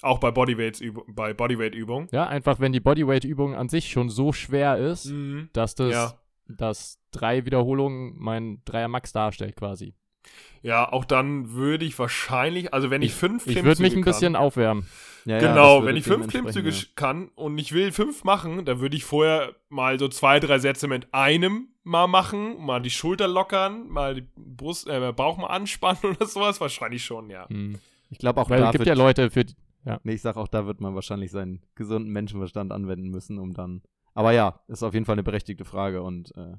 Auch 0.02 0.18
bei 0.18 0.30
Bodyweights 0.30 0.82
bei 1.08 1.34
Bodyweight-Übungen. 1.34 2.08
Ja, 2.12 2.26
einfach 2.26 2.60
wenn 2.60 2.72
die 2.72 2.80
Bodyweight-Übung 2.80 3.54
an 3.54 3.68
sich 3.68 3.90
schon 3.90 4.08
so 4.10 4.32
schwer 4.32 4.76
ist, 4.78 5.06
Mhm. 5.06 5.48
dass 5.52 5.74
das, 5.74 5.92
Ja. 5.92 6.14
dass 6.46 6.98
drei 7.10 7.44
Wiederholungen 7.44 8.14
mein 8.16 8.62
Dreier 8.64 8.88
Max 8.88 9.12
darstellt 9.12 9.56
quasi. 9.56 9.94
Ja, 10.62 10.92
auch 10.92 11.04
dann 11.04 11.52
würde 11.52 11.84
ich 11.84 11.98
wahrscheinlich, 11.98 12.74
also 12.74 12.90
wenn 12.90 13.00
ich, 13.02 13.14
fünf 13.14 13.46
Ich 13.46 13.52
Klimmzüge 13.52 13.66
würde 13.66 13.82
mich 13.82 13.92
ein 13.96 14.02
kann, 14.02 14.12
bisschen 14.12 14.36
aufwärmen. 14.36 14.86
Ja, 15.24 15.34
ja, 15.40 15.40
Genau, 15.52 15.76
würde 15.76 15.86
wenn 15.88 15.96
ich 15.96 16.04
fünf 16.04 16.26
Klimmzüge 16.28 16.70
ja. 16.70 16.82
kann 16.96 17.28
und 17.34 17.58
ich 17.58 17.72
will 17.72 17.92
fünf 17.92 18.24
machen, 18.24 18.64
dann 18.64 18.80
würde 18.80 18.96
ich 18.96 19.04
vorher 19.04 19.54
mal 19.68 19.98
so 19.98 20.08
zwei, 20.08 20.40
drei 20.40 20.58
Sätze 20.58 20.88
mit 20.88 21.12
einem 21.14 21.68
mal 21.84 22.06
machen, 22.06 22.58
mal 22.64 22.80
die 22.82 22.90
Schulter 22.90 23.28
lockern, 23.28 23.88
mal 23.88 24.16
die 24.16 24.26
Brust, 24.36 24.88
äh, 24.88 25.12
Bauch 25.14 25.38
mal 25.38 25.46
anspannen 25.48 25.98
oder 26.16 26.26
sowas. 26.26 26.60
Wahrscheinlich 26.60 27.04
schon, 27.04 27.30
ja. 27.30 27.48
Hm. 27.48 27.78
Ich 28.10 28.18
glaube 28.18 28.40
auch 28.40 28.50
Weil 28.50 28.60
da 28.60 28.66
es 28.66 28.72
gibt 28.72 28.86
ja 28.86 28.94
Leute, 28.94 29.30
für 29.30 29.44
die, 29.96 30.00
nee, 30.04 30.14
ich 30.14 30.22
sag 30.22 30.36
auch, 30.36 30.48
da 30.48 30.66
wird 30.66 30.80
man 30.80 30.94
wahrscheinlich 30.94 31.30
seinen 31.30 31.64
gesunden 31.74 32.12
Menschenverstand 32.12 32.72
anwenden 32.72 33.08
müssen, 33.10 33.38
um 33.38 33.54
dann. 33.54 33.82
Aber 34.14 34.32
ja, 34.32 34.60
ist 34.68 34.82
auf 34.82 34.94
jeden 34.94 35.06
Fall 35.06 35.14
eine 35.14 35.22
berechtigte 35.22 35.64
Frage 35.64 36.02
und 36.02 36.32
äh, 36.36 36.54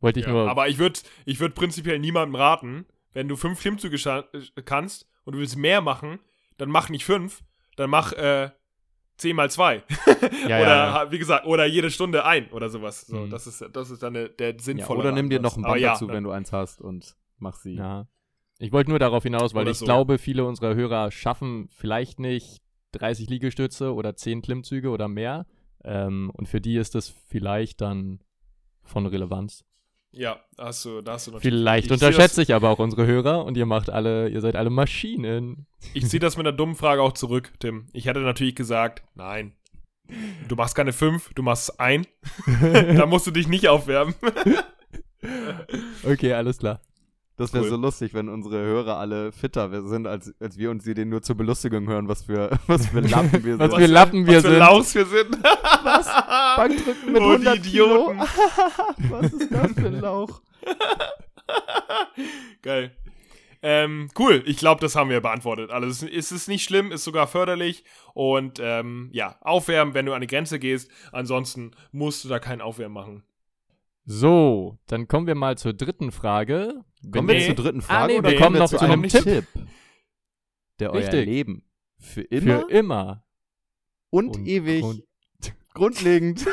wollte 0.00 0.20
ich 0.20 0.26
ja. 0.26 0.32
nur, 0.32 0.48
Aber 0.48 0.68
ich 0.68 0.78
würde 0.78 1.00
ich 1.24 1.40
würd 1.40 1.56
prinzipiell 1.56 1.98
niemandem 1.98 2.36
raten, 2.36 2.86
wenn 3.14 3.26
du 3.26 3.34
fünf 3.34 3.60
Klimmzüge 3.60 3.96
äh, 4.32 4.62
kannst 4.62 5.08
und 5.24 5.32
du 5.34 5.40
willst 5.40 5.56
mehr 5.56 5.80
machen, 5.80 6.20
dann 6.56 6.70
mach 6.70 6.88
nicht 6.88 7.04
fünf, 7.04 7.42
dann 7.74 7.90
mach 7.90 8.12
äh, 8.12 8.50
zehn 9.16 9.34
mal 9.34 9.50
zwei. 9.50 9.82
ja, 10.06 10.60
oder 10.60 10.60
ja, 10.60 11.04
ja. 11.04 11.10
wie 11.10 11.18
gesagt, 11.18 11.46
oder 11.46 11.66
jede 11.66 11.90
Stunde 11.90 12.24
ein 12.24 12.48
oder 12.52 12.68
sowas. 12.70 13.02
So, 13.08 13.16
Mhm. 13.26 13.30
das 13.30 13.48
ist 13.48 13.64
das 13.72 13.90
ist 13.90 14.02
dann 14.04 14.14
der, 14.14 14.28
der 14.28 14.52
ja, 14.52 14.58
sinnvolle. 14.60 15.00
oder 15.00 15.10
nimm 15.12 15.30
dir 15.30 15.40
noch 15.40 15.56
ein 15.56 15.62
Band 15.62 15.80
ja, 15.80 15.92
dazu, 15.94 16.06
dann- 16.06 16.14
wenn 16.16 16.24
du 16.24 16.30
eins 16.30 16.52
hast 16.52 16.80
und 16.80 17.16
mach 17.38 17.56
sie. 17.56 17.74
ja. 17.74 18.06
Ich 18.58 18.72
wollte 18.72 18.90
nur 18.90 18.98
darauf 18.98 19.22
hinaus, 19.22 19.54
weil 19.54 19.62
Oder 19.62 19.70
ich 19.70 19.78
so. 19.78 19.84
glaube, 19.84 20.18
viele 20.18 20.44
unserer 20.44 20.74
Hörer 20.74 21.10
schaffen 21.10 21.68
vielleicht 21.70 22.18
nicht 22.18 22.60
30 22.92 23.28
Liegestütze 23.28 23.94
oder 23.94 24.16
10 24.16 24.42
Klimmzüge 24.42 24.90
oder 24.90 25.08
mehr. 25.08 25.46
Ähm, 25.84 26.30
und 26.34 26.48
für 26.48 26.60
die 26.60 26.76
ist 26.76 26.94
das 26.94 27.08
vielleicht 27.08 27.80
dann 27.80 28.20
von 28.82 29.06
Relevanz. 29.06 29.64
Ja, 30.10 30.40
hast 30.56 30.84
du, 30.84 31.02
da 31.02 31.12
hast 31.12 31.26
du 31.26 31.32
natürlich. 31.32 31.54
Vielleicht 31.54 31.86
ich 31.86 31.92
unterschätze 31.92 32.42
ich 32.42 32.54
aber 32.54 32.70
auch 32.70 32.78
unsere 32.78 33.06
Hörer 33.06 33.44
und 33.44 33.56
ihr 33.56 33.66
macht 33.66 33.90
alle, 33.90 34.28
ihr 34.28 34.40
seid 34.40 34.56
alle 34.56 34.70
Maschinen. 34.70 35.66
Ich 35.92 36.08
ziehe 36.08 36.18
das 36.18 36.36
mit 36.36 36.46
einer 36.46 36.56
dummen 36.56 36.74
Frage 36.74 37.02
auch 37.02 37.12
zurück, 37.12 37.52
Tim. 37.60 37.88
Ich 37.92 38.06
hätte 38.06 38.20
natürlich 38.20 38.56
gesagt, 38.56 39.04
nein. 39.14 39.52
Du 40.48 40.56
machst 40.56 40.74
keine 40.74 40.94
fünf, 40.94 41.30
du 41.34 41.42
machst 41.42 41.78
ein. 41.78 42.06
da 42.62 43.04
musst 43.04 43.26
du 43.26 43.30
dich 43.30 43.46
nicht 43.46 43.68
aufwärmen. 43.68 44.14
Okay, 46.02 46.32
alles 46.32 46.58
klar. 46.58 46.80
Das 47.38 47.52
wäre 47.52 47.62
Cool. 47.64 47.70
so 47.70 47.76
lustig, 47.76 48.14
wenn 48.14 48.28
unsere 48.28 48.58
Hörer 48.58 48.98
alle 48.98 49.32
fitter 49.32 49.86
sind, 49.86 50.06
als, 50.06 50.34
als 50.40 50.58
wir 50.58 50.70
uns 50.70 50.84
sie 50.84 50.92
den 50.94 51.08
nur 51.08 51.22
zur 51.22 51.36
Belustigung 51.36 51.86
hören, 51.88 52.08
was 52.08 52.24
für, 52.24 52.50
was 52.66 52.86
für 52.88 53.00
Lappen 53.00 53.44
wir 53.44 53.58
Was 53.58 53.70
sind. 53.70 53.80
für 53.80 53.86
Lappen 53.86 54.26
wir 54.26 54.36
Was 54.36 54.42
für 54.44 54.50
sind. 54.50 54.58
Laus 54.58 54.94
wir 54.94 55.06
sind. 55.06 55.38
Was? 55.84 56.06
Bankdrücken 56.56 57.12
mit 57.12 57.22
Oh, 57.22 57.36
die 57.36 57.46
100 57.48 57.62
Kilo? 57.62 58.10
Idioten. 58.12 58.18
was 59.10 59.32
ist 59.32 59.52
das 59.52 59.72
für 59.72 59.86
ein 59.86 60.00
Lauch? 60.00 60.40
Geil. 62.62 62.94
Ähm, 63.60 64.08
cool, 64.18 64.42
ich 64.46 64.56
glaube, 64.58 64.80
das 64.80 64.94
haben 64.94 65.10
wir 65.10 65.20
beantwortet. 65.20 65.70
Also 65.72 65.88
es 65.88 66.02
es 66.02 66.30
ist 66.30 66.46
nicht 66.48 66.62
schlimm, 66.62 66.92
ist 66.92 67.02
sogar 67.02 67.26
förderlich 67.26 67.82
und 68.14 68.60
ähm, 68.62 69.08
ja, 69.12 69.36
aufwärmen, 69.40 69.94
wenn 69.94 70.06
du 70.06 70.12
an 70.12 70.20
die 70.20 70.28
Grenze 70.28 70.60
gehst. 70.60 70.88
Ansonsten 71.10 71.72
musst 71.90 72.24
du 72.24 72.28
da 72.28 72.38
kein 72.38 72.60
Aufwärmen 72.60 72.94
machen. 72.94 73.22
So, 74.10 74.78
dann 74.86 75.06
kommen 75.06 75.26
wir 75.26 75.34
mal 75.34 75.58
zur 75.58 75.74
dritten 75.74 76.12
Frage. 76.12 76.82
Wenn 77.02 77.10
Kommen 77.12 77.28
wir 77.28 77.34
Nee. 77.36 77.46
zur 77.46 77.54
dritten 77.56 77.80
Ah, 77.80 77.82
Frage 77.82 78.12
nee, 78.14 78.18
oder 78.20 78.30
wir 78.30 78.38
kommen 78.38 78.54
wir 78.54 78.60
noch 78.60 78.68
zu 78.70 78.78
einem 78.80 79.02
einem 79.02 79.08
Tipp, 79.10 79.44
der 80.80 80.92
euer 80.92 81.00
Richtig. 81.00 81.26
Leben 81.26 81.62
für 81.98 82.22
immer 82.22 82.60
für 82.66 82.70
immer 82.72 83.24
und, 84.08 84.36
und 84.38 84.46
ewig 84.48 84.80
grund- 84.82 85.02
grundlegend 85.74 86.46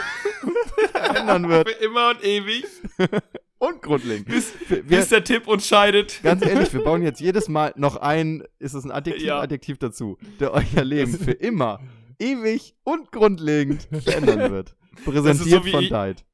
ändern 1.16 1.48
wird. 1.48 1.70
Für 1.70 1.84
immer 1.86 2.10
und 2.10 2.24
ewig. 2.26 2.66
und 3.58 3.82
grundlegend. 3.82 4.28
Bis, 4.28 4.54
Wir- 4.68 4.84
bis 4.84 5.08
der 5.08 5.24
Tipp 5.24 5.48
uns 5.48 5.66
scheidet. 5.66 6.20
Ganz 6.24 6.46
ehrlich, 6.46 6.74
wir 6.74 6.84
bauen 6.84 7.04
jetzt 7.04 7.22
jedes 7.22 7.48
Mal 7.48 7.74
noch 7.78 7.96
ein, 7.96 8.44
ist 8.60 8.74
es 8.74 8.84
ein 8.84 8.92
Adjektiv, 8.92 9.24
Ja. 9.28 9.40
Adjektiv 9.40 9.78
dazu, 9.78 10.18
der 10.42 10.52
euer 10.52 10.84
Leben 10.84 11.14
für 11.18 11.32
immer, 11.32 11.80
ewig 12.20 12.76
und 12.84 13.14
grundlegend 13.14 13.88
verändern 14.04 14.52
wird. 14.52 14.76
Präsentiert 15.06 15.64
wie 15.64 15.72
von 15.72 15.84
ich- 15.84 15.90
Diet. 15.90 16.26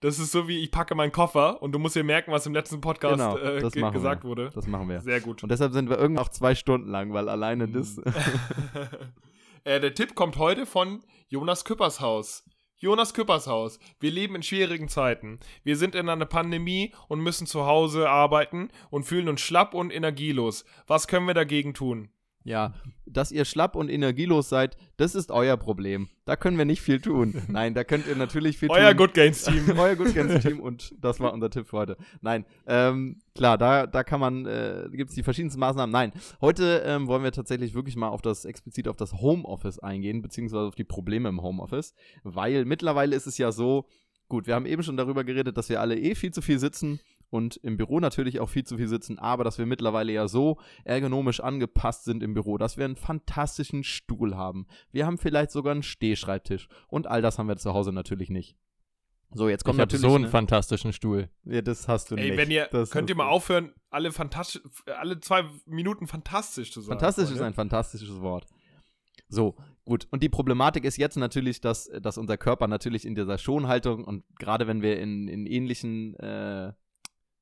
Das 0.00 0.18
ist 0.18 0.32
so 0.32 0.48
wie, 0.48 0.58
ich 0.58 0.70
packe 0.70 0.94
meinen 0.94 1.12
Koffer 1.12 1.62
und 1.62 1.72
du 1.72 1.78
musst 1.78 1.94
dir 1.94 2.04
merken, 2.04 2.32
was 2.32 2.46
im 2.46 2.54
letzten 2.54 2.80
Podcast 2.80 3.18
Genau, 3.18 3.36
äh, 3.36 3.60
ge 3.60 3.90
gesagt 3.90 4.24
wir. 4.24 4.30
wurde. 4.30 4.50
Das 4.54 4.66
machen 4.66 4.88
wir. 4.88 5.00
Sehr 5.02 5.20
gut. 5.20 5.42
Und 5.42 5.50
deshalb 5.50 5.74
sind 5.74 5.90
wir 5.90 5.98
irgendwann 5.98 6.24
auch 6.24 6.30
zwei 6.30 6.54
Stunden 6.54 6.88
lang, 6.88 7.12
weil 7.12 7.28
alleine 7.28 7.68
das. 7.68 7.98
äh, 9.64 9.78
der 9.78 9.94
Tipp 9.94 10.14
kommt 10.14 10.38
heute 10.38 10.64
von 10.64 11.04
Jonas 11.28 11.66
Küppershaus. 11.66 12.44
Jonas 12.78 13.12
Küppershaus. 13.12 13.78
Wir 13.98 14.10
leben 14.10 14.34
in 14.36 14.42
schwierigen 14.42 14.88
Zeiten. 14.88 15.38
Wir 15.64 15.76
sind 15.76 15.94
in 15.94 16.08
einer 16.08 16.24
Pandemie 16.24 16.94
und 17.08 17.20
müssen 17.20 17.46
zu 17.46 17.66
Hause 17.66 18.08
arbeiten 18.08 18.70
und 18.88 19.04
fühlen 19.04 19.28
uns 19.28 19.42
schlapp 19.42 19.74
und 19.74 19.90
energielos. 19.92 20.64
Was 20.86 21.08
können 21.08 21.26
wir 21.26 21.34
dagegen 21.34 21.74
tun? 21.74 22.08
Ja, 22.42 22.72
dass 23.06 23.32
ihr 23.32 23.44
schlapp 23.44 23.76
und 23.76 23.90
energielos 23.90 24.48
seid, 24.48 24.76
das 24.96 25.14
ist 25.14 25.30
euer 25.30 25.58
Problem. 25.58 26.08
Da 26.24 26.36
können 26.36 26.56
wir 26.56 26.64
nicht 26.64 26.80
viel 26.80 27.00
tun. 27.00 27.42
Nein, 27.48 27.74
da 27.74 27.84
könnt 27.84 28.06
ihr 28.06 28.16
natürlich 28.16 28.56
viel 28.56 28.70
Euer 28.70 28.90
tun. 28.90 28.96
Good 28.96 29.14
Games 29.14 29.42
Team. 29.42 29.70
Euer 29.78 29.94
Good 29.94 30.14
Games 30.14 30.42
Team 30.42 30.60
und 30.60 30.94
das 30.98 31.20
war 31.20 31.34
unser 31.34 31.50
Tipp 31.50 31.66
für 31.66 31.76
heute. 31.76 31.96
Nein, 32.22 32.46
ähm, 32.66 33.20
klar, 33.34 33.58
da, 33.58 33.86
da 33.86 34.04
kann 34.04 34.20
man, 34.20 34.46
äh, 34.46 34.88
gibt 34.92 35.10
es 35.10 35.16
die 35.16 35.22
verschiedensten 35.22 35.60
Maßnahmen. 35.60 35.92
Nein, 35.92 36.12
heute 36.40 36.82
ähm, 36.86 37.08
wollen 37.08 37.22
wir 37.22 37.32
tatsächlich 37.32 37.74
wirklich 37.74 37.96
mal 37.96 38.08
auf 38.08 38.22
das, 38.22 38.46
explizit 38.46 38.88
auf 38.88 38.96
das 38.96 39.12
Homeoffice 39.12 39.78
eingehen, 39.78 40.22
beziehungsweise 40.22 40.68
auf 40.68 40.74
die 40.74 40.84
Probleme 40.84 41.28
im 41.28 41.42
Homeoffice, 41.42 41.94
weil 42.22 42.64
mittlerweile 42.64 43.16
ist 43.16 43.26
es 43.26 43.36
ja 43.36 43.52
so, 43.52 43.86
gut, 44.28 44.46
wir 44.46 44.54
haben 44.54 44.66
eben 44.66 44.82
schon 44.82 44.96
darüber 44.96 45.24
geredet, 45.24 45.58
dass 45.58 45.68
wir 45.68 45.80
alle 45.80 45.98
eh 45.98 46.14
viel 46.14 46.32
zu 46.32 46.40
viel 46.40 46.58
sitzen 46.58 47.00
und 47.30 47.56
im 47.56 47.76
Büro 47.76 48.00
natürlich 48.00 48.40
auch 48.40 48.48
viel 48.48 48.64
zu 48.64 48.76
viel 48.76 48.88
sitzen, 48.88 49.18
aber 49.18 49.44
dass 49.44 49.58
wir 49.58 49.66
mittlerweile 49.66 50.12
ja 50.12 50.28
so 50.28 50.58
ergonomisch 50.84 51.40
angepasst 51.40 52.04
sind 52.04 52.22
im 52.22 52.34
Büro, 52.34 52.58
dass 52.58 52.76
wir 52.76 52.84
einen 52.84 52.96
fantastischen 52.96 53.84
Stuhl 53.84 54.36
haben. 54.36 54.66
Wir 54.90 55.06
haben 55.06 55.16
vielleicht 55.16 55.52
sogar 55.52 55.72
einen 55.72 55.82
Stehschreibtisch 55.82 56.68
und 56.88 57.06
all 57.06 57.22
das 57.22 57.38
haben 57.38 57.48
wir 57.48 57.56
zu 57.56 57.72
Hause 57.72 57.92
natürlich 57.92 58.30
nicht. 58.30 58.56
So, 59.32 59.48
jetzt 59.48 59.64
kommt 59.64 59.76
ich 59.76 59.78
natürlich. 59.78 60.02
so 60.02 60.14
einen 60.14 60.24
ne- 60.24 60.30
fantastischen 60.30 60.92
Stuhl. 60.92 61.30
ja, 61.44 61.62
das 61.62 61.86
hast 61.86 62.10
du 62.10 62.16
Ey, 62.16 62.30
nicht. 62.30 62.36
wenn 62.36 62.50
ihr, 62.50 62.66
das 62.72 62.90
könnt 62.90 63.08
ihr 63.10 63.16
mal 63.16 63.28
aufhören, 63.28 63.72
alle 63.88 64.10
fantastisch, 64.10 64.60
alle 64.86 65.20
zwei 65.20 65.44
Minuten 65.66 66.08
fantastisch 66.08 66.72
zu 66.72 66.80
sagen. 66.80 66.98
Fantastisch 66.98 67.30
ist 67.30 67.40
ein 67.40 67.54
fantastisches 67.54 68.20
Wort. 68.20 68.46
So, 69.28 69.54
gut. 69.84 70.08
Und 70.10 70.24
die 70.24 70.28
Problematik 70.28 70.84
ist 70.84 70.96
jetzt 70.96 71.16
natürlich, 71.16 71.60
dass, 71.60 71.88
dass 72.02 72.18
unser 72.18 72.36
Körper 72.36 72.66
natürlich 72.66 73.04
in 73.06 73.14
dieser 73.14 73.38
Schonhaltung 73.38 74.04
und 74.04 74.24
gerade 74.40 74.66
wenn 74.66 74.82
wir 74.82 74.98
in, 74.98 75.28
in 75.28 75.46
ähnlichen 75.46 76.14
äh, 76.16 76.72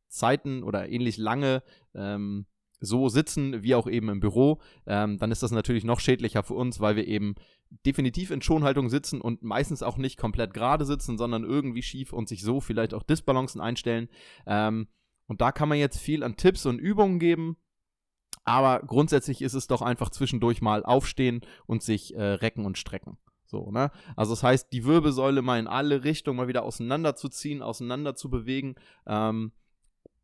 Zeiten 0.09 0.62
oder 0.62 0.88
ähnlich 0.88 1.16
lange 1.16 1.62
ähm, 1.94 2.47
so 2.81 3.09
sitzen, 3.09 3.62
wie 3.62 3.75
auch 3.75 3.88
eben 3.88 4.09
im 4.09 4.21
Büro, 4.21 4.61
ähm, 4.87 5.18
dann 5.18 5.33
ist 5.33 5.42
das 5.42 5.51
natürlich 5.51 5.85
noch 5.85 6.01
schädlicher 6.01 6.42
für 6.42 6.55
uns, 6.55 6.81
weil 6.81 6.97
wir 6.97 7.07
eben 7.07 7.35
definitiv 7.85 8.31
in 8.31 8.40
Schonhaltung 8.40 8.88
sitzen 8.88 9.21
und 9.21 9.42
meistens 9.42 9.83
auch 9.83 9.97
nicht 9.97 10.16
komplett 10.16 10.55
gerade 10.55 10.85
sitzen, 10.85 11.18
sondern 11.18 11.44
irgendwie 11.44 11.83
schief 11.83 12.12
und 12.12 12.29
sich 12.29 12.42
so 12.42 12.61
vielleicht 12.61 12.94
auch 12.94 13.03
Disbalancen 13.03 13.61
einstellen. 13.61 14.09
Ähm, 14.47 14.88
und 15.27 15.40
da 15.40 15.53
kann 15.53 15.68
man 15.68 15.79
jetzt 15.79 15.99
viel 15.99 16.23
an 16.23 16.37
Tipps 16.37 16.64
und 16.66 16.79
Übungen 16.79 17.18
geben. 17.18 17.57
Aber 18.44 18.81
grundsätzlich 18.87 19.42
ist 19.42 19.53
es 19.53 19.66
doch 19.66 19.83
einfach 19.83 20.09
zwischendurch 20.09 20.62
mal 20.62 20.83
aufstehen 20.83 21.42
und 21.66 21.83
sich 21.83 22.14
äh, 22.14 22.23
recken 22.23 22.64
und 22.64 22.79
strecken. 22.79 23.18
So, 23.44 23.71
ne? 23.71 23.90
Also 24.16 24.33
das 24.33 24.42
heißt, 24.42 24.73
die 24.73 24.85
Wirbelsäule 24.85 25.42
mal 25.42 25.59
in 25.59 25.66
alle 25.66 26.05
Richtungen 26.05 26.38
mal 26.38 26.49
wieder 26.49 26.62
auseinanderzuziehen, 26.62 27.61
auseinander 27.61 28.14
zu 28.14 28.31
bewegen. 28.31 28.77
Ähm, 29.07 29.53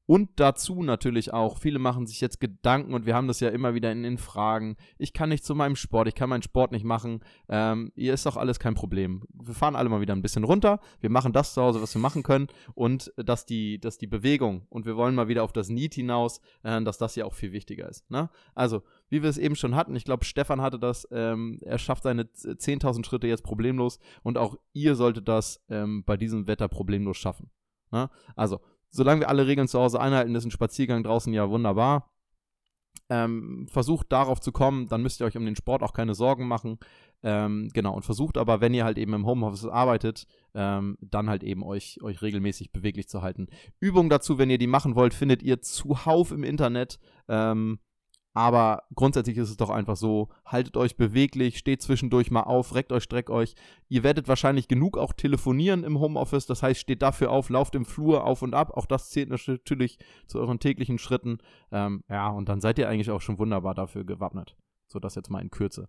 und 0.07 0.29
dazu 0.37 0.83
natürlich 0.83 1.33
auch, 1.33 1.59
viele 1.59 1.79
machen 1.79 2.07
sich 2.07 2.21
jetzt 2.21 2.39
Gedanken 2.39 2.93
und 2.93 3.07
wir 3.07 3.15
haben 3.15 3.27
das 3.27 3.41
ja 3.41 3.49
immer 3.49 3.75
wieder 3.75 3.91
in 3.91 4.03
den 4.03 4.19
Fragen. 4.19 4.77
Ich 4.99 5.15
kann 5.15 5.31
nicht 5.31 5.45
zu 5.45 5.55
meinem 5.55 5.77
Sport, 5.77 6.09
ich 6.09 6.15
kann 6.15 6.29
meinen 6.29 6.43
Sport 6.43 6.73
nicht 6.73 6.85
machen. 6.85 7.21
Ähm, 7.49 7.91
hier 7.95 8.13
ist 8.13 8.27
doch 8.27 8.37
alles 8.37 8.59
kein 8.59 8.75
Problem. 8.75 9.23
Wir 9.33 9.55
fahren 9.55 9.77
alle 9.77 9.89
mal 9.89 10.03
wieder 10.03 10.15
ein 10.15 10.21
bisschen 10.21 10.45
runter. 10.45 10.81
Wir 11.01 11.09
machen 11.09 11.33
das 11.33 11.55
zu 11.55 11.63
Hause, 11.63 11.81
was 11.81 11.95
wir 11.95 12.03
machen 12.03 12.23
können. 12.23 12.49
Und 12.75 13.15
dass 13.17 13.47
die, 13.47 13.81
dass 13.81 13.97
die 13.97 14.07
Bewegung 14.07 14.67
und 14.69 14.85
wir 14.85 14.97
wollen 14.97 15.15
mal 15.15 15.29
wieder 15.29 15.43
auf 15.43 15.53
das 15.53 15.71
Need 15.71 15.95
hinaus, 15.95 16.41
äh, 16.65 16.83
dass 16.83 16.99
das 16.99 17.17
ja 17.17 17.25
auch 17.25 17.35
viel 17.35 17.53
wichtiger 17.53 17.89
ist. 17.89 18.11
Ne? 18.11 18.29
Also, 18.55 18.83
wie 19.09 19.23
wir 19.23 19.31
es 19.31 19.39
eben 19.39 19.57
schon 19.57 19.75
hatten, 19.75 19.97
ich 19.97 20.05
glaube, 20.05 20.27
Stefan 20.27 20.61
hatte 20.61 20.79
das, 20.79 21.09
ähm, 21.13 21.61
er 21.63 21.79
schafft 21.79 22.03
seine 22.03 22.25
10.000 22.25 23.07
Schritte 23.07 23.27
jetzt 23.27 23.45
problemlos 23.45 23.99
und 24.23 24.37
auch 24.37 24.57
ihr 24.75 24.97
solltet 24.97 25.29
das 25.29 25.65
ähm, 25.71 26.05
bei 26.05 26.19
diesem 26.19 26.47
Wetter 26.47 26.69
problemlos 26.69 27.17
schaffen. 27.17 27.51
Ne? 27.91 28.11
Also, 28.35 28.61
solange 28.95 29.23
wir 29.23 29.29
alle 29.29 29.47
Regeln 29.47 29.69
zu 29.69 29.81
Hause 29.81 30.01
einhalten, 30.01 30.35
ist 30.35 30.45
ein 30.45 30.51
Spaziergang 30.51 31.03
draußen 31.03 31.33
ja 31.33 31.51
wunderbar. 31.51 32.11
Ähm, 33.11 33.67
versucht 33.71 34.11
darauf 34.13 34.41
zu 34.41 34.51
kommen, 34.51 34.89
dann 34.89 35.03
müsst 35.03 35.21
ihr 35.21 35.27
euch 35.27 35.37
um 35.37 35.45
den 35.45 35.57
Sport 35.57 35.83
auch 35.83 35.93
keine 35.93 36.15
Sorgen 36.15 36.47
machen. 36.47 36.79
Ähm, 37.23 37.71
genau, 37.75 37.95
und 37.95 38.05
versucht 38.05 38.39
aber, 38.39 38.61
wenn 38.61 38.73
ihr 38.73 38.85
halt 38.85 38.97
eben 38.97 39.13
im 39.13 39.27
Homeoffice 39.27 39.67
arbeitet, 39.67 40.27
ähm, 40.55 40.97
dann 41.01 41.29
halt 41.29 41.43
eben 41.43 41.63
euch, 41.65 41.99
euch 42.03 42.23
regelmäßig 42.23 42.73
beweglich 42.73 43.09
zu 43.09 43.21
halten. 43.21 43.49
Übungen 43.81 44.11
dazu, 44.11 44.39
wenn 44.39 44.49
ihr 44.49 44.59
die 44.59 44.69
machen 44.69 44.95
wollt, 44.95 45.13
findet 45.13 45.43
ihr 45.43 45.61
zuhauf 45.61 46.31
im 46.31 46.45
Internet. 46.45 46.99
Ähm, 47.29 47.81
aber 48.35 48.83
grundsätzlich 48.97 49.39
ist 49.39 49.49
es 49.49 49.57
doch 49.57 49.71
einfach 49.71 49.97
so, 49.97 50.29
haltet 50.45 50.77
euch 50.77 50.97
beweglich, 50.97 51.57
steht 51.57 51.81
zwischendurch 51.83 52.33
mal 52.33 52.43
auf, 52.43 52.75
reckt 52.75 52.91
euch, 52.91 53.05
streckt 53.05 53.31
euch. 53.31 53.55
Ihr 53.89 54.03
werdet 54.03 54.27
wahrscheinlich 54.27 54.67
genug 54.67 54.99
auch 54.99 55.13
telefonieren 55.13 55.85
im 55.85 56.01
Homeoffice, 56.01 56.47
das 56.47 56.63
heißt, 56.63 56.81
steht 56.81 57.01
dafür 57.01 57.31
auf, 57.31 57.49
lauft 57.49 57.77
im 57.77 57.85
Flur 57.85 58.25
auf 58.25 58.43
und 58.43 58.53
ab. 58.53 58.73
Auch 58.77 58.87
das 58.87 59.11
zählt 59.11 59.31
natürlich 59.31 59.99
zu 60.27 60.41
euren 60.41 60.59
täglichen 60.59 60.99
Schritten. 60.99 61.39
Ähm, 61.71 62.03
ja, 62.09 62.29
und 62.29 62.49
dann 62.49 62.61
seid 62.61 62.79
ihr 62.79 62.89
eigentlich 62.89 63.13
auch 63.13 63.21
schon 63.21 63.39
wunderbar 63.39 63.75
dafür 63.75 64.05
gewappnet. 64.05 64.57
So, 64.89 64.99
das 64.99 65.15
jetzt 65.15 65.31
mal 65.31 65.41
in 65.41 65.51
Kürze. 65.51 65.89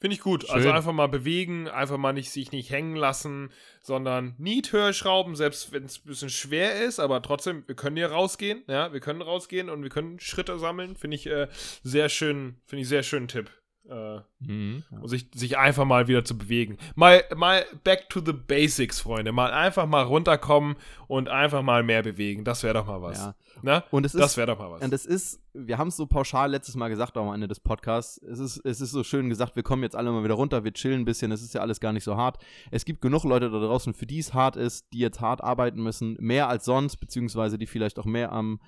Finde 0.00 0.14
ich 0.14 0.20
gut. 0.20 0.44
Schön. 0.44 0.54
Also 0.54 0.70
einfach 0.70 0.92
mal 0.92 1.08
bewegen, 1.08 1.68
einfach 1.68 1.96
mal 1.96 2.12
nicht, 2.12 2.30
sich 2.30 2.52
nicht 2.52 2.70
hängen 2.70 2.96
lassen, 2.96 3.50
sondern 3.80 4.34
nicht 4.38 4.72
höher 4.72 4.92
schrauben, 4.92 5.36
selbst 5.36 5.72
wenn 5.72 5.84
es 5.84 5.98
ein 5.98 6.06
bisschen 6.06 6.30
schwer 6.30 6.82
ist, 6.82 6.98
aber 6.98 7.22
trotzdem, 7.22 7.64
wir 7.66 7.74
können 7.74 7.96
hier 7.96 8.10
rausgehen, 8.10 8.62
ja, 8.66 8.92
wir 8.92 9.00
können 9.00 9.22
rausgehen 9.22 9.70
und 9.70 9.82
wir 9.82 9.90
können 9.90 10.20
Schritte 10.20 10.58
sammeln. 10.58 10.96
Finde 10.96 11.16
ich 11.16 11.26
äh, 11.26 11.48
sehr 11.82 12.08
schön, 12.08 12.56
finde 12.66 12.82
ich 12.82 12.88
sehr 12.88 13.02
schönen 13.02 13.28
Tipp. 13.28 13.50
Äh, 13.88 14.20
Mhm. 14.40 14.84
und 14.90 15.08
sich, 15.08 15.28
sich 15.34 15.56
einfach 15.58 15.84
mal 15.84 16.08
wieder 16.08 16.24
zu 16.24 16.36
bewegen. 16.36 16.76
Mal, 16.94 17.24
mal 17.36 17.64
back 17.84 18.08
to 18.10 18.20
the 18.24 18.32
basics, 18.32 19.00
Freunde. 19.00 19.32
Mal 19.32 19.50
einfach 19.52 19.86
mal 19.86 20.02
runterkommen 20.02 20.76
und 21.08 21.28
einfach 21.28 21.62
mal 21.62 21.82
mehr 21.82 22.02
bewegen. 22.02 22.44
Das 22.44 22.62
wäre 22.62 22.74
doch 22.74 22.86
mal 22.86 23.00
was. 23.00 23.18
Ja. 23.18 23.34
Na? 23.62 23.84
Und 23.90 24.04
es 24.04 24.12
Das 24.12 24.32
ist, 24.32 24.36
wäre 24.36 24.48
doch 24.48 24.58
mal 24.58 24.70
was. 24.72 24.82
und 24.82 24.92
es 24.92 25.06
ist, 25.06 25.40
wir 25.54 25.78
haben 25.78 25.88
es 25.88 25.96
so 25.96 26.06
pauschal 26.06 26.50
letztes 26.50 26.74
Mal 26.76 26.88
gesagt 26.88 27.16
auch 27.16 27.26
am 27.28 27.34
Ende 27.34 27.48
des 27.48 27.60
Podcasts, 27.60 28.18
es 28.22 28.38
ist, 28.38 28.58
es 28.64 28.80
ist 28.82 28.90
so 28.90 29.02
schön 29.02 29.28
gesagt, 29.30 29.56
wir 29.56 29.62
kommen 29.62 29.82
jetzt 29.82 29.96
alle 29.96 30.10
mal 30.12 30.22
wieder 30.24 30.34
runter, 30.34 30.62
wir 30.64 30.72
chillen 30.74 31.00
ein 31.00 31.04
bisschen, 31.06 31.32
es 31.32 31.42
ist 31.42 31.54
ja 31.54 31.62
alles 31.62 31.80
gar 31.80 31.92
nicht 31.94 32.04
so 32.04 32.16
hart. 32.16 32.36
Es 32.70 32.84
gibt 32.84 33.00
genug 33.00 33.24
Leute 33.24 33.50
da 33.50 33.58
draußen, 33.58 33.94
für 33.94 34.06
die 34.06 34.18
es 34.18 34.34
hart 34.34 34.56
ist, 34.56 34.92
die 34.92 34.98
jetzt 34.98 35.20
hart 35.22 35.42
arbeiten 35.42 35.82
müssen, 35.82 36.16
mehr 36.20 36.48
als 36.48 36.66
sonst, 36.66 36.98
beziehungsweise 36.98 37.56
die 37.56 37.66
vielleicht 37.66 37.98
auch 37.98 38.04
mehr 38.04 38.30
am 38.32 38.60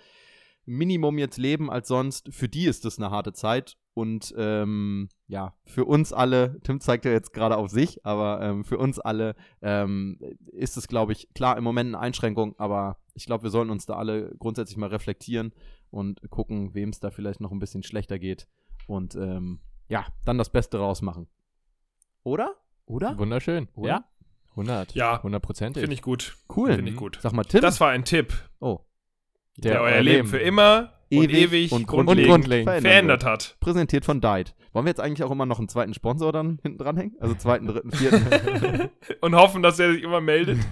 Minimum 0.65 1.19
jetzt 1.19 1.39
leben 1.39 1.71
als 1.71 1.89
sonst. 1.89 2.29
Für 2.33 2.49
die 2.49 2.65
ist 2.67 2.85
das 2.85 2.99
eine 2.99 3.11
harte 3.11 3.33
Zeit. 3.33 3.77
Und 3.99 4.33
ähm, 4.39 5.09
ja, 5.27 5.55
für 5.65 5.85
uns 5.85 6.13
alle, 6.13 6.61
Tim 6.61 6.79
zeigt 6.79 7.05
ja 7.05 7.11
jetzt 7.11 7.33
gerade 7.33 7.57
auf 7.57 7.69
sich, 7.69 8.07
aber 8.07 8.41
ähm, 8.41 8.63
für 8.63 8.79
uns 8.79 9.01
alle 9.01 9.35
ähm, 9.61 10.21
ist 10.53 10.77
es, 10.77 10.87
glaube 10.87 11.11
ich, 11.11 11.35
klar 11.35 11.57
im 11.57 11.65
Moment 11.65 11.89
eine 11.89 11.99
Einschränkung, 11.99 12.55
aber 12.61 12.99
ich 13.15 13.27
glaube, 13.27 13.43
wir 13.43 13.51
sollten 13.51 13.73
uns 13.73 13.87
da 13.87 13.97
alle 13.97 14.37
grundsätzlich 14.39 14.77
mal 14.77 14.91
reflektieren 14.91 15.53
und 15.91 16.21
gucken, 16.31 16.75
wem 16.75 16.91
es 16.91 17.01
da 17.01 17.11
vielleicht 17.11 17.41
noch 17.41 17.51
ein 17.51 17.59
bisschen 17.59 17.83
schlechter 17.83 18.21
geht. 18.21 18.47
Und 18.87 19.17
ähm, 19.17 19.63
ja, 19.89 20.07
dann 20.25 20.39
das 20.39 20.53
Beste 20.53 20.79
rausmachen. 20.79 21.27
Oder? 22.23 22.55
Oder? 22.87 23.19
Wunderschön. 23.19 23.67
Oder? 23.75 23.89
Ja. 23.89 24.05
100. 24.51 24.95
Ja. 24.95 25.17
100 25.17 25.43
Prozent. 25.43 25.77
Finde 25.77 25.95
ich 25.95 26.03
gut. 26.03 26.37
Cool. 26.55 26.73
Finde 26.73 26.93
ich 26.93 26.97
gut. 26.97 27.19
Sag 27.21 27.33
mal, 27.33 27.43
Tim. 27.43 27.63
Das 27.63 27.81
war 27.81 27.91
ein 27.91 28.05
Tipp, 28.05 28.33
oh, 28.61 28.79
der, 29.57 29.83
euer 29.83 30.03
Leben 30.03 30.29
für 30.29 30.39
immer 30.39 30.93
und 31.11 31.31
ewig 31.31 31.73
und 31.73 31.81
und 31.81 31.87
grundlegend, 31.87 32.29
grundlegend 32.31 32.66
grundlegend 32.66 32.83
verändert 32.83 33.23
wird. 33.23 33.31
hat. 33.31 33.57
Präsentiert 33.61 34.05
von 34.05 34.21
Diet. 34.21 34.55
Wollen 34.73 34.85
wir 34.85 34.90
jetzt 34.90 35.01
eigentlich 35.01 35.25
auch 35.25 35.31
immer 35.31 35.47
noch 35.47 35.59
einen 35.59 35.68
zweiten 35.68 35.94
Sponsor 35.94 36.33
dann 36.33 36.59
hinten 36.62 36.79
dranhängen? 36.79 37.16
Also 37.21 37.35
zweiten, 37.35 37.66
dritten, 37.66 37.90
vierten. 37.90 38.90
und 39.21 39.35
hoffen, 39.35 39.62
dass 39.62 39.79
er 39.79 39.92
sich 39.92 40.03
immer 40.03 40.21
meldet. 40.21 40.59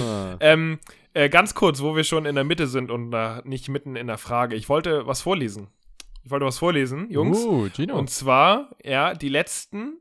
Ah. 0.00 0.36
ähm, 0.40 0.78
äh, 1.14 1.28
ganz 1.28 1.54
kurz, 1.54 1.82
wo 1.82 1.96
wir 1.96 2.04
schon 2.04 2.24
in 2.24 2.34
der 2.34 2.44
Mitte 2.44 2.66
sind 2.66 2.90
und 2.90 3.12
äh, 3.12 3.42
nicht 3.44 3.68
mitten 3.68 3.96
in 3.96 4.06
der 4.06 4.18
Frage. 4.18 4.56
Ich 4.56 4.68
wollte 4.68 5.06
was 5.06 5.20
vorlesen. 5.20 5.68
Ich 6.24 6.30
wollte 6.30 6.46
was 6.46 6.58
vorlesen, 6.58 7.10
Jungs. 7.10 7.38
Uh, 7.44 7.68
Gino. 7.74 7.98
Und 7.98 8.10
zwar, 8.10 8.70
ja, 8.84 9.14
die 9.14 9.28
letzten, 9.28 9.98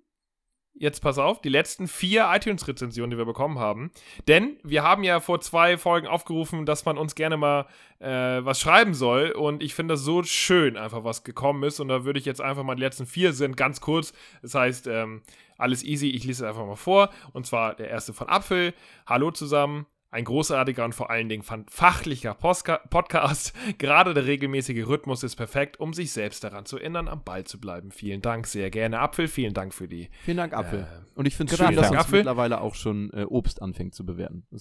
jetzt 0.80 1.01
pass 1.01 1.17
auf, 1.17 1.41
die 1.41 1.49
letzten 1.49 1.88
vier 1.88 2.27
iTunes-Rezensionen, 2.34 3.11
die 3.11 3.17
wir 3.17 3.25
bekommen 3.25 3.59
haben. 3.59 3.91
Denn 4.27 4.57
wir 4.63 4.82
haben 4.82 5.03
ja 5.03 5.19
vor 5.19 5.41
zwei 5.41 5.77
Folgen 5.77 6.07
aufgerufen, 6.07 6.65
dass 6.65 6.86
man 6.86 6.97
uns 6.97 7.15
gerne 7.15 7.38
mal 7.38 7.67
äh, 7.99 8.07
was 8.07 8.59
schreiben 8.59 8.93
soll. 8.93 9.32
Und 9.32 9.61
ich 9.61 9.75
finde 9.75 9.93
das 9.93 10.01
so 10.01 10.23
schön, 10.23 10.77
einfach 10.77 11.03
was 11.03 11.23
gekommen 11.23 11.63
ist. 11.63 11.80
Und 11.80 11.89
da 11.89 12.05
würde 12.05 12.19
ich 12.19 12.25
jetzt 12.25 12.41
einfach 12.41 12.63
mal, 12.63 12.75
die 12.75 12.82
letzten 12.82 13.05
vier 13.05 13.34
sind 13.34 13.57
ganz 13.57 13.82
kurz. 13.82 14.13
Das 14.41 14.55
heißt, 14.55 14.88
ähm, 14.88 15.21
alles 15.57 15.84
easy, 15.84 16.07
ich 16.09 16.23
lese 16.23 16.45
es 16.45 16.49
einfach 16.49 16.65
mal 16.65 16.75
vor. 16.75 17.09
Und 17.34 17.45
zwar 17.45 17.75
der 17.75 17.89
erste 17.89 18.13
von 18.13 18.30
Apfel. 18.30 18.73
Hallo 19.05 19.32
zusammen. 19.32 19.86
Ein 20.12 20.24
großartiger 20.24 20.86
und 20.86 20.95
vor 20.95 21.12
allen 21.12 21.30
Dingen 21.30 21.43
fachlicher 21.43 22.34
Podcast. 22.34 23.53
Gerade 23.78 24.14
der 24.14 24.26
regelmäßige 24.26 24.88
Rhythmus 24.88 25.22
ist 25.24 25.36
perfekt, 25.36 25.80
um 25.80 25.93
sich 25.93 26.12
selbst 26.12 26.43
daran 26.43 26.66
zu 26.66 26.78
erinnern, 26.78 27.07
am 27.07 27.24
Ball 27.24 27.43
zu 27.43 27.60
bleiben. 27.60 27.91
Vielen 27.91 28.22
Dank, 28.22 28.47
sehr 28.47 28.72
gerne. 28.72 28.99
Apfel, 28.99 29.28
vielen 29.28 29.53
Dank 29.53 29.74
für 29.74 29.88
die. 29.88 30.10
Vielen 30.24 30.38
Dank, 30.38 30.53
Apfel. 30.53 30.80
Äh, 30.82 31.20
und 31.20 31.28
ich 31.28 31.36
finde 31.36 31.53
es 31.53 31.60
schön, 31.60 31.76
dass 31.76 31.89
Dank, 31.89 31.91
uns 31.91 32.01
Apfel. 32.01 32.20
mittlerweile 32.20 32.62
auch 32.62 32.74
schon 32.74 33.12
äh, 33.14 33.24
Obst 33.24 33.62
anfängt 33.62 33.93
zu 33.93 34.05
bewerten. 34.05 34.45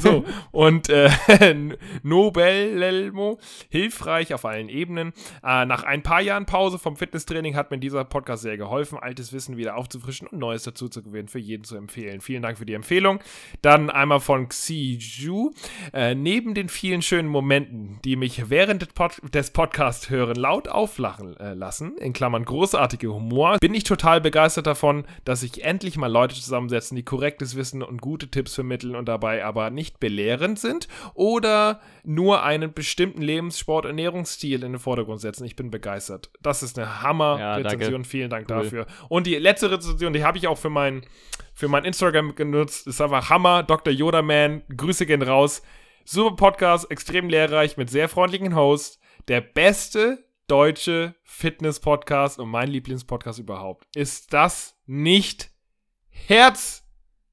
So, 0.00 0.24
und 0.50 0.88
äh, 0.88 1.10
Nobelmo, 2.02 3.38
hilfreich 3.68 4.34
auf 4.34 4.44
allen 4.44 4.68
Ebenen. 4.68 5.12
Äh, 5.44 5.64
nach 5.66 5.82
ein 5.82 6.02
paar 6.02 6.20
Jahren 6.20 6.46
Pause 6.46 6.78
vom 6.78 6.96
Fitnesstraining 6.96 7.56
hat 7.56 7.70
mir 7.70 7.78
dieser 7.78 8.04
Podcast 8.04 8.42
sehr 8.42 8.56
geholfen, 8.56 8.98
altes 8.98 9.32
Wissen 9.32 9.56
wieder 9.56 9.76
aufzufrischen 9.76 10.26
und 10.28 10.38
Neues 10.38 10.62
dazu 10.62 10.88
zu 10.88 11.02
gewinnen, 11.02 11.28
für 11.28 11.38
jeden 11.38 11.64
zu 11.64 11.76
empfehlen. 11.76 12.20
Vielen 12.20 12.42
Dank 12.42 12.58
für 12.58 12.66
die 12.66 12.74
Empfehlung. 12.74 13.20
Dann 13.60 13.90
einmal 13.90 14.20
von 14.20 14.50
Xiju. 14.66 15.50
Äh, 15.92 16.14
neben 16.14 16.54
den 16.54 16.68
vielen 16.68 17.02
schönen 17.02 17.28
Momenten, 17.28 17.98
die 18.04 18.16
mich 18.16 18.48
während 18.50 18.82
des, 18.82 18.88
Pod 18.90 19.12
des 19.34 19.50
Podcasts 19.50 20.10
hören 20.10 20.36
laut 20.36 20.68
auflachen 20.68 21.36
äh, 21.38 21.54
lassen, 21.54 21.96
in 21.98 22.12
Klammern 22.12 22.44
großartige 22.44 23.12
Humor, 23.12 23.58
bin 23.60 23.74
ich 23.74 23.84
total 23.84 24.20
begeistert 24.20 24.66
davon, 24.66 25.04
dass 25.24 25.40
sich 25.40 25.64
endlich 25.64 25.96
mal 25.96 26.10
Leute 26.10 26.34
zusammensetzen, 26.34 26.96
die 26.96 27.02
korrektes 27.02 27.56
Wissen 27.56 27.82
und 27.82 28.00
gute 28.00 28.28
Tipps 28.28 28.54
vermitteln 28.54 28.94
und 28.94 29.06
dabei 29.06 29.44
aber 29.44 29.70
nicht 29.70 30.00
belehrend 30.00 30.58
sind 30.58 30.88
oder 31.14 31.80
nur 32.04 32.42
einen 32.42 32.72
bestimmten 32.72 33.22
Lebenssport, 33.22 33.84
Ernährungsstil 33.84 34.62
in 34.62 34.72
den 34.72 34.78
Vordergrund 34.78 35.20
setzen. 35.20 35.44
Ich 35.44 35.56
bin 35.56 35.70
begeistert. 35.70 36.30
Das 36.42 36.62
ist 36.62 36.78
eine 36.78 36.86
Ja, 36.86 37.02
Hammer-Rezension. 37.02 37.92
danke. 37.92 38.08
Vielen 38.08 38.30
Dank 38.30 38.46
Cool. 38.50 38.62
dafür. 38.62 38.86
Und 39.08 39.26
die 39.26 39.36
letzte 39.36 39.70
Rezension, 39.70 40.12
die 40.12 40.24
habe 40.24 40.38
ich 40.38 40.46
auch 40.48 40.58
für 40.58 40.70
mein, 40.70 41.02
für 41.54 41.68
mein 41.68 41.84
Instagram 41.84 42.34
genutzt. 42.34 42.86
Ist 42.86 43.00
einfach 43.00 43.30
Hammer. 43.30 43.62
Dr. 43.62 43.92
Yoda 43.92 44.22
Man. 44.22 44.62
Grüße 44.76 45.06
gehen 45.06 45.22
raus. 45.22 45.62
Super 46.04 46.34
Podcast, 46.36 46.90
extrem 46.90 47.28
lehrreich 47.28 47.76
mit 47.76 47.88
sehr 47.90 48.08
freundlichen 48.08 48.54
Hosts. 48.56 48.98
Der 49.28 49.40
beste 49.40 50.24
deutsche 50.48 51.14
Fitness-Podcast 51.24 52.38
und 52.40 52.48
mein 52.48 52.68
Lieblingspodcast 52.68 53.38
überhaupt. 53.38 53.86
Ist 53.94 54.32
das 54.32 54.76
nicht 54.86 55.50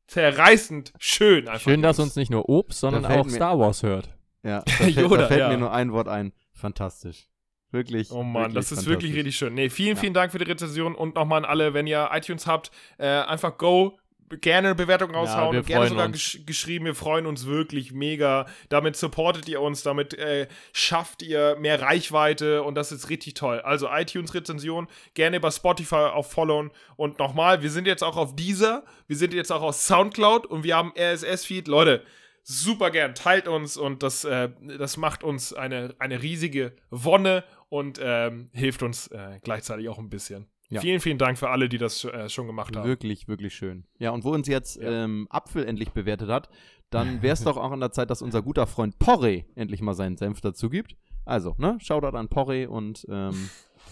herzzerreißend 0.07 0.93
schön? 0.99 1.47
Einfach 1.47 1.61
Schön, 1.63 1.81
dass 1.81 1.99
uns 1.99 2.15
nicht 2.15 2.31
nur 2.31 2.47
Obst, 2.49 2.79
sondern 2.79 3.05
auch 3.05 3.25
mir- 3.25 3.31
Star 3.31 3.57
Wars 3.59 3.83
hört. 3.83 4.09
ja, 4.43 4.61
da 4.65 4.71
fällt, 4.71 4.95
Yoda, 4.95 5.17
da 5.17 5.27
fällt 5.27 5.39
ja. 5.41 5.49
mir 5.49 5.57
nur 5.57 5.71
ein 5.71 5.91
Wort 5.91 6.07
ein. 6.07 6.33
Fantastisch. 6.53 7.27
Wirklich. 7.71 8.09
Oh 8.11 8.23
Mann, 8.23 8.53
das 8.55 8.71
ist 8.71 8.87
wirklich 8.87 9.13
richtig 9.13 9.35
schön. 9.37 9.53
Nee, 9.53 9.69
vielen, 9.69 9.95
Ja. 9.95 10.01
vielen 10.01 10.13
Dank 10.15 10.31
für 10.31 10.39
die 10.39 10.45
Rezension 10.45 10.95
und 10.95 11.13
nochmal 11.15 11.37
an 11.39 11.45
alle, 11.45 11.75
wenn 11.75 11.85
ihr 11.85 12.09
iTunes 12.13 12.47
habt, 12.47 12.71
äh, 12.97 13.05
einfach 13.07 13.57
go, 13.59 13.98
gerne 14.41 14.69
eine 14.69 14.75
Bewertung 14.75 15.11
raushauen, 15.11 15.55
wir 15.55 15.63
gerne 15.63 15.87
sogar 15.87 16.09
gesch 16.09 16.41
geschrieben, 16.45 16.85
wir 16.85 16.95
freuen 16.95 17.25
uns 17.25 17.45
wirklich 17.45 17.91
mega. 17.91 18.45
Damit 18.69 18.95
supportet 18.95 19.47
ihr 19.49 19.61
uns, 19.61 19.83
damit 19.83 20.13
äh, 20.13 20.47
schafft 20.73 21.21
ihr 21.21 21.55
mehr 21.59 21.81
Reichweite 21.81 22.63
und 22.63 22.75
das 22.75 22.91
ist 22.91 23.09
richtig 23.09 23.33
toll. 23.33 23.59
Also 23.61 23.87
iTunes-Rezension, 23.89 24.87
gerne 25.13 25.39
bei 25.39 25.51
Spotify 25.51 25.95
auf 25.95 26.31
followen 26.31 26.71
und 26.95 27.19
nochmal, 27.19 27.61
wir 27.61 27.71
sind 27.71 27.87
jetzt 27.87 28.03
auch 28.03 28.17
auf 28.17 28.35
dieser, 28.35 28.83
wir 29.07 29.15
sind 29.15 29.33
jetzt 29.33 29.51
auch 29.51 29.61
auf 29.61 29.75
Soundcloud 29.75 30.45
und 30.45 30.63
wir 30.63 30.75
haben 30.75 30.93
RSS-Feed. 30.97 31.67
Leute, 31.67 32.03
super 32.43 32.91
gern, 32.91 33.15
teilt 33.15 33.47
uns 33.47 33.77
und 33.77 34.03
das, 34.03 34.23
äh, 34.23 34.49
das 34.77 34.97
macht 34.97 35.23
uns 35.23 35.53
eine, 35.53 35.95
eine 35.99 36.21
riesige 36.21 36.73
Wonne 36.89 37.43
und 37.69 37.99
ähm, 38.01 38.49
hilft 38.53 38.83
uns 38.83 39.07
äh, 39.07 39.39
gleichzeitig 39.43 39.87
auch 39.89 39.99
ein 39.99 40.09
bisschen. 40.09 40.47
Ja. 40.69 40.81
Vielen, 40.81 40.99
vielen 40.99 41.17
Dank 41.17 41.37
für 41.39 41.49
alle, 41.49 41.67
die 41.67 41.77
das 41.79 42.03
äh, 42.05 42.29
schon 42.29 42.45
gemacht 42.47 42.75
haben. 42.75 42.87
Wirklich, 42.87 43.27
wirklich 43.27 43.55
schön. 43.55 43.85
Ja, 43.97 44.11
und 44.11 44.23
wo 44.23 44.31
uns 44.31 44.47
jetzt 44.47 44.77
Ja. 44.81 45.03
ähm, 45.05 45.27
Apfel 45.31 45.65
endlich 45.65 45.91
bewertet 45.91 46.29
hat, 46.29 46.49
dann 46.91 47.07
wäre 47.23 47.33
es 47.33 47.43
doch 47.43 47.57
auch 47.57 47.71
an 47.71 47.79
der 47.79 47.91
Zeit, 47.91 48.09
dass 48.11 48.21
unser 48.21 48.41
guter 48.43 48.67
Freund 48.67 48.99
Porre 48.99 49.45
endlich 49.55 49.81
mal 49.81 49.95
seinen 49.95 50.17
Senf 50.17 50.41
dazu 50.41 50.69
gibt. 50.69 50.95
Also, 51.25 51.55
ne, 51.57 51.77
Shoutout 51.79 52.15
an 52.17 52.27
Porre 52.29 52.69
und 52.69 53.05
ähm, 53.09 53.49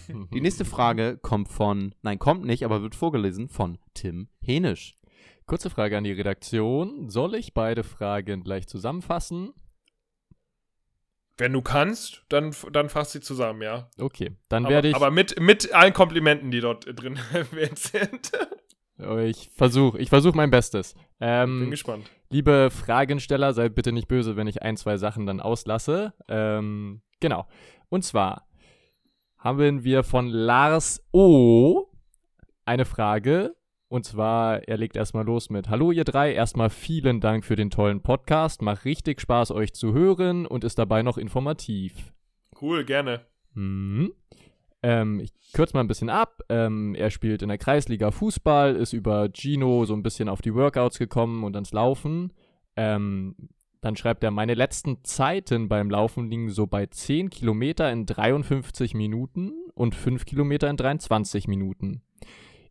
die 0.32 0.40
nächste 0.40 0.64
Frage 0.64 1.18
kommt 1.20 1.48
von, 1.48 1.94
nein, 2.02 2.18
kommt 2.18 2.44
nicht, 2.44 2.64
aber 2.64 2.80
wird 2.82 2.94
vorgelesen 2.94 3.48
von 3.48 3.78
Tim 3.94 4.28
Henisch. 4.40 4.96
Kurze 5.46 5.70
Frage 5.70 5.96
an 5.96 6.04
die 6.04 6.12
Redaktion. 6.12 7.08
Soll 7.08 7.34
ich 7.34 7.54
beide 7.54 7.82
Fragen 7.82 8.44
gleich 8.44 8.66
zusammenfassen? 8.68 9.52
Wenn 11.38 11.52
du 11.52 11.62
kannst, 11.62 12.24
dann, 12.28 12.54
dann 12.72 12.88
fasst 12.88 13.12
sie 13.12 13.20
zusammen, 13.20 13.62
ja. 13.62 13.88
Okay, 14.00 14.32
dann 14.48 14.64
Aber, 14.66 14.74
werde 14.74 14.88
ich. 14.88 14.94
aber 14.96 15.10
mit, 15.10 15.38
mit 15.40 15.72
allen 15.72 15.92
Komplimenten, 15.92 16.50
die 16.50 16.60
dort 16.60 16.84
drin 17.00 17.18
erwähnt 17.32 17.78
sind. 17.78 18.32
ich 19.24 19.50
versuche 19.54 19.98
ich 19.98 20.08
versuch 20.08 20.34
mein 20.34 20.50
Bestes. 20.50 20.94
Bin 20.94 21.02
Ähm, 21.20 21.70
gespannt. 21.70 22.10
liebe 22.30 22.70
Fragensteller, 22.70 23.52
seid 23.52 23.74
bitte 23.76 23.92
nicht 23.92 24.08
böse, 24.08 24.36
wenn 24.36 24.48
ich 24.48 24.62
ein, 24.62 24.76
zwei 24.76 24.96
Sachen 24.96 25.26
dann 25.26 25.40
auslasse. 25.40 26.12
Ähm, 26.28 27.02
genau. 27.20 27.46
Und 27.88 28.02
zwar 28.04 28.48
haben 29.38 29.84
wir 29.84 30.02
von 30.02 30.26
Lars 30.28 31.06
O. 31.12 31.86
eine 32.64 32.84
Frage. 32.84 33.54
Und 33.88 34.04
zwar, 34.04 34.68
er 34.68 34.76
legt 34.76 34.96
erstmal 34.96 35.24
los 35.24 35.48
mit 35.48 35.70
Hallo 35.70 35.92
ihr 35.92 36.04
drei, 36.04 36.34
erstmal 36.34 36.68
vielen 36.68 37.20
Dank 37.20 37.44
für 37.44 37.56
den 37.56 37.70
tollen 37.70 38.02
Podcast. 38.02 38.60
Macht 38.60 38.84
richtig 38.84 39.20
Spaß, 39.20 39.50
euch 39.50 39.72
zu 39.72 39.94
hören 39.94 40.46
und 40.46 40.62
ist 40.62 40.78
dabei 40.78 41.02
noch 41.02 41.16
informativ. 41.16 42.12
Cool, 42.60 42.84
gerne. 42.84 43.22
Mhm. 43.54 44.12
Ähm, 44.82 45.20
ich 45.20 45.32
kürze 45.54 45.74
mal 45.74 45.80
ein 45.80 45.88
bisschen 45.88 46.10
ab. 46.10 46.42
Ähm, 46.50 46.94
er 46.94 47.10
spielt 47.10 47.40
in 47.40 47.48
der 47.48 47.56
Kreisliga 47.56 48.10
Fußball, 48.10 48.76
ist 48.76 48.92
über 48.92 49.30
Gino 49.32 49.86
so 49.86 49.94
ein 49.94 50.02
bisschen 50.02 50.28
auf 50.28 50.42
die 50.42 50.54
Workouts 50.54 50.98
gekommen 50.98 51.42
und 51.42 51.56
ans 51.56 51.72
Laufen. 51.72 52.34
Ähm, 52.76 53.36
dann 53.80 53.96
schreibt 53.96 54.22
er, 54.22 54.30
meine 54.30 54.54
letzten 54.54 55.02
Zeiten 55.04 55.68
beim 55.68 55.88
Laufen 55.88 56.28
liegen 56.28 56.50
so 56.50 56.66
bei 56.66 56.86
10 56.86 57.30
Kilometer 57.30 57.90
in 57.90 58.04
53 58.04 58.92
Minuten 58.92 59.52
und 59.74 59.94
5 59.94 60.26
Kilometer 60.26 60.68
in 60.68 60.76
23 60.76 61.48
Minuten. 61.48 62.02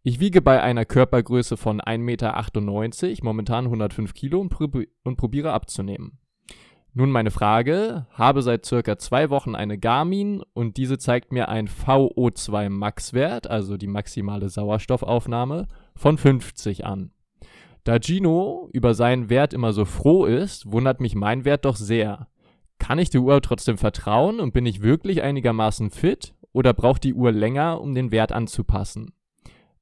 Ich 0.08 0.22
wiege 0.22 0.42
bei 0.42 0.64
einer 0.64 0.86
Körpergröße 0.86 1.58
von 1.58 1.82
1,98 1.82 1.98
Meter, 1.98 3.26
momentan 3.26 3.66
105 3.66 4.14
Kilo 4.14 4.40
und, 4.40 4.48
probi 4.48 4.88
und 5.04 5.18
probiere 5.18 5.52
abzunehmen. 5.52 6.18
Nun 6.94 7.12
meine 7.12 7.30
Frage, 7.30 8.08
habe 8.12 8.42
seit 8.42 8.66
circa 8.66 8.98
zwei 8.98 9.30
Wochen 9.30 9.54
eine 9.54 9.78
Garmin 9.78 10.44
und 10.54 10.78
diese 10.78 10.98
zeigt 10.98 11.34
mir 11.34 11.50
einen 11.50 11.68
VO2 11.68 12.70
Max-Wert, 12.70 13.50
also 13.50 13.76
die 13.76 13.88
maximale 13.88 14.48
Sauerstoffaufnahme, 14.48 15.68
von 15.94 16.18
50 16.18 16.86
an. 16.86 17.12
Da 17.84 18.00
Gino 18.00 18.70
über 18.72 18.94
seinen 18.94 19.30
Wert 19.30 19.54
immer 19.54 19.74
so 19.74 19.84
froh 19.84 20.24
ist, 20.24 20.72
wundert 20.72 21.02
mich 21.02 21.16
mein 21.16 21.44
Wert 21.44 21.66
doch 21.66 21.76
sehr. 21.76 22.30
Kann 22.80 22.98
ich 22.98 23.10
der 23.10 23.20
Uhr 23.20 23.42
trotzdem 23.42 23.78
vertrauen 23.78 24.40
und 24.40 24.54
bin 24.54 24.66
ich 24.66 24.82
wirklich 24.82 25.22
einigermaßen 25.22 25.90
fit 25.90 26.34
oder 26.54 26.74
braucht 26.74 27.04
die 27.04 27.14
Uhr 27.14 27.34
länger, 27.34 27.82
um 27.82 27.94
den 27.94 28.14
Wert 28.14 28.32
anzupassen? 28.32 29.12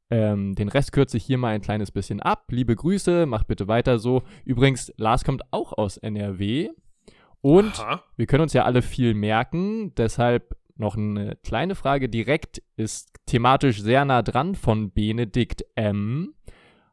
Ähm, 0.09 0.53
den 0.55 0.69
Rest 0.69 0.91
kürze 0.91 1.17
ich 1.17 1.25
hier 1.25 1.37
mal 1.37 1.55
ein 1.55 1.61
kleines 1.61 1.91
bisschen 1.91 2.21
ab. 2.21 2.45
Liebe 2.51 2.75
Grüße, 2.75 3.25
macht 3.25 3.47
bitte 3.47 3.67
weiter 3.67 3.97
so. 3.97 4.23
Übrigens, 4.43 4.93
Lars 4.97 5.23
kommt 5.23 5.41
auch 5.51 5.73
aus 5.73 5.97
NRW. 5.97 6.69
Und 7.41 7.79
Aha. 7.79 8.03
wir 8.17 8.25
können 8.25 8.43
uns 8.43 8.53
ja 8.53 8.65
alle 8.65 8.81
viel 8.81 9.13
merken, 9.13 9.93
deshalb 9.95 10.55
noch 10.77 10.97
eine 10.97 11.37
kleine 11.43 11.75
Frage 11.75 12.09
direkt, 12.09 12.61
ist 12.75 13.13
thematisch 13.27 13.81
sehr 13.81 14.03
nah 14.03 14.21
dran 14.21 14.55
von 14.55 14.91
Benedikt 14.91 15.63
M. 15.75 16.33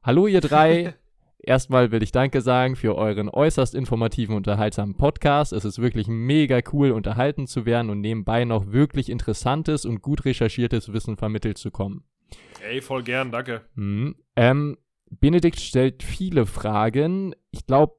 Hallo 0.02 0.26
ihr 0.26 0.40
drei. 0.40 0.94
Erstmal 1.38 1.90
will 1.90 2.04
ich 2.04 2.12
Danke 2.12 2.40
sagen 2.40 2.76
für 2.76 2.94
euren 2.94 3.28
äußerst 3.28 3.74
informativen, 3.74 4.36
unterhaltsamen 4.36 4.96
Podcast. 4.96 5.52
Es 5.52 5.64
ist 5.64 5.80
wirklich 5.80 6.06
mega 6.06 6.60
cool, 6.72 6.92
unterhalten 6.92 7.48
zu 7.48 7.66
werden 7.66 7.90
und 7.90 8.00
nebenbei 8.00 8.44
noch 8.44 8.70
wirklich 8.70 9.08
interessantes 9.08 9.84
und 9.84 10.02
gut 10.02 10.24
recherchiertes 10.24 10.92
Wissen 10.92 11.16
vermittelt 11.16 11.58
zu 11.58 11.72
kommen. 11.72 12.04
Ey, 12.62 12.80
voll 12.80 13.02
gern, 13.02 13.30
danke. 13.30 13.62
Mhm. 13.74 14.16
Ähm, 14.36 14.78
Benedikt 15.10 15.60
stellt 15.60 16.02
viele 16.02 16.46
Fragen. 16.46 17.34
Ich 17.50 17.66
glaube, 17.66 17.94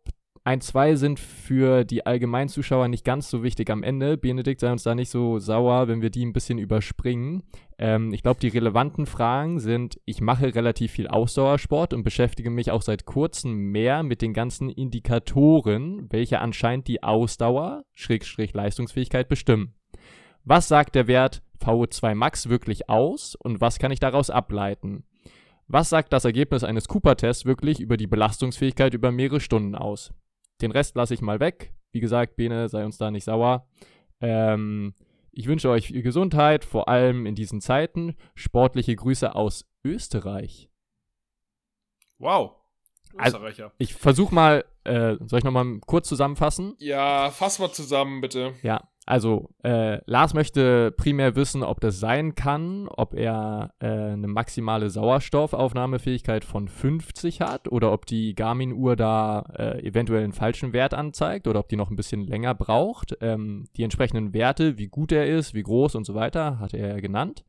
ein, 0.46 0.60
zwei 0.60 0.96
sind 0.96 1.20
für 1.20 1.86
die 1.86 2.06
Allgemeinzuschauer 2.06 2.90
nicht 2.90 3.06
ganz 3.06 3.30
so 3.30 3.44
wichtig 3.44 3.70
am 3.70 3.82
Ende. 3.82 4.18
Benedikt 4.18 4.60
sei 4.60 4.72
uns 4.72 4.84
da 4.84 4.94
nicht 4.94 5.10
so 5.10 5.40
sauer, 5.40 5.88
wenn 5.88 6.02
wir 6.02 6.10
die 6.10 6.26
ein 6.26 6.34
bisschen 6.34 6.58
überspringen. 6.58 7.44
Ähm, 7.78 8.12
ich 8.14 8.24
glaube, 8.24 8.42
die 8.42 8.50
relevanten 8.50 9.06
Fragen 9.06 9.60
sind, 9.60 10.02
ich 10.04 10.20
mache 10.20 10.54
relativ 10.54 10.92
viel 10.92 11.08
Ausdauersport 11.08 11.94
und 11.94 12.04
beschäftige 12.04 12.50
mich 12.50 12.72
auch 12.72 12.82
seit 12.82 13.06
kurzem 13.06 13.72
mehr 13.72 14.04
mit 14.04 14.22
den 14.22 14.34
ganzen 14.34 14.70
Indikatoren, 14.70 16.08
welche 16.10 16.40
anscheinend 16.40 16.88
die 16.88 17.04
Ausdauer, 17.04 17.86
Schrägstrich 17.94 18.54
Leistungsfähigkeit 18.54 19.30
bestimmen. 19.30 19.76
Was 20.44 20.68
sagt 20.68 20.96
der 20.96 21.08
Wert 21.08 21.42
VO2 21.60 22.16
Max 22.16 22.50
wirklich 22.50 22.90
aus 22.90 23.36
und 23.36 23.62
was 23.62 23.80
kann 23.80 23.92
ich 23.92 24.00
daraus 24.00 24.30
ableiten? 24.30 25.06
Was 25.68 25.90
sagt 25.90 26.14
das 26.14 26.26
Ergebnis 26.26 26.64
eines 26.64 26.88
Cooper-Tests 26.88 27.46
wirklich 27.46 27.80
über 27.80 27.98
die 27.98 28.08
Belastungsfähigkeit 28.08 28.94
über 28.94 29.12
mehrere 29.12 29.40
Stunden 29.40 29.76
aus? 29.76 30.14
Den 30.62 30.72
Rest 30.72 30.96
lasse 30.96 31.14
ich 31.14 31.22
mal 31.22 31.40
weg. 31.40 31.74
Wie 31.92 32.00
gesagt, 32.00 32.36
Bene, 32.36 32.70
sei 32.70 32.86
uns 32.86 32.98
da 32.98 33.12
nicht 33.12 33.24
sauer. 33.24 33.68
Ähm, 34.20 34.94
ich 35.32 35.48
wünsche 35.48 35.70
euch 35.70 35.88
viel 35.88 36.02
Gesundheit, 36.02 36.64
vor 36.66 36.90
allem 36.90 37.26
in 37.26 37.36
diesen 37.36 37.62
Zeiten. 37.62 38.16
Sportliche 38.36 38.96
Grüße 38.96 39.34
aus 39.34 39.66
Österreich. 39.84 40.70
Wow. 42.20 42.63
Also- 43.18 43.38
Österreicher. 43.38 43.72
Ich 43.78 43.94
versuche 43.94 44.34
mal, 44.34 44.66
äh, 44.84 45.16
soll 45.26 45.40
ich 45.40 45.46
nochmal 45.46 45.80
kurz 45.86 46.08
zusammenfassen? 46.08 46.76
ja, 46.80 47.30
fass 47.32 47.60
mal 47.60 47.72
zusammen, 47.72 48.22
bitte. 48.22 48.54
Ja, 48.64 48.82
also 49.06 49.50
äh, 49.64 50.00
Lars 50.06 50.34
möchte 50.34 50.92
primär 50.92 51.36
wissen, 51.36 51.62
ob 51.62 51.82
das 51.82 52.00
sein 52.00 52.36
kann, 52.36 52.88
ob 52.88 53.14
er 53.14 53.74
äh, 53.80 53.88
eine 53.88 54.28
maximale 54.28 54.90
Sauerstoffaufnahmefähigkeit 54.90 56.46
von 56.46 56.68
50 56.70 57.42
hat 57.42 57.70
oder 57.70 57.92
ob 57.92 58.06
die 58.06 58.34
Garmin-Uhr 58.34 58.96
da 58.96 59.42
äh, 59.58 59.86
eventuell 59.86 60.24
einen 60.24 60.32
falschen 60.32 60.72
Wert 60.72 60.94
anzeigt 60.94 61.48
oder 61.48 61.60
ob 61.60 61.68
die 61.68 61.76
noch 61.76 61.90
ein 61.90 61.98
bisschen 61.98 62.26
länger 62.26 62.56
braucht. 62.56 63.18
Ähm, 63.20 63.66
die 63.76 63.84
entsprechenden 63.84 64.34
Werte, 64.34 64.78
wie 64.78 64.88
gut 64.88 65.12
er 65.12 65.28
ist, 65.28 65.54
wie 65.54 65.64
groß 65.64 65.96
und 65.96 66.06
so 66.06 66.16
weiter, 66.16 66.60
hat 66.60 66.74
er 66.74 67.02
genannt. 67.02 67.44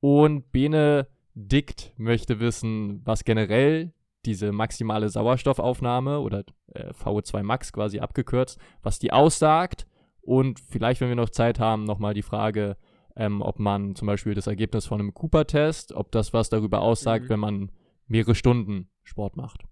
Und 0.00 0.52
Benedikt 0.52 1.92
möchte 1.96 2.40
wissen, 2.40 3.00
was 3.04 3.24
generell 3.24 3.92
diese 4.26 4.52
maximale 4.52 5.08
Sauerstoffaufnahme 5.08 6.20
oder 6.20 6.44
äh, 6.74 6.90
VO2 6.92 7.42
Max 7.42 7.72
quasi 7.72 8.00
abgekürzt, 8.00 8.58
was 8.82 8.98
die 8.98 9.12
aussagt 9.12 9.86
und 10.20 10.60
vielleicht, 10.60 11.00
wenn 11.00 11.08
wir 11.08 11.16
noch 11.16 11.30
Zeit 11.30 11.58
haben, 11.58 11.84
nochmal 11.84 12.14
die 12.14 12.22
Frage, 12.22 12.76
ähm, 13.16 13.40
ob 13.42 13.58
man 13.58 13.94
zum 13.96 14.06
Beispiel 14.06 14.34
das 14.34 14.46
Ergebnis 14.46 14.86
von 14.86 15.00
einem 15.00 15.14
Cooper-Test, 15.14 15.92
ob 15.92 16.12
das 16.12 16.32
was 16.32 16.48
darüber 16.50 16.80
aussagt, 16.80 17.24
Mhm. 17.24 17.28
wenn 17.30 17.40
man 17.40 17.72
mehrere 18.06 18.34
Stunden 18.34 18.88
Sport 19.02 19.36
macht. 19.36 19.62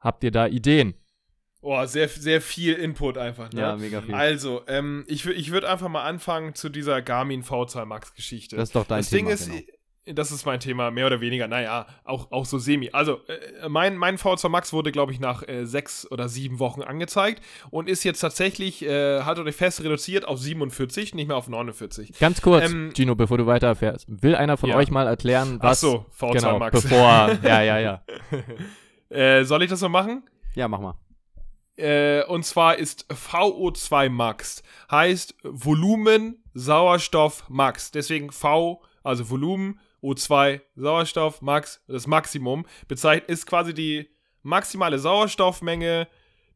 Habt 0.00 0.22
ihr 0.24 0.30
da 0.30 0.46
Ideen? 0.46 0.94
Oh, 1.60 1.84
sehr, 1.86 2.08
sehr 2.08 2.40
viel 2.40 2.74
Input 2.74 3.18
einfach, 3.18 3.52
ne? 3.52 3.60
Ja, 3.60 3.76
mega 3.76 4.00
viel. 4.00 4.14
Also, 4.14 4.62
ähm, 4.68 5.04
ich, 5.08 5.26
ich 5.26 5.50
würde 5.50 5.68
einfach 5.68 5.88
mal 5.88 6.04
anfangen 6.04 6.54
zu 6.54 6.68
dieser 6.68 7.02
Garmin 7.02 7.42
V2 7.42 7.84
Max 7.84 8.14
Geschichte. 8.14 8.54
Das 8.56 8.68
ist 8.68 8.76
doch 8.76 8.86
dein 8.86 9.00
das 9.00 9.10
Thema. 9.10 9.28
Ding 9.30 9.34
ist, 9.34 9.50
genau. 9.50 9.60
Das 10.14 10.30
ist 10.32 10.46
mein 10.46 10.60
Thema, 10.60 10.90
mehr 10.90 11.06
oder 11.06 11.20
weniger, 11.20 11.48
naja, 11.48 11.86
auch, 12.04 12.30
auch 12.32 12.44
so 12.44 12.58
semi. 12.58 12.90
Also, 12.92 13.20
äh, 13.28 13.68
mein, 13.68 13.96
mein 13.96 14.16
V2 14.18 14.48
Max 14.48 14.72
wurde, 14.72 14.92
glaube 14.92 15.12
ich, 15.12 15.20
nach 15.20 15.46
äh, 15.46 15.64
sechs 15.66 16.10
oder 16.10 16.28
sieben 16.28 16.58
Wochen 16.58 16.82
angezeigt 16.82 17.42
und 17.70 17.88
ist 17.88 18.04
jetzt 18.04 18.20
tatsächlich, 18.20 18.84
äh, 18.84 19.22
haltet 19.22 19.46
euch 19.46 19.56
fest, 19.56 19.82
reduziert 19.82 20.26
auf 20.26 20.38
47, 20.38 21.14
nicht 21.14 21.28
mehr 21.28 21.36
auf 21.36 21.48
49. 21.48 22.18
Ganz 22.18 22.40
kurz, 22.42 22.64
Ähm, 22.70 22.92
Gino, 22.94 23.14
bevor 23.14 23.38
du 23.38 23.46
weiterfährst. 23.46 24.06
Will 24.08 24.34
einer 24.34 24.56
von 24.56 24.70
Ja. 24.70 24.76
euch 24.76 24.90
mal 24.90 25.06
erklären, 25.06 25.58
Ach 25.60 25.70
was. 25.70 25.80
so, 25.80 26.06
V2 26.18 26.32
genau, 26.32 26.58
Max. 26.58 26.82
bevor. 26.82 26.98
ja, 27.42 27.62
ja, 27.62 27.78
ja. 27.78 28.02
äh, 29.10 29.44
soll 29.44 29.62
ich 29.62 29.70
das 29.70 29.80
so 29.80 29.88
machen? 29.88 30.22
Ja, 30.54 30.68
mach 30.68 30.80
mal. 30.80 30.94
Äh, 31.76 32.24
und 32.24 32.44
zwar 32.44 32.76
ist 32.76 33.06
VO2 33.08 34.08
Max, 34.10 34.62
heißt 34.90 35.34
Volumen 35.44 36.42
Sauerstoff 36.52 37.44
Max. 37.48 37.92
Deswegen 37.92 38.32
V, 38.32 38.82
also 39.04 39.30
Volumen, 39.30 39.78
O2 40.02 40.60
Sauerstoff 40.76 41.42
Max, 41.42 41.82
das 41.88 42.06
Maximum, 42.06 42.66
bezeichnet, 42.86 43.28
ist 43.28 43.46
quasi 43.46 43.74
die 43.74 44.08
maximale 44.42 44.98
Sauerstoffmenge, 44.98 46.08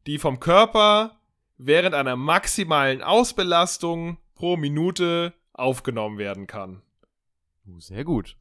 die 0.07 0.17
vom 0.17 0.39
Körper 0.39 1.19
während 1.57 1.95
einer 1.95 2.15
maximalen 2.15 3.01
Ausbelastung 3.01 4.17
pro 4.35 4.57
Minute 4.57 5.33
aufgenommen 5.53 6.17
werden 6.17 6.47
kann. 6.47 6.81
Uh, 7.67 7.79
sehr 7.79 8.03
gut. 8.03 8.35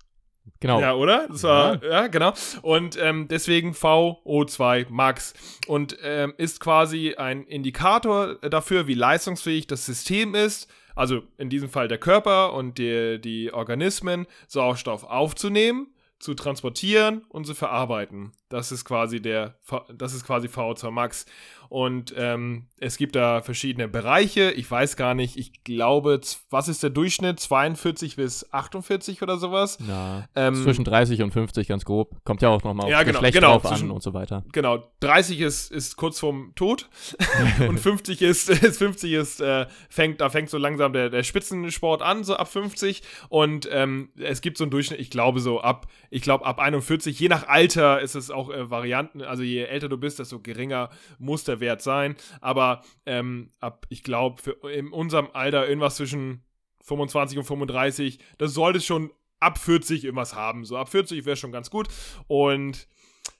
Genau. 0.58 0.80
Ja, 0.80 0.94
oder? 0.94 1.28
Das 1.28 1.44
war, 1.44 1.84
ja, 1.84 2.08
genau. 2.08 2.32
Und 2.62 2.96
ähm, 3.00 3.28
deswegen 3.28 3.72
VO2 3.72 4.86
Max. 4.90 5.34
Und 5.66 5.96
ähm, 6.02 6.34
ist 6.36 6.58
quasi 6.58 7.14
ein 7.14 7.44
Indikator 7.44 8.36
dafür, 8.36 8.86
wie 8.86 8.94
leistungsfähig 8.94 9.66
das 9.68 9.86
System 9.86 10.34
ist. 10.34 10.68
Also 10.94 11.22
in 11.38 11.50
diesem 11.50 11.68
Fall 11.68 11.88
der 11.88 11.98
Körper 11.98 12.52
und 12.54 12.78
die, 12.78 13.20
die 13.20 13.52
Organismen, 13.52 14.26
Sauerstoff 14.48 15.04
aufzunehmen, 15.04 15.88
zu 16.18 16.34
transportieren 16.34 17.24
und 17.30 17.46
zu 17.46 17.54
verarbeiten. 17.54 18.32
Das 18.48 18.70
ist 18.70 18.84
quasi 18.84 19.20
der, 19.20 19.58
das 19.92 20.14
ist 20.14 20.24
quasi 20.24 20.46
VO2 20.46 20.90
Max. 20.90 21.26
Und 21.72 22.12
ähm, 22.18 22.66
es 22.80 22.98
gibt 22.98 23.16
da 23.16 23.40
verschiedene 23.40 23.88
Bereiche. 23.88 24.50
Ich 24.50 24.70
weiß 24.70 24.94
gar 24.96 25.14
nicht, 25.14 25.38
ich 25.38 25.64
glaube, 25.64 26.20
was 26.50 26.68
ist 26.68 26.82
der 26.82 26.90
Durchschnitt? 26.90 27.40
42 27.40 28.16
bis 28.16 28.52
48 28.52 29.22
oder 29.22 29.38
sowas? 29.38 29.78
Na, 29.80 30.28
Ähm, 30.36 30.54
zwischen 30.54 30.84
30 30.84 31.22
und 31.22 31.30
50 31.30 31.68
ganz 31.68 31.86
grob. 31.86 32.10
Kommt 32.24 32.42
ja 32.42 32.50
auch 32.50 32.62
nochmal 32.62 32.84
auf 32.84 32.90
Ja, 32.90 33.02
genau, 33.04 33.20
Geschlecht 33.20 33.36
genau, 33.36 33.52
drauf 33.52 33.64
an 33.64 33.70
zwischen- 33.78 33.90
und 33.90 34.02
so 34.02 34.12
weiter. 34.12 34.44
genau, 34.52 34.92
30 35.00 35.40
ist, 35.40 35.72
ist 35.72 35.96
kurz 35.96 36.18
vorm 36.20 36.52
Tod 36.56 36.90
und 37.66 37.80
50 37.80 38.20
ist, 38.20 38.50
ist 38.50 38.76
50 38.76 39.12
ist, 39.14 39.40
äh, 39.40 39.64
fängt, 39.88 40.20
da 40.20 40.28
fängt 40.28 40.50
so 40.50 40.58
langsam 40.58 40.92
der, 40.92 41.08
der 41.08 41.22
Spitzensport 41.22 42.02
an, 42.02 42.22
so 42.22 42.36
ab 42.36 42.48
50. 42.48 43.02
Und 43.30 43.66
ähm, 43.72 44.10
es 44.20 44.42
gibt 44.42 44.58
so 44.58 44.64
einen 44.64 44.72
Durchschnitt, 44.72 45.00
ich 45.00 45.08
glaube 45.08 45.40
so 45.40 45.62
ab, 45.62 45.86
ich 46.10 46.20
glaube 46.20 46.44
ab 46.44 46.58
41, 46.58 47.18
je 47.18 47.28
nach 47.28 47.48
Alter 47.48 48.02
ist 48.02 48.14
es 48.14 48.30
auch 48.30 48.50
äh, 48.50 48.68
Varianten, 48.68 49.22
also 49.22 49.42
je 49.42 49.62
älter 49.62 49.88
du 49.88 49.96
bist, 49.96 50.18
desto 50.18 50.38
geringer 50.38 50.90
muss 51.18 51.44
der 51.44 51.61
Wert 51.62 51.80
sein. 51.80 52.16
Aber 52.42 52.82
ähm, 53.06 53.52
ab, 53.60 53.86
ich 53.88 54.02
glaube, 54.02 54.42
in 54.70 54.88
unserem 54.92 55.28
Alter 55.32 55.66
irgendwas 55.66 55.96
zwischen 55.96 56.44
25 56.82 57.38
und 57.38 57.44
35, 57.44 58.18
das 58.36 58.52
sollte 58.52 58.80
schon 58.82 59.10
ab 59.40 59.56
40 59.56 60.04
irgendwas 60.04 60.34
haben. 60.34 60.66
So 60.66 60.76
ab 60.76 60.90
40 60.90 61.24
wäre 61.24 61.36
schon 61.36 61.52
ganz 61.52 61.70
gut. 61.70 61.88
Und 62.26 62.86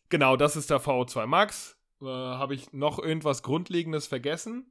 Genau, 0.08 0.36
das 0.36 0.56
ist 0.56 0.68
der 0.70 0.78
VO2 0.80 1.26
Max. 1.26 1.78
Äh, 2.02 2.06
Habe 2.06 2.54
ich 2.54 2.72
noch 2.74 2.98
irgendwas 2.98 3.42
Grundlegendes 3.42 4.06
vergessen? 4.06 4.66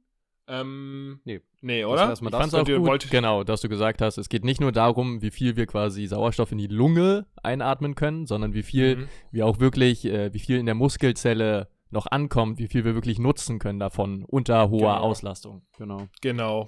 Ähm, 0.46 1.20
Nee. 1.24 1.40
Nee, 1.60 1.82
Das 1.82 1.90
oder? 1.90 2.06
mal 2.06 2.14
Ich 2.28 2.36
fand's 2.36 2.54
auch 2.54 2.64
gut, 2.64 2.86
wollt- 2.86 3.10
genau, 3.10 3.42
dass 3.44 3.60
du 3.60 3.68
gesagt 3.68 4.02
hast, 4.02 4.18
es 4.18 4.28
geht 4.28 4.44
nicht 4.44 4.60
nur 4.60 4.70
darum, 4.72 5.22
wie 5.22 5.30
viel 5.30 5.56
wir 5.56 5.66
quasi 5.66 6.06
Sauerstoff 6.06 6.52
in 6.52 6.58
die 6.58 6.66
Lunge 6.66 7.26
einatmen 7.42 7.94
können, 7.94 8.26
sondern 8.26 8.52
wie 8.54 8.62
viel 8.64 8.96
Mhm. 8.96 9.08
wir 9.30 9.46
auch 9.46 9.58
wirklich, 9.60 10.04
äh, 10.04 10.32
wie 10.34 10.38
viel 10.40 10.58
in 10.58 10.66
der 10.66 10.74
Muskelzelle 10.74 11.68
noch 11.92 12.06
ankommt, 12.10 12.58
wie 12.58 12.68
viel 12.68 12.84
wir 12.84 12.94
wirklich 12.94 13.18
nutzen 13.18 13.58
können 13.58 13.78
davon 13.78 14.24
unter 14.24 14.70
hoher 14.70 14.94
Genau. 14.94 14.96
Auslastung. 14.96 15.62
Genau. 15.78 16.08
Genau. 16.20 16.66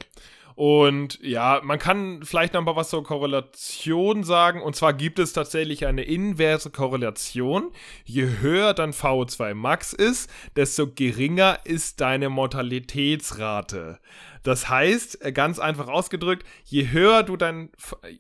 Und 0.55 1.19
ja, 1.21 1.61
man 1.65 1.81
kann 1.81 2.21
vielleicht 2.23 2.55
noch 2.55 2.63
mal 2.63 2.77
was 2.77 2.91
zur 2.91 3.03
Korrelation 3.03 4.23
sagen. 4.23 4.63
Und 4.63 4.77
zwar 4.77 4.93
gibt 4.93 5.19
es 5.19 5.33
tatsächlich 5.33 5.87
eine 5.87 6.03
inverse 6.03 6.71
Korrelation. 6.71 7.73
Je 8.05 8.39
höher 8.41 8.73
dein 8.73 8.93
VO2 8.93 9.55
Max 9.55 9.93
ist, 9.93 10.31
desto 10.55 10.87
geringer 10.95 11.59
ist 11.65 12.01
deine 12.01 12.29
Mortalitätsrate. 12.29 13.99
Das 14.45 14.69
heißt, 14.69 15.25
äh, 15.25 15.33
ganz 15.33 15.59
einfach 15.59 15.89
ausgedrückt, 15.89 16.47
je 16.65 16.91
höher 16.91 17.23
du 17.25 17.37
dein, 17.37 17.71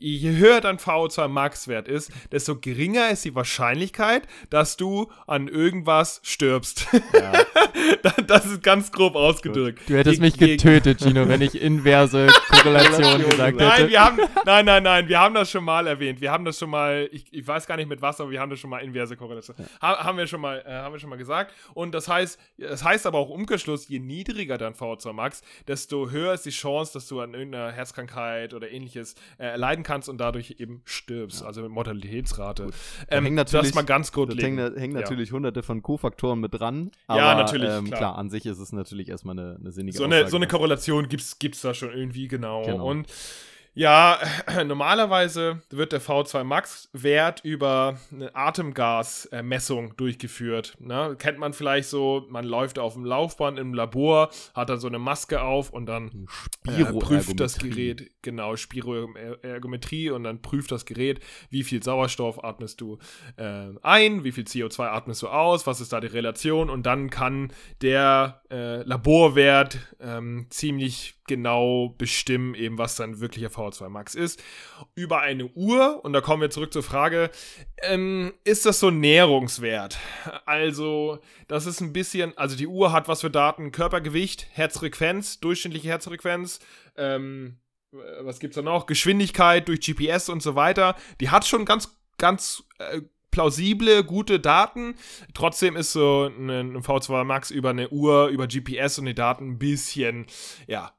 je 0.00 0.36
höher 0.36 0.60
dein 0.60 0.78
VO2 0.78 1.28
Max 1.28 1.68
Wert 1.68 1.86
ist, 1.86 2.10
desto 2.32 2.58
geringer 2.58 3.10
ist 3.10 3.24
die 3.24 3.34
Wahrscheinlichkeit, 3.34 4.26
dass 4.50 4.76
du 4.76 5.12
an 5.26 5.46
irgendwas 5.48 6.20
stirbst. 6.24 6.88
das 8.26 8.46
ist 8.46 8.62
ganz 8.62 8.90
grob 8.90 9.14
ausgedrückt. 9.16 9.82
Du 9.86 9.96
hättest 9.96 10.16
Je- 10.16 10.20
mich 10.22 10.38
getötet, 10.38 11.00
Gino, 11.00 11.28
wenn 11.28 11.42
ich 11.42 11.60
inverse 11.60 12.26
Korrelation 12.48 13.22
gesagt 13.22 13.58
Nein, 13.58 13.70
hätte. 13.72 13.90
wir 13.90 14.00
haben, 14.00 14.18
nein, 14.46 14.64
nein, 14.64 14.82
nein, 14.82 15.08
wir 15.08 15.20
haben 15.20 15.34
das 15.34 15.50
schon 15.50 15.64
mal 15.64 15.86
erwähnt. 15.86 16.20
Wir 16.22 16.32
haben 16.32 16.44
das 16.46 16.58
schon 16.58 16.70
mal, 16.70 17.08
ich, 17.12 17.26
ich 17.32 17.46
weiß 17.46 17.66
gar 17.66 17.76
nicht 17.76 17.88
mit 17.88 18.00
was, 18.00 18.20
aber 18.20 18.30
wir 18.30 18.40
haben 18.40 18.50
das 18.50 18.58
schon 18.60 18.70
mal 18.70 18.78
inverse 18.78 19.16
Korrelation. 19.16 19.56
Ha, 19.82 20.04
haben 20.04 20.16
wir 20.16 20.26
schon 20.26 20.40
mal, 20.40 20.64
äh, 20.66 20.70
haben 20.72 20.94
wir 20.94 20.98
schon 21.00 21.10
mal 21.10 21.16
gesagt. 21.16 21.52
Und 21.74 21.94
das 21.94 22.08
heißt, 22.08 22.38
das 22.56 22.82
heißt 22.82 23.06
aber 23.06 23.18
auch 23.18 23.28
im 23.28 23.34
Umkehrschluss, 23.40 23.88
je 23.88 23.98
niedriger 23.98 24.56
dein 24.56 24.72
VO2 24.72 25.12
Max, 25.12 25.42
desto 25.68 26.10
höher 26.10 26.13
ist 26.34 26.44
die 26.46 26.50
Chance, 26.50 26.92
dass 26.94 27.08
du 27.08 27.20
an 27.20 27.34
irgendeiner 27.34 27.72
Herzkrankheit 27.72 28.54
oder 28.54 28.70
ähnliches 28.70 29.14
äh, 29.38 29.44
erleiden 29.46 29.82
kannst 29.84 30.08
und 30.08 30.18
dadurch 30.18 30.56
eben 30.58 30.82
stirbst. 30.84 31.42
Also 31.42 31.62
mit 31.62 31.70
Mortalitätsrate. 31.70 32.70
Ähm, 33.08 33.24
hängt 33.24 33.38
das 33.38 33.52
natürlich- 33.52 33.74
mal 33.74 33.82
ganz 33.84 34.12
Da 34.12 34.22
hängen, 34.22 34.76
hängen 34.76 34.94
Ja. 34.94 35.00
natürlich 35.00 35.32
hunderte 35.32 35.62
von 35.62 35.82
Kofaktoren 35.82 36.40
mit 36.40 36.54
dran. 36.58 36.90
Aber, 37.06 37.20
Ja, 37.20 37.34
natürlich, 37.34 37.70
Ähm, 37.70 37.86
klar. 37.86 37.98
klar. 37.98 38.18
an 38.18 38.30
sich 38.30 38.46
ist 38.46 38.58
es 38.58 38.72
natürlich 38.72 39.08
erstmal 39.08 39.38
eine, 39.38 39.56
eine 39.60 39.72
sinnige 39.72 39.96
so 39.98 40.04
eine, 40.04 40.16
Aussage. 40.16 40.30
so 40.30 40.36
eine 40.36 40.46
Korrelation 40.46 41.08
gibt's, 41.08 41.38
gibt's 41.38 41.60
da 41.62 41.74
schon 41.74 41.92
irgendwie, 41.92 42.28
genau. 42.28 42.64
Genau. 42.64 42.86
Und 42.88 43.06
ja, 43.74 44.18
normalerweise 44.64 45.60
wird 45.70 45.92
der 45.92 46.00
V2 46.00 46.44
Max-Wert 46.44 47.40
über 47.44 47.98
eine 48.12 48.34
Atemgasmessung 48.34 49.96
durchgeführt. 49.96 50.76
Ne? 50.78 51.16
Kennt 51.18 51.38
man 51.38 51.52
vielleicht 51.52 51.88
so, 51.88 52.24
man 52.28 52.44
läuft 52.44 52.78
auf 52.78 52.94
dem 52.94 53.04
Laufband 53.04 53.58
im 53.58 53.74
Labor, 53.74 54.30
hat 54.54 54.70
dann 54.70 54.78
so 54.78 54.86
eine 54.86 55.00
Maske 55.00 55.42
auf 55.42 55.70
und 55.70 55.86
dann 55.86 56.28
äh, 56.66 56.84
prüft 56.84 57.40
das. 57.40 57.58
Gerät, 57.58 58.10
genau, 58.22 58.56
Spiroergometrie 58.56 60.10
und 60.10 60.24
dann 60.24 60.42
prüft 60.42 60.70
das 60.72 60.86
Gerät, 60.86 61.20
wie 61.50 61.62
viel 61.62 61.82
Sauerstoff 61.82 62.42
atmest 62.44 62.80
du 62.80 62.98
äh, 63.36 63.70
ein, 63.82 64.24
wie 64.24 64.32
viel 64.32 64.44
CO2 64.44 64.86
atmest 64.86 65.22
du 65.22 65.28
aus, 65.28 65.66
was 65.66 65.80
ist 65.80 65.92
da 65.92 66.00
die 66.00 66.08
Relation 66.08 66.68
und 66.68 66.84
dann 66.84 67.10
kann 67.10 67.52
der 67.80 68.42
äh, 68.50 68.82
Laborwert 68.82 69.78
ähm, 70.00 70.46
ziemlich 70.50 71.14
genau 71.26 71.94
bestimmen, 71.96 72.54
eben 72.54 72.78
was 72.78 72.96
dann 72.96 73.20
wirklicher 73.20 73.50
VO2 73.64 73.88
Max 73.88 74.14
ist. 74.14 74.42
Über 74.94 75.20
eine 75.20 75.46
Uhr, 75.46 76.04
und 76.04 76.12
da 76.12 76.20
kommen 76.20 76.42
wir 76.42 76.50
zurück 76.50 76.72
zur 76.72 76.82
Frage, 76.82 77.30
ähm, 77.82 78.32
ist 78.44 78.66
das 78.66 78.80
so 78.80 78.90
Nährungswert? 78.90 79.98
Also, 80.46 81.18
das 81.48 81.66
ist 81.66 81.80
ein 81.80 81.92
bisschen, 81.92 82.36
also 82.36 82.56
die 82.56 82.66
Uhr 82.66 82.92
hat 82.92 83.08
was 83.08 83.22
für 83.22 83.30
Daten, 83.30 83.72
Körpergewicht, 83.72 84.46
Herzfrequenz, 84.52 85.40
durchschnittliche 85.40 85.88
Herzfrequenz, 85.88 86.60
ähm, 86.96 87.58
was 88.20 88.40
gibt's 88.40 88.56
da 88.56 88.62
noch? 88.62 88.86
Geschwindigkeit 88.86 89.68
durch 89.68 89.80
GPS 89.80 90.28
und 90.28 90.42
so 90.42 90.54
weiter. 90.54 90.96
Die 91.20 91.30
hat 91.30 91.46
schon 91.46 91.64
ganz, 91.64 91.96
ganz 92.18 92.64
äh, 92.78 93.02
plausible, 93.30 94.04
gute 94.04 94.40
Daten. 94.40 94.94
Trotzdem 95.34 95.76
ist 95.76 95.92
so 95.92 96.26
ein 96.26 96.78
V2 96.82 97.24
Max 97.24 97.50
über 97.50 97.70
eine 97.70 97.88
Uhr, 97.90 98.28
über 98.28 98.46
GPS 98.46 98.98
und 98.98 99.06
die 99.06 99.14
Daten 99.14 99.50
ein 99.50 99.58
bisschen, 99.58 100.26
ja, 100.66 100.92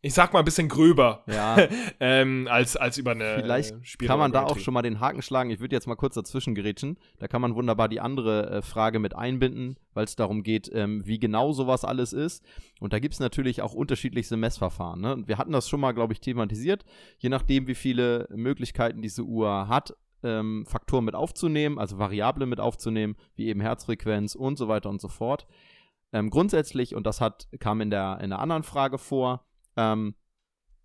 ich 0.00 0.14
sag 0.14 0.32
mal 0.32 0.40
ein 0.40 0.44
bisschen 0.44 0.68
gröber 0.68 1.24
Ja, 1.26 1.56
ähm, 2.00 2.46
als, 2.50 2.76
als 2.76 2.98
über 2.98 3.12
eine 3.12 3.40
Vielleicht 3.42 3.72
äh, 3.72 4.06
kann 4.06 4.18
man 4.18 4.32
da 4.32 4.44
auch 4.44 4.58
schon 4.58 4.74
mal 4.74 4.82
den 4.82 5.00
Haken 5.00 5.22
schlagen. 5.22 5.50
Ich 5.50 5.60
würde 5.60 5.74
jetzt 5.74 5.86
mal 5.86 5.96
kurz 5.96 6.14
dazwischen 6.14 6.54
gerätschen. 6.54 6.98
Da 7.18 7.26
kann 7.26 7.40
man 7.40 7.54
wunderbar 7.54 7.88
die 7.88 8.00
andere 8.00 8.50
äh, 8.50 8.62
Frage 8.62 9.00
mit 9.00 9.16
einbinden, 9.16 9.76
weil 9.94 10.04
es 10.04 10.14
darum 10.14 10.42
geht, 10.42 10.70
ähm, 10.72 11.04
wie 11.04 11.18
genau 11.18 11.52
sowas 11.52 11.84
alles 11.84 12.12
ist. 12.12 12.44
Und 12.80 12.92
da 12.92 13.00
gibt 13.00 13.14
es 13.14 13.20
natürlich 13.20 13.60
auch 13.62 13.74
unterschiedlichste 13.74 14.36
Messverfahren. 14.36 15.00
Ne? 15.00 15.14
Und 15.14 15.28
wir 15.28 15.38
hatten 15.38 15.52
das 15.52 15.68
schon 15.68 15.80
mal, 15.80 15.92
glaube 15.92 16.12
ich, 16.12 16.20
thematisiert. 16.20 16.84
Je 17.18 17.28
nachdem, 17.28 17.66
wie 17.66 17.74
viele 17.74 18.28
Möglichkeiten 18.30 19.02
diese 19.02 19.24
Uhr 19.24 19.66
hat, 19.68 19.94
ähm, 20.22 20.64
Faktoren 20.66 21.04
mit 21.04 21.14
aufzunehmen, 21.14 21.78
also 21.78 21.98
Variable 21.98 22.46
mit 22.46 22.60
aufzunehmen, 22.60 23.16
wie 23.34 23.48
eben 23.48 23.60
Herzfrequenz 23.60 24.34
und 24.34 24.58
so 24.58 24.68
weiter 24.68 24.90
und 24.90 25.00
so 25.00 25.08
fort. 25.08 25.46
Ähm, 26.12 26.30
grundsätzlich, 26.30 26.94
und 26.94 27.06
das 27.06 27.20
hat, 27.20 27.48
kam 27.60 27.80
in 27.80 27.90
der, 27.90 28.20
in 28.22 28.30
der 28.30 28.38
anderen 28.38 28.62
Frage 28.62 28.98
vor, 28.98 29.44
ähm, 29.78 30.14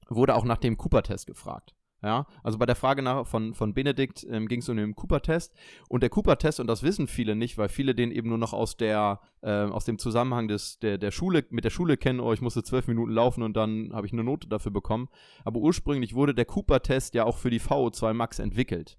wurde 0.07 0.35
auch 0.35 0.45
nach 0.45 0.57
dem 0.57 0.77
Cooper-Test 0.77 1.27
gefragt. 1.27 1.73
Ja, 2.03 2.27
also 2.43 2.57
bei 2.57 2.65
der 2.65 2.75
Frage 2.75 3.01
nach, 3.01 3.25
von, 3.25 3.53
von 3.53 3.73
Benedikt 3.73 4.27
ähm, 4.29 4.49
ging 4.49 4.59
es 4.59 4.67
um 4.67 4.75
den 4.75 4.93
Cooper-Test. 4.93 5.53
Und 5.87 6.03
der 6.03 6.09
Cooper-Test, 6.09 6.59
und 6.59 6.67
das 6.67 6.83
wissen 6.83 7.07
viele 7.07 7.33
nicht, 7.33 7.57
weil 7.57 7.69
viele 7.69 7.95
den 7.95 8.11
eben 8.11 8.27
nur 8.27 8.37
noch 8.37 8.51
aus 8.51 8.75
der, 8.75 9.21
ähm, 9.41 9.71
aus 9.71 9.85
dem 9.85 9.97
Zusammenhang 9.97 10.49
des, 10.49 10.79
der, 10.79 10.97
der 10.97 11.11
Schule, 11.11 11.45
mit 11.49 11.63
der 11.63 11.69
Schule 11.69 11.95
kennen, 11.95 12.19
oh, 12.19 12.33
ich 12.33 12.41
musste 12.41 12.61
zwölf 12.61 12.87
Minuten 12.87 13.13
laufen 13.13 13.41
und 13.41 13.55
dann 13.55 13.93
habe 13.93 14.05
ich 14.05 14.11
eine 14.11 14.25
Note 14.25 14.49
dafür 14.49 14.73
bekommen. 14.73 15.07
Aber 15.45 15.61
ursprünglich 15.61 16.13
wurde 16.13 16.35
der 16.35 16.43
Cooper-Test 16.43 17.13
ja 17.13 17.23
auch 17.23 17.37
für 17.37 17.49
die 17.49 17.61
VO2 17.61 18.13
Max 18.13 18.39
entwickelt. 18.39 18.97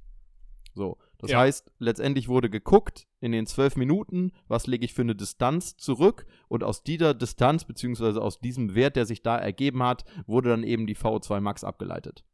So, 0.74 0.96
das 1.18 1.30
Ja. 1.30 1.38
heißt, 1.40 1.70
letztendlich 1.78 2.28
wurde 2.28 2.50
geguckt 2.50 3.06
in 3.20 3.32
den 3.32 3.46
zwölf 3.46 3.76
Minuten, 3.76 4.32
was 4.48 4.66
lege 4.66 4.84
ich 4.84 4.94
für 4.94 5.02
eine 5.02 5.14
Distanz 5.14 5.76
zurück 5.76 6.26
und 6.48 6.62
aus 6.64 6.82
dieser 6.82 7.14
Distanz, 7.14 7.64
beziehungsweise 7.64 8.20
aus 8.20 8.40
diesem 8.40 8.74
Wert, 8.74 8.96
der 8.96 9.06
sich 9.06 9.22
da 9.22 9.36
ergeben 9.36 9.82
hat, 9.82 10.04
wurde 10.26 10.50
dann 10.50 10.62
eben 10.62 10.86
die 10.86 10.96
VO2 10.96 11.40
Max 11.40 11.64
abgeleitet. 11.64 12.24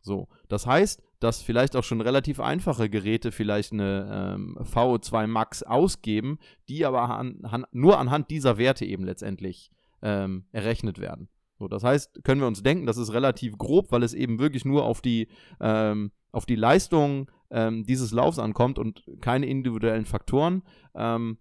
So, 0.00 0.28
das 0.48 0.66
heißt, 0.66 1.02
dass 1.20 1.42
vielleicht 1.42 1.74
auch 1.76 1.82
schon 1.84 2.00
relativ 2.00 2.40
einfache 2.40 2.88
Geräte 2.88 3.32
vielleicht 3.32 3.72
eine 3.72 4.34
ähm, 4.36 4.56
VO2 4.60 5.26
Max 5.26 5.62
ausgeben, 5.62 6.38
die 6.68 6.84
aber 6.86 7.10
an, 7.10 7.40
an, 7.42 7.66
nur 7.72 7.98
anhand 7.98 8.30
dieser 8.30 8.58
Werte 8.58 8.84
eben 8.84 9.04
letztendlich 9.04 9.70
ähm, 10.00 10.46
errechnet 10.52 11.00
werden. 11.00 11.28
So, 11.58 11.66
das 11.66 11.82
heißt, 11.82 12.22
können 12.22 12.40
wir 12.40 12.46
uns 12.46 12.62
denken, 12.62 12.86
das 12.86 12.96
ist 12.98 13.12
relativ 13.12 13.58
grob, 13.58 13.90
weil 13.90 14.04
es 14.04 14.14
eben 14.14 14.38
wirklich 14.38 14.64
nur 14.64 14.84
auf 14.84 15.02
die, 15.02 15.26
ähm, 15.60 16.12
auf 16.30 16.46
die 16.46 16.54
Leistung 16.54 17.28
ähm, 17.50 17.84
dieses 17.84 18.12
Laufs 18.12 18.38
ankommt 18.38 18.78
und 18.78 19.04
keine 19.20 19.46
individuellen 19.46 20.04
Faktoren. 20.04 20.62
Ähm, 20.94 21.38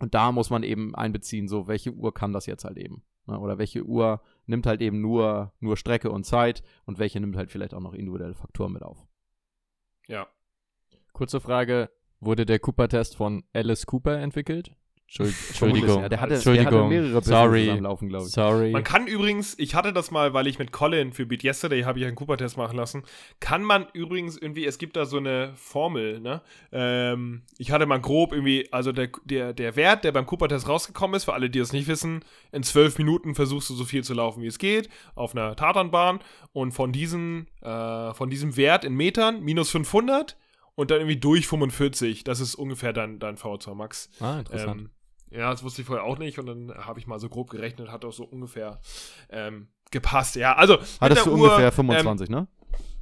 und 0.00 0.14
da 0.14 0.32
muss 0.32 0.50
man 0.50 0.62
eben 0.62 0.94
einbeziehen, 0.94 1.48
so 1.48 1.68
welche 1.68 1.92
Uhr 1.92 2.12
kann 2.12 2.32
das 2.32 2.46
jetzt 2.46 2.64
halt 2.64 2.78
eben. 2.78 3.04
Ne? 3.26 3.38
Oder 3.38 3.58
welche 3.58 3.84
Uhr 3.84 4.22
nimmt 4.46 4.66
halt 4.66 4.80
eben 4.80 5.00
nur, 5.00 5.52
nur 5.60 5.76
Strecke 5.76 6.10
und 6.10 6.24
Zeit 6.24 6.62
und 6.84 6.98
welche 6.98 7.20
nimmt 7.20 7.36
halt 7.36 7.50
vielleicht 7.50 7.74
auch 7.74 7.80
noch 7.80 7.94
individuelle 7.94 8.34
Faktoren 8.34 8.72
mit 8.72 8.82
auf. 8.82 9.06
Ja. 10.06 10.26
Kurze 11.12 11.40
Frage: 11.40 11.90
Wurde 12.20 12.44
der 12.44 12.58
Cooper-Test 12.58 13.16
von 13.16 13.44
Alice 13.52 13.86
Cooper 13.86 14.18
entwickelt? 14.18 14.76
Entschuldigung. 15.16 16.02
ja. 16.02 16.08
Der 16.08 16.20
hatte, 16.20 16.34
Entschuldigung. 16.34 16.70
Der 16.70 16.80
hatte 16.80 16.88
mehrere 16.88 17.22
Sorry. 17.22 17.50
Businesses 17.50 17.78
am 17.78 17.84
Laufen, 17.84 18.08
glaube 18.08 18.26
ich. 18.26 18.32
Sorry. 18.32 18.70
Man 18.70 18.82
kann 18.82 19.06
übrigens, 19.06 19.56
ich 19.58 19.74
hatte 19.74 19.92
das 19.92 20.10
mal, 20.10 20.34
weil 20.34 20.46
ich 20.46 20.58
mit 20.58 20.72
Colin 20.72 21.12
für 21.12 21.24
Beat 21.26 21.44
Yesterday 21.44 21.82
habe 21.82 22.00
ich 22.00 22.04
einen 22.06 22.16
Cooper-Test 22.16 22.56
machen 22.56 22.76
lassen, 22.76 23.04
kann 23.38 23.62
man 23.62 23.86
übrigens 23.92 24.36
irgendwie, 24.36 24.66
es 24.66 24.78
gibt 24.78 24.96
da 24.96 25.04
so 25.04 25.18
eine 25.18 25.52
Formel, 25.54 26.20
ne? 26.20 26.42
Ähm, 26.72 27.42
ich 27.58 27.70
hatte 27.70 27.86
mal 27.86 28.00
grob 28.00 28.32
irgendwie, 28.32 28.68
also 28.72 28.90
der, 28.90 29.10
der, 29.24 29.52
der 29.52 29.76
Wert, 29.76 30.04
der 30.04 30.12
beim 30.12 30.26
Cooper-Test 30.26 30.68
rausgekommen 30.68 31.16
ist, 31.16 31.24
für 31.24 31.34
alle, 31.34 31.48
die 31.48 31.60
das 31.60 31.72
nicht 31.72 31.86
wissen, 31.86 32.24
in 32.50 32.62
zwölf 32.64 32.98
Minuten 32.98 33.34
versuchst 33.34 33.70
du 33.70 33.74
so 33.74 33.84
viel 33.84 34.02
zu 34.02 34.14
laufen, 34.14 34.42
wie 34.42 34.48
es 34.48 34.58
geht, 34.58 34.88
auf 35.14 35.36
einer 35.36 35.54
Tatanbahn 35.54 36.20
und 36.52 36.72
von 36.72 36.90
diesem, 36.92 37.46
äh, 37.62 38.12
von 38.14 38.30
diesem 38.30 38.56
Wert 38.56 38.84
in 38.84 38.94
Metern 38.94 39.42
minus 39.42 39.70
500 39.70 40.36
und 40.74 40.90
dann 40.90 40.98
irgendwie 40.98 41.18
durch 41.18 41.46
45, 41.46 42.24
das 42.24 42.40
ist 42.40 42.54
ungefähr 42.54 42.92
dein, 42.92 43.18
dein 43.18 43.36
VO2 43.36 43.74
Max. 43.74 44.08
ah, 44.20 44.38
interessant. 44.38 44.80
Ähm, 44.80 44.90
ja, 45.30 45.50
das 45.50 45.62
wusste 45.64 45.82
ich 45.82 45.86
vorher 45.86 46.04
auch 46.04 46.18
nicht 46.18 46.38
und 46.38 46.46
dann 46.46 46.72
habe 46.74 46.98
ich 47.00 47.06
mal 47.06 47.18
so 47.18 47.28
grob 47.28 47.50
gerechnet, 47.50 47.90
hat 47.90 48.04
auch 48.04 48.12
so 48.12 48.24
ungefähr 48.24 48.80
ähm, 49.30 49.68
gepasst. 49.90 50.36
Ja, 50.36 50.54
also 50.54 50.78
Hattest 51.00 51.26
du 51.26 51.30
Uhr, 51.30 51.36
ungefähr 51.36 51.66
Ähm, 51.66 51.72
25, 51.72 52.28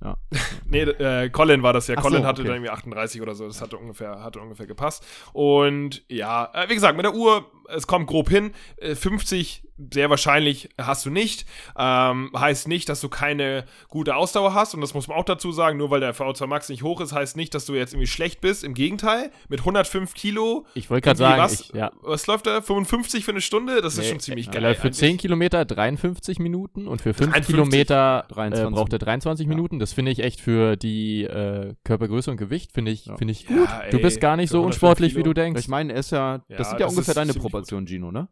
ne? 0.02 0.16
nee, 0.66 0.82
äh, 0.82 1.30
Colin 1.30 1.62
war 1.62 1.72
das 1.72 1.86
ja. 1.88 1.96
Ach 1.98 2.02
Colin 2.02 2.22
so, 2.22 2.26
hatte 2.26 2.42
okay. 2.42 2.48
dann 2.48 2.56
irgendwie 2.56 2.70
38 2.70 3.20
oder 3.22 3.34
so. 3.34 3.46
Das 3.46 3.60
hatte 3.60 3.76
ungefähr, 3.76 4.22
hatte 4.22 4.40
ungefähr 4.40 4.66
gepasst. 4.66 5.04
Und 5.32 6.02
ja, 6.08 6.50
äh, 6.54 6.68
wie 6.68 6.74
gesagt, 6.74 6.96
mit 6.96 7.04
der 7.04 7.14
Uhr, 7.14 7.50
es 7.68 7.86
kommt 7.86 8.06
grob 8.06 8.28
hin. 8.28 8.52
Äh, 8.76 8.94
50 8.94 9.64
sehr 9.92 10.10
wahrscheinlich 10.10 10.68
hast 10.78 11.06
du 11.06 11.10
nicht. 11.10 11.46
Ähm, 11.76 12.30
heißt 12.36 12.68
nicht, 12.68 12.88
dass 12.88 13.00
du 13.00 13.08
keine 13.08 13.64
gute 13.88 14.14
Ausdauer 14.16 14.54
hast. 14.54 14.74
Und 14.74 14.80
das 14.80 14.94
muss 14.94 15.08
man 15.08 15.16
auch 15.16 15.24
dazu 15.24 15.52
sagen. 15.52 15.78
Nur 15.78 15.90
weil 15.90 16.00
der 16.00 16.14
VO2 16.14 16.46
Max 16.46 16.68
nicht 16.68 16.82
hoch 16.82 17.00
ist, 17.00 17.12
heißt 17.12 17.36
nicht, 17.36 17.54
dass 17.54 17.66
du 17.66 17.74
jetzt 17.74 17.94
irgendwie 17.94 18.06
schlecht 18.06 18.40
bist. 18.40 18.64
Im 18.64 18.74
Gegenteil, 18.74 19.30
mit 19.48 19.60
105 19.60 20.14
Kilo 20.14 20.66
ich 20.74 20.90
wollte 20.90 21.06
gerade 21.06 21.18
sagen, 21.18 21.42
was, 21.42 21.60
ich, 21.60 21.72
ja. 21.72 21.90
was 22.02 22.26
läuft 22.26 22.46
da? 22.46 22.60
55 22.60 23.24
für 23.24 23.32
eine 23.32 23.40
Stunde? 23.40 23.80
Das 23.80 23.94
ist 23.94 24.00
Nee, 24.00 24.10
schon 24.10 24.20
ziemlich 24.20 24.50
geil. 24.50 24.62
läuft 24.62 24.80
für 24.80 24.88
eigentlich. 24.88 24.98
10 24.98 25.16
Kilometer 25.18 25.64
53 25.64 26.38
Minuten 26.38 26.86
und 26.86 27.00
für 27.00 27.14
5 27.14 27.32
53. 27.32 27.54
Kilometer 27.54 28.26
äh, 28.28 28.34
23. 28.34 28.74
braucht 28.74 28.92
er 28.92 28.98
23 28.98 29.46
Ja. 29.46 29.48
Minuten. 29.48 29.78
Das 29.78 29.91
finde 29.94 30.10
ich 30.12 30.20
echt 30.20 30.40
für 30.40 30.76
die 30.76 31.24
äh, 31.24 31.74
Körpergröße 31.84 32.30
und 32.30 32.36
Gewicht, 32.36 32.72
finde 32.72 32.90
ich, 32.90 33.06
Ja. 33.06 33.16
finde 33.16 33.32
ich 33.32 33.48
Ja, 33.48 33.56
gut. 33.56 33.68
ey, 33.84 33.90
du 33.90 33.98
bist 34.00 34.20
gar 34.20 34.36
nicht 34.36 34.50
so 34.50 34.58
105 34.58 34.66
unsportlich, 34.82 35.12
wie 35.12 35.16
Kilo. 35.22 35.24
du 35.24 35.34
denkst. 35.34 35.60
Ich 35.60 35.68
meine, 35.68 35.92
er 35.92 35.98
ist 36.00 36.10
ja, 36.12 36.42
Ja, 36.48 36.56
das 36.56 36.70
sind 36.70 36.80
ja 36.80 36.86
das 36.86 36.94
ungefähr 36.94 37.14
deine 37.14 37.34
Proportionen, 37.34 37.86
Gino, 37.86 38.10
ne? 38.10 38.28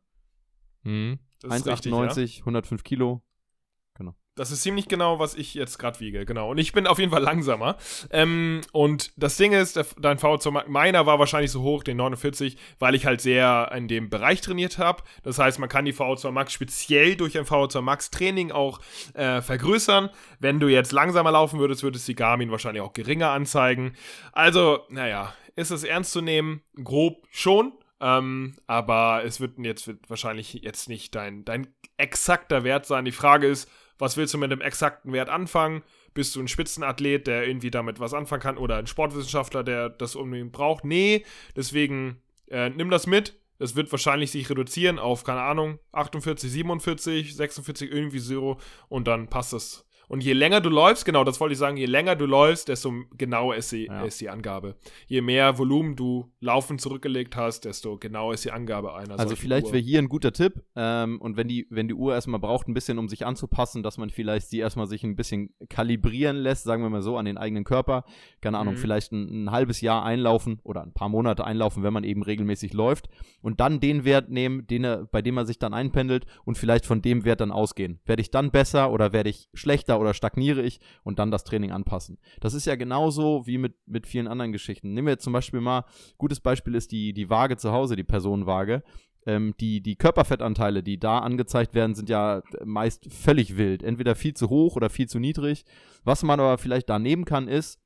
Mhm. 0.83 1.19
Das 1.43 1.57
ist 1.59 1.67
richtig, 1.67 1.93
1,98, 1.93 2.39
105 2.41 2.85
Kilo. 2.85 3.23
Das 4.37 4.51
ist 4.51 4.63
ziemlich 4.63 4.89
genau, 4.89 5.19
was 5.19 5.35
ich 5.35 5.55
jetzt 5.55 5.79
gerade 5.79 5.99
wiege, 6.01 6.25
genau. 6.25 6.51
Und 6.51 6.59
ich 6.59 6.73
bin 6.73 6.87
auf 6.87 6.99
jeden 6.99 7.11
Fall 7.11 7.23
langsamer. 7.23 7.77
Ähm, 8.11 8.61
und 8.73 9.13
das 9.17 9.37
Ding 9.37 9.53
ist, 9.53 9.77
der, 9.77 9.87
dein 9.99 10.19
VO2 10.19 10.51
Max, 10.51 10.69
meiner 10.69 11.05
war 11.05 11.19
wahrscheinlich 11.19 11.51
so 11.51 11.63
hoch, 11.63 11.83
den 11.83 11.97
49, 11.97 12.57
weil 12.79 12.95
ich 12.95 13.07
halt 13.07 13.21
sehr 13.21 13.71
in 13.75 13.89
dem 13.89 14.09
Bereich 14.09 14.41
trainiert 14.41 14.79
habe. 14.79 15.03
Das 15.25 15.39
heißt, 15.39 15.59
man 15.59 15.69
kann 15.69 15.85
die 15.85 15.93
VO2 15.93 16.31
Max 16.31 16.53
speziell 16.53 17.17
durch 17.17 17.37
ein 17.37 17.45
VO2 17.45 17.81
Max 17.81 18.11
Training 18.11 18.53
auch 18.53 18.81
äh, 19.15 19.43
vergrößern. 19.43 20.11
Wenn 20.39 20.61
du 20.61 20.69
jetzt 20.69 20.93
langsamer 20.93 21.33
laufen 21.33 21.59
würdest, 21.59 21.83
würde 21.83 21.99
es 21.99 22.07
die 22.07 22.15
Garmin 22.15 22.53
wahrscheinlich 22.53 22.83
auch 22.83 22.93
geringer 22.93 23.31
anzeigen. 23.31 23.95
Also, 24.33 24.81
naja, 24.89 25.35
ist 25.57 25.71
es 25.71 25.85
ernst 25.85 26.13
zu 26.13 26.21
nehmen? 26.21 26.63
Grob 26.83 27.27
schon. 27.31 27.73
Ähm, 28.01 28.57
aber 28.67 29.23
es 29.25 29.41
wird 29.41 29.59
jetzt 29.59 29.87
wird 29.87 30.09
wahrscheinlich 30.09 30.55
jetzt 30.55 30.89
nicht 30.89 31.15
dein, 31.15 31.45
dein 31.45 31.69
exakter 31.99 32.65
Wert 32.65 32.87
sein. 32.87 33.05
Die 33.05 33.13
Frage 33.13 33.47
ist, 33.47 33.69
was 34.01 34.17
willst 34.17 34.35
du 34.35 34.39
mit 34.39 34.51
dem 34.51 34.61
exakten 34.61 35.13
Wert 35.13 35.29
anfangen? 35.29 35.83
Bist 36.15 36.35
du 36.35 36.41
ein 36.41 36.49
Spitzenathlet, 36.49 37.27
der 37.27 37.47
irgendwie 37.47 37.71
damit 37.71 38.01
was 38.01 38.15
anfangen 38.15 38.43
kann 38.43 38.59
oder 38.59 38.77
ein 38.77 38.87
Sportwissenschaftler, 38.87 39.63
der 39.63 39.89
das 39.91 40.17
unbedingt 40.17 40.53
braucht? 40.53 40.85
Nee, 40.85 41.25
deswegen 41.55 42.21
äh, 42.49 42.71
nimm 42.71 42.91
das 42.91 43.07
mit. 43.07 43.39
Es 43.59 43.77
wird 43.77 43.93
wahrscheinlich 43.93 44.31
sich 44.31 44.49
reduzieren 44.49 44.99
auf, 44.99 45.23
keine 45.23 45.43
Ahnung, 45.43 45.79
48, 45.93 46.51
47, 46.51 47.37
46, 47.37 47.93
irgendwie 47.93 48.19
so 48.19 48.59
und 48.89 49.07
dann 49.07 49.29
passt 49.29 49.53
das. 49.53 49.87
Und 50.11 50.25
je 50.25 50.33
länger 50.33 50.61
du 50.61 50.71
läufst, 50.71 51.05
genau, 51.05 51.23
das 51.23 51.39
wollte 51.39 51.53
ich 51.53 51.59
sagen, 51.61 51.77
je 51.77 51.87
länger 51.87 52.17
du 52.17 52.27
läufst, 52.27 52.67
desto 52.67 52.93
genauer 53.17 53.55
ist 53.55 53.71
die, 53.71 53.87
Ja. 53.87 54.03
ist 54.05 54.21
die 54.21 54.29
Angabe. 54.29 54.75
Je 55.07 55.21
mehr 55.21 55.57
Volumen 55.57 55.95
du 55.95 56.33
laufen 56.41 56.81
zurückgelegt 56.81 57.37
hast, 57.37 57.65
desto 57.65 57.97
genauer 57.97 58.35
ist 58.35 58.45
die 58.45 58.51
Angabe 58.51 58.93
einer 58.97 59.17
Also 59.21 59.37
vielleicht 59.37 59.69
wäre 59.69 59.79
hier 59.79 60.01
ein 60.01 60.09
guter 60.09 60.33
Tipp. 60.33 60.65
Ähm, 60.75 61.21
und 61.21 61.37
wenn 61.37 61.47
die, 61.47 61.69
wenn 61.71 61.87
die 61.87 61.95
Uhr 61.95 62.13
erstmal 62.13 62.41
braucht, 62.41 62.67
ein 62.67 62.75
bisschen, 62.75 62.99
um 62.99 63.09
sich 63.09 63.25
anzupassen, 63.25 63.85
dass 63.85 63.99
man 63.99 64.11
vielleicht 64.11 64.49
sie 64.51 64.59
erstmal 64.59 64.89
sich 64.89 65.05
ein 65.05 65.15
bisschen 65.15 65.55
kalibrieren 65.69 66.39
lässt, 66.39 66.65
sagen 66.65 66.83
wir 66.83 66.91
mal 66.91 67.03
so, 67.03 67.17
an 67.17 67.25
den 67.25 67.39
eigenen 67.39 67.63
Körper. 67.63 68.03
Keine 68.41 68.59
Ahnung, 68.59 68.75
Mhm. 68.75 68.79
vielleicht 68.79 69.13
ein, 69.13 69.45
ein 69.45 69.51
halbes 69.53 69.81
Jahr 69.81 70.05
einlaufen 70.05 70.59
oder 70.65 70.83
ein 70.83 70.93
paar 70.93 71.09
Monate 71.09 71.45
einlaufen, 71.45 71.85
wenn 71.85 71.93
man 71.93 72.03
eben 72.03 72.25
regelmäßig 72.25 72.73
läuft. 72.73 73.09
Und 73.43 73.61
dann 73.61 73.79
den 73.79 74.05
Wert 74.05 74.29
nehmen, 74.29 74.67
den 74.67 74.83
er, 74.83 75.05
bei 75.07 75.23
dem 75.23 75.37
er 75.37 75.47
sich 75.47 75.61
dann 75.61 75.73
einpendelt 75.73 76.27
und 76.45 76.59
vielleicht 76.59 76.85
von 76.85 77.01
dem 77.01 77.25
Wert 77.25 77.41
dann 77.41 77.53
ausgehen. 77.53 78.01
Werde 78.07 78.23
ich 78.23 78.33
dann 78.33 78.51
besser 78.51 78.91
oder 78.91 79.13
werde 79.13 79.31
ich 79.31 79.49
schlechter 79.55 80.00
oder 80.01 80.15
stagniere 80.15 80.63
ich 80.63 80.81
und 81.05 81.19
dann 81.19 81.31
das 81.31 81.45
Training 81.45 81.71
anpassen. 81.71 82.19
Das 82.41 82.55
ist 82.55 82.67
ja 82.67 82.75
genauso 82.75 83.47
wie 83.47 83.59
mit, 83.59 83.75
mit 83.87 84.07
vielen 84.07 84.27
anderen 84.27 84.53
Geschichten. 84.53 84.95
Nehmen 84.95 85.07
wir 85.07 85.13
jetzt 85.13 85.25
zum 85.25 85.33
Beispiel 85.33 85.61
mal, 85.61 85.85
gutes 86.19 86.41
Beispiel 86.41 86.75
ist 86.75 86.91
die, 86.91 87.13
die 87.13 87.31
Waage 87.31 87.57
zu 87.57 87.73
Hause, 87.73 87.97
die 87.97 88.05
Personenwaage. 88.05 88.83
Ähm, 89.27 89.55
die, 89.61 89.83
die 89.83 89.97
Körperfettanteile, 89.97 90.83
die 90.83 90.99
da 90.99 91.19
angezeigt 91.19 91.75
werden, 91.75 91.95
sind 91.95 92.09
ja 92.09 92.43
meist 92.65 93.13
völlig 93.13 93.57
wild. 93.59 93.83
Entweder 93.83 94.15
viel 94.15 94.35
zu 94.35 94.49
hoch 94.49 94.77
oder 94.77 94.89
viel 94.89 95.09
zu 95.09 95.19
niedrig. 95.19 95.65
Was 96.05 96.23
man 96.23 96.41
aber 96.41 96.57
vielleicht 96.57 96.89
da 96.89 96.99
nehmen 96.99 97.27
kann, 97.27 97.47
ist 97.47 97.79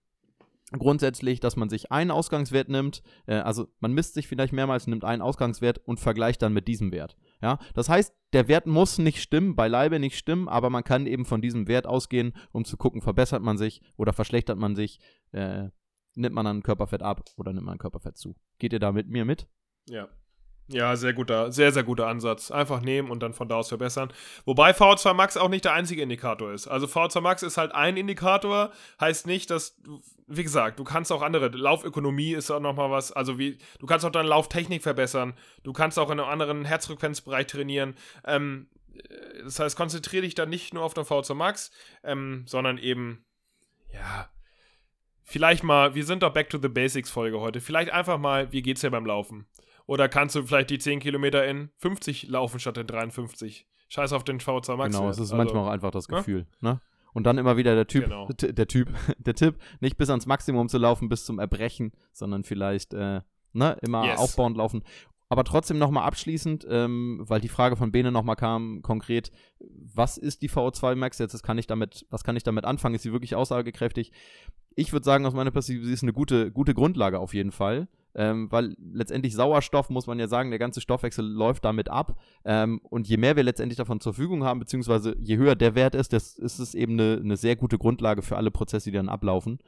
grundsätzlich, 0.79 1.41
dass 1.41 1.57
man 1.57 1.69
sich 1.69 1.93
einen 1.93 2.11
Ausgangswert 2.11 2.69
nimmt. 2.69 3.03
Äh, 3.27 3.37
also 3.37 3.69
man 3.81 3.93
misst 3.93 4.15
sich 4.15 4.29
vielleicht 4.29 4.53
mehrmals, 4.53 4.87
nimmt 4.87 5.05
einen 5.05 5.23
Ausgangswert 5.23 5.81
und 5.85 6.01
vergleicht 6.01 6.43
dann 6.43 6.53
mit 6.53 6.69
diesem 6.69 6.93
Wert. 6.93 7.17
Ja, 7.43 7.59
das 7.75 7.89
heißt, 7.89 8.15
der 8.33 8.49
Wert 8.49 8.67
muss 8.67 8.99
nicht 8.99 9.23
stimmen, 9.23 9.55
beileibe 9.55 9.99
nicht 9.99 10.17
stimmen, 10.17 10.49
aber 10.49 10.71
man 10.71 10.85
kann 10.85 11.07
eben 11.07 11.25
von 11.25 11.41
diesem 11.41 11.69
Wert 11.69 11.87
ausgehen, 11.87 12.35
um 12.53 12.65
zu 12.65 12.77
gucken, 12.77 13.03
verbessert 13.03 13.43
man 13.43 13.59
sich 13.59 13.81
oder 13.97 14.13
verschlechtert 14.13 14.59
man 14.59 14.75
sich. 14.75 14.99
Äh, 15.33 15.69
nimmt 16.15 16.35
man 16.35 16.45
dann 16.45 16.63
Körperfett 16.63 17.03
ab 17.03 17.25
oder 17.37 17.53
nimmt 17.53 17.67
man 17.67 17.79
Körperfett 17.79 18.17
zu? 18.17 18.37
Geht 18.59 18.73
ihr 18.73 18.81
da 18.81 18.93
mit 18.93 19.09
mir 19.09 19.25
mit? 19.25 19.47
Ja. 19.89 20.09
Ja, 20.69 20.97
sehr 20.97 21.13
guter, 21.13 21.53
sehr, 21.53 21.73
sehr 21.73 21.83
guter 21.83 22.07
Ansatz. 22.07 22.51
Einfach 22.51 22.81
nehmen 22.81 23.11
und 23.11 23.23
dann 23.23 23.35
von 23.35 23.49
da 23.49 23.57
aus 23.57 23.69
verbessern. 23.69 24.11
Wobei 24.47 24.71
VO2 24.71 25.13
Max 25.13 25.37
auch 25.37 25.51
nicht 25.51 25.67
der 25.67 25.75
einzige 25.75 26.01
Indikator 26.03 26.53
ist. 26.53 26.69
Also 26.69 26.87
VO2 26.87 27.21
Max 27.21 27.43
ist 27.43 27.59
halt 27.59 27.73
ein 27.73 27.99
Indikator, 27.99 28.73
heißt 28.99 29.27
nicht, 29.27 29.51
dass, 29.51 29.77
wie 30.27 30.43
gesagt, 30.43 30.79
du 30.79 30.85
kannst 30.85 31.13
auch 31.13 31.21
andere, 31.21 31.49
Laufökonomie 31.49 32.33
ist 32.33 32.51
auch 32.51 32.61
nochmal 32.61 32.91
was, 32.91 33.13
also 33.13 33.39
wie, 33.39 33.59
du 33.79 33.87
kannst 33.87 34.07
auch 34.07 34.11
deine 34.11 34.29
Lauftechnik 34.29 34.83
verbessern, 34.83 35.35
du 35.65 35.75
kannst 35.75 35.99
auch 35.99 36.11
in 36.11 36.19
einem 36.19 36.31
anderen 36.31 36.65
Herzfrequenzbereich 36.65 37.47
trainieren. 37.47 37.95
Ähm, 38.27 38.69
das 39.43 39.59
heißt, 39.59 39.77
konzentriere 39.77 40.23
dich 40.23 40.35
dann 40.35 40.49
nicht 40.49 40.73
nur 40.73 40.83
auf 40.83 40.95
den 40.95 41.05
VO2 41.05 41.35
Max, 41.35 41.73
ähm, 42.03 42.45
sondern 42.47 42.79
eben, 42.79 43.27
ja, 43.93 44.31
vielleicht 45.25 45.63
mal, 45.63 45.95
wir 45.95 46.07
sind 46.07 46.23
doch 46.23 46.33
Back 46.33 46.49
to 46.49 46.59
the 46.59 46.69
Basics 46.69 47.11
Folge 47.11 47.41
heute, 47.41 47.61
vielleicht 47.61 47.91
einfach 47.91 48.17
mal, 48.17 48.51
wie 48.51 48.63
geht's 48.63 48.81
dir 48.81 48.91
beim 48.91 49.05
Laufen? 49.05 49.47
Oder 49.87 50.09
kannst 50.09 50.35
du 50.35 50.43
vielleicht 50.45 50.71
die 50.71 50.79
10 50.79 51.01
Kilometer 51.01 51.47
in 51.47 51.71
50 51.79 52.29
laufen 52.29 52.59
statt 52.59 52.79
in 52.79 52.87
53? 52.87 53.67
Scheiß 53.89 54.13
auf 54.13 54.25
den 54.25 54.41
VO2 54.41 54.77
Max. 54.77 54.97
Genau, 54.97 55.09
es 55.09 55.19
ist 55.19 55.23
also, 55.33 55.37
manchmal 55.37 55.65
auch 55.65 55.71
einfach 55.71 55.91
das 55.91 56.09
Gefühl. 56.09 56.47
Ne? 56.61 56.81
Und 57.13 57.25
dann 57.25 57.39
immer 57.39 57.57
wieder 57.57 57.75
der 57.75 57.87
Typ, 57.87 58.05
Genau. 58.05 58.27
der 58.29 58.67
Typ, 58.67 58.89
der 59.19 59.35
Tipp, 59.35 59.57
nicht 59.81 59.97
bis 59.97 60.11
ans 60.11 60.27
Maximum 60.27 60.69
zu 60.69 60.79
laufen, 60.79 61.09
bis 61.09 61.25
zum 61.25 61.39
Erbrechen, 61.39 61.93
sondern 62.13 62.45
vielleicht 62.45 62.93
äh, 62.95 63.21
ne, 63.53 63.77
immer 63.83 64.07
Yes. 64.07 64.19
aufbauend 64.19 64.57
laufen. 64.57 64.83
Aber 65.29 65.45
trotzdem 65.45 65.79
nochmal 65.79 66.05
abschließend, 66.05 66.67
ähm, 66.69 67.23
weil 67.27 67.41
die 67.41 67.49
Frage 67.49 67.77
von 67.77 67.93
Bene 67.93 68.13
nochmal 68.13 68.37
kam, 68.37 68.83
konkret, 68.83 69.31
was 69.59 70.17
ist 70.19 70.43
die 70.43 70.51
VO2 70.51 70.97
Max 70.97 71.19
jetzt? 71.19 71.41
Kann 71.43 71.59
ich 71.59 71.67
damit, 71.67 72.07
was 72.11 72.25
kann 72.25 72.37
ich 72.37 72.43
damit 72.43 72.65
anfangen? 72.65 72.95
Ist 72.95 73.03
sie 73.03 73.13
wirklich 73.13 73.35
aussagekräftig? 73.35 74.13
Ich 74.77 74.93
würde 74.93 75.05
sagen, 75.05 75.25
aus 75.25 75.35
meiner 75.35 75.51
Perspektive, 75.51 75.87
sie 75.87 75.93
ist 75.93 76.03
eine 76.03 76.13
gute, 76.13 76.53
gute 76.53 76.75
Grundlage 76.75 77.19
auf 77.19 77.33
jeden 77.35 77.53
Fall. 77.53 77.89
Ähm, 78.17 78.51
weil 78.51 78.77
letztendlich 78.79 79.35
Sauerstoff, 79.35 79.91
muss 79.91 80.07
man 80.07 80.19
ja 80.19 80.29
sagen, 80.29 80.51
der 80.51 80.59
ganze 80.59 80.81
Stoffwechsel 80.81 81.25
läuft 81.25 81.65
damit 81.65 81.91
ab. 81.91 82.19
Ähm, 82.45 82.81
und 82.85 83.09
je 83.09 83.17
mehr 83.17 83.37
wir 83.37 83.43
letztendlich 83.43 83.77
davon 83.77 84.01
zur 84.01 84.15
Verfügung 84.15 84.45
haben, 84.45 84.61
beziehungsweise 84.61 85.17
je 85.21 85.37
höher 85.37 85.57
der 85.57 85.75
Wert 85.75 85.95
ist, 85.95 86.13
das 86.13 86.39
ist 86.39 86.59
es 86.59 86.75
eben 86.75 86.93
eine, 86.93 87.21
eine 87.23 87.37
sehr 87.37 87.57
gute 87.57 87.79
Grundlage 87.79 88.23
für 88.23 88.37
alle 88.37 88.51
Prozesse, 88.51 88.91
die 88.91 88.97
dann 88.97 89.09
ablaufen. 89.09 89.59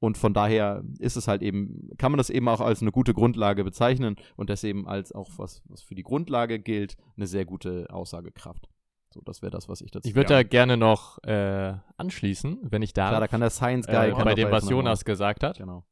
Und 0.00 0.16
von 0.16 0.32
daher 0.32 0.84
ist 1.00 1.16
es 1.16 1.26
halt 1.26 1.42
eben, 1.42 1.90
kann 1.98 2.12
man 2.12 2.18
das 2.18 2.30
eben 2.30 2.48
auch 2.48 2.60
als 2.60 2.82
eine 2.82 2.92
gute 2.92 3.14
Grundlage 3.14 3.64
bezeichnen 3.64 4.16
und 4.36 4.48
das 4.48 4.62
eben 4.62 4.86
als 4.86 5.12
auch 5.12 5.30
was, 5.38 5.62
was 5.66 5.82
für 5.82 5.96
die 5.96 6.04
Grundlage 6.04 6.60
gilt, 6.60 6.96
eine 7.16 7.26
sehr 7.26 7.44
gute 7.44 7.88
Aussagekraft. 7.90 8.68
So, 9.10 9.22
das 9.22 9.42
wäre 9.42 9.50
das, 9.50 9.68
was 9.68 9.80
ich 9.80 9.90
dazu 9.90 10.06
Ich 10.06 10.14
würde 10.14 10.28
da 10.28 10.42
gerne 10.42 10.76
noch 10.76 11.18
äh, 11.24 11.74
anschließen, 11.96 12.58
wenn 12.62 12.82
ich 12.82 12.92
darf. 12.92 13.10
Klar, 13.10 13.20
da 13.20 13.26
kann 13.26 13.40
der 13.40 13.50
Science 13.50 13.86
Guy 13.86 14.10
äh, 14.10 14.12
bei 14.12 14.34
dem, 14.34 14.48
da 14.48 14.52
was 14.52 14.68
Jonas 14.68 15.04
gesagt 15.04 15.42
hat. 15.42 15.58
Genau. 15.58 15.84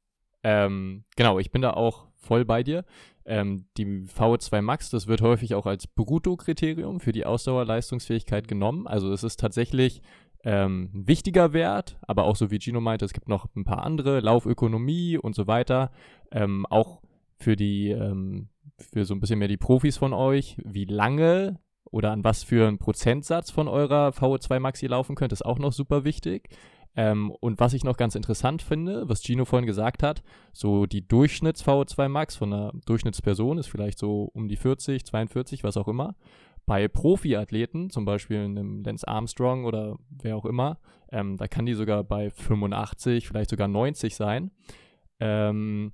Ähm, 0.48 1.02
genau, 1.16 1.40
ich 1.40 1.50
bin 1.50 1.60
da 1.60 1.72
auch 1.72 2.06
voll 2.14 2.44
bei 2.44 2.62
dir. 2.62 2.84
Ähm, 3.24 3.66
die 3.76 3.84
VO2 4.06 4.62
Max, 4.62 4.90
das 4.90 5.08
wird 5.08 5.20
häufig 5.20 5.56
auch 5.56 5.66
als 5.66 5.88
Brutto-Kriterium 5.88 7.00
für 7.00 7.10
die 7.10 7.26
Ausdauerleistungsfähigkeit 7.26 8.46
genommen. 8.46 8.86
Also 8.86 9.10
es 9.10 9.24
ist 9.24 9.40
tatsächlich 9.40 10.02
ähm, 10.44 10.90
ein 10.94 11.08
wichtiger 11.08 11.52
Wert, 11.52 11.98
aber 12.02 12.26
auch 12.26 12.36
so 12.36 12.52
wie 12.52 12.60
Gino 12.60 12.80
meinte, 12.80 13.04
es 13.04 13.12
gibt 13.12 13.26
noch 13.28 13.48
ein 13.56 13.64
paar 13.64 13.82
andere, 13.82 14.20
Laufökonomie 14.20 15.18
und 15.18 15.34
so 15.34 15.48
weiter. 15.48 15.90
Ähm, 16.30 16.64
auch 16.66 17.02
für 17.34 17.56
die, 17.56 17.90
ähm, 17.90 18.48
für 18.78 19.04
so 19.04 19.14
ein 19.14 19.20
bisschen 19.20 19.40
mehr 19.40 19.48
die 19.48 19.56
Profis 19.56 19.96
von 19.96 20.12
euch, 20.12 20.58
wie 20.64 20.84
lange 20.84 21.58
oder 21.90 22.12
an 22.12 22.22
was 22.22 22.44
für 22.44 22.68
einen 22.68 22.78
Prozentsatz 22.78 23.50
von 23.50 23.66
eurer 23.66 24.10
VO2 24.10 24.60
Max 24.60 24.80
ihr 24.80 24.90
laufen 24.90 25.16
könnt, 25.16 25.32
ist 25.32 25.44
auch 25.44 25.58
noch 25.58 25.72
super 25.72 26.04
wichtig. 26.04 26.50
Ähm, 26.96 27.30
und 27.30 27.60
was 27.60 27.74
ich 27.74 27.84
noch 27.84 27.98
ganz 27.98 28.14
interessant 28.14 28.62
finde, 28.62 29.08
was 29.08 29.22
Gino 29.22 29.44
vorhin 29.44 29.66
gesagt 29.66 30.02
hat, 30.02 30.22
so 30.52 30.86
die 30.86 31.06
Durchschnitts-VO2 31.06 32.08
Max 32.08 32.36
von 32.36 32.52
einer 32.52 32.72
Durchschnittsperson 32.86 33.58
ist 33.58 33.68
vielleicht 33.68 33.98
so 33.98 34.30
um 34.32 34.48
die 34.48 34.56
40, 34.56 35.04
42, 35.04 35.62
was 35.62 35.76
auch 35.76 35.88
immer. 35.88 36.16
Bei 36.64 36.88
Profiathleten, 36.88 37.90
zum 37.90 38.06
Beispiel 38.06 38.38
einem 38.38 38.82
Lance 38.82 39.06
Armstrong 39.06 39.66
oder 39.66 39.98
wer 40.08 40.36
auch 40.36 40.46
immer, 40.46 40.78
ähm, 41.12 41.36
da 41.36 41.46
kann 41.46 41.66
die 41.66 41.74
sogar 41.74 42.02
bei 42.02 42.30
85, 42.30 43.28
vielleicht 43.28 43.50
sogar 43.50 43.68
90 43.68 44.16
sein. 44.16 44.50
Ähm, 45.20 45.92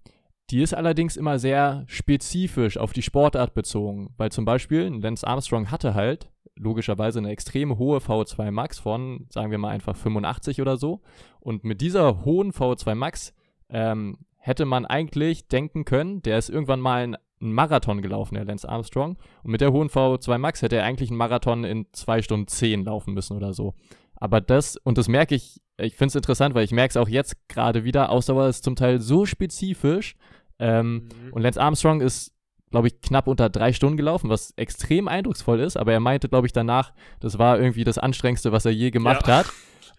die 0.53 0.63
ist 0.63 0.75
allerdings 0.75 1.17
immer 1.17 1.39
sehr 1.39 1.85
spezifisch 1.87 2.77
auf 2.77 2.93
die 2.93 3.03
Sportart 3.03 3.55
bezogen, 3.55 4.13
weil 4.19 4.31
zum 4.31 4.45
Beispiel 4.45 4.89
Lance 4.89 5.27
Armstrong 5.27 5.71
hatte 5.71 5.95
halt 5.95 6.31
logischerweise 6.57 7.19
eine 7.19 7.31
extrem 7.31 7.79
hohe 7.79 7.99
VO2 7.99 8.51
Max 8.51 8.79
von, 8.79 9.27
sagen 9.31 9.51
wir 9.51 9.59
mal 9.59 9.71
einfach 9.71 9.97
85 9.97 10.61
oder 10.61 10.77
so. 10.77 11.01
Und 11.41 11.65
mit 11.65 11.81
dieser 11.81 12.25
hohen 12.25 12.53
VO2 12.53 12.95
Max 12.95 13.33
ähm, 13.71 14.19
hätte 14.37 14.67
man 14.67 14.85
eigentlich 14.85 15.49
denken 15.49 15.87
können, 15.87 16.21
der 16.21 16.39
ist 16.39 16.51
irgendwann 16.51 16.81
mal 16.81 17.03
ein 17.03 17.17
einen 17.43 17.53
Marathon 17.53 18.03
gelaufen, 18.03 18.37
der 18.37 18.45
Lance 18.45 18.69
Armstrong. 18.69 19.19
Und 19.43 19.51
mit 19.51 19.61
der 19.61 19.73
hohen 19.73 19.89
VO2 19.89 20.39
Max 20.39 20.63
hätte 20.63 20.77
er 20.77 20.85
eigentlich 20.85 21.11
einen 21.11 21.19
Marathon 21.19 21.65
in 21.65 21.87
2 21.93 22.23
Stunden 22.23 22.47
10 22.47 22.85
laufen 22.85 23.15
müssen 23.15 23.37
oder 23.37 23.53
so. 23.53 23.75
Aber 24.15 24.41
das, 24.41 24.77
und 24.77 24.99
das 24.99 25.09
merke 25.09 25.35
ich, 25.35 25.61
ich 25.77 25.97
finde 25.97 26.11
es 26.11 26.15
interessant, 26.15 26.55
weil 26.55 26.65
ich 26.65 26.71
merke 26.71 26.91
es 26.91 26.97
auch 26.97 27.09
jetzt 27.09 27.49
gerade 27.49 27.85
wieder, 27.85 28.11
Ausdauer 28.11 28.49
ist 28.49 28.63
zum 28.63 28.77
Teil 28.77 29.01
so 29.01 29.27
spezifisch. 29.27 30.15
Ähm, 30.63 31.09
Mhm. 31.27 31.33
Und 31.33 31.43
Lance 31.43 31.61
Armstrong 31.61 32.01
ist, 32.01 32.33
glaube 32.71 32.87
ich, 32.89 33.01
knapp 33.01 33.27
unter 33.29 33.51
drei 33.51 33.73
Stunden 33.73 33.97
gelaufen, 33.97 34.31
was 34.31 34.53
extrem 34.57 35.09
eindrucksvoll 35.09 35.61
ist. 35.61 35.77
Aber 35.77 35.93
er 35.93 36.01
meinte, 36.01 36.29
glaube 36.29 36.47
ich, 36.47 36.53
danach, 36.53 36.93
das 37.21 37.39
war 37.39 37.59
irgendwie 37.59 37.85
das 37.85 37.99
Anstrengendste, 37.99 38.53
was 38.53 38.65
er 38.65 38.73
je 38.73 38.91
gemacht 38.91 39.27
Ja. 39.29 39.39
hat. 39.39 39.47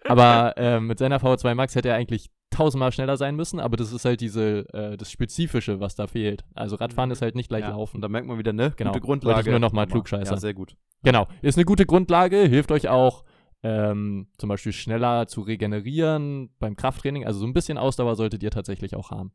Aber 0.06 0.54
ähm, 0.56 0.86
mit 0.86 0.98
seiner 0.98 1.18
VO2 1.18 1.54
Max 1.54 1.74
hätte 1.74 1.88
er 1.88 1.94
eigentlich 1.94 2.30
tausendmal 2.50 2.92
schneller 2.92 3.16
sein 3.16 3.34
müssen, 3.36 3.58
aber 3.58 3.76
das 3.76 3.92
ist 3.92 4.04
halt 4.04 4.20
diese, 4.20 4.68
äh, 4.74 4.96
das 4.96 5.10
Spezifische, 5.10 5.80
was 5.80 5.94
da 5.96 6.06
fehlt. 6.06 6.44
Also 6.54 6.76
Radfahren 6.76 7.08
Mhm. 7.08 7.12
ist 7.14 7.22
halt 7.22 7.34
nicht 7.34 7.48
gleich 7.48 7.62
Ja, 7.62 7.70
Laufen. 7.70 8.00
Da 8.00 8.08
merkt 8.08 8.26
man 8.28 8.38
wieder, 8.38 8.52
ne? 8.52 8.72
Genau. 8.76 8.90
Gute 8.92 9.06
Wollte 9.06 9.06
Grundlage. 9.06 9.40
ich 9.40 9.46
nur 9.50 9.58
noch 9.60 9.72
mal 9.72 9.82
Aber- 9.82 9.90
klugscheißern. 9.92 10.34
Ja, 10.36 10.40
sehr 10.40 10.54
gut. 10.54 10.76
Genau, 11.02 11.26
ist 11.42 11.56
eine 11.58 11.64
gute 11.64 11.84
Grundlage, 11.86 12.38
hilft 12.42 12.70
euch 12.70 12.88
auch 12.88 13.24
ähm, 13.66 14.28
zum 14.36 14.50
Beispiel 14.50 14.72
schneller 14.72 15.26
zu 15.26 15.40
regenerieren 15.40 16.50
beim 16.58 16.76
Krafttraining. 16.76 17.24
Also 17.26 17.40
so 17.40 17.46
ein 17.46 17.54
bisschen 17.54 17.78
Ausdauer 17.78 18.14
solltet 18.14 18.42
ihr 18.42 18.50
tatsächlich 18.50 18.94
auch 18.94 19.10
haben. 19.10 19.32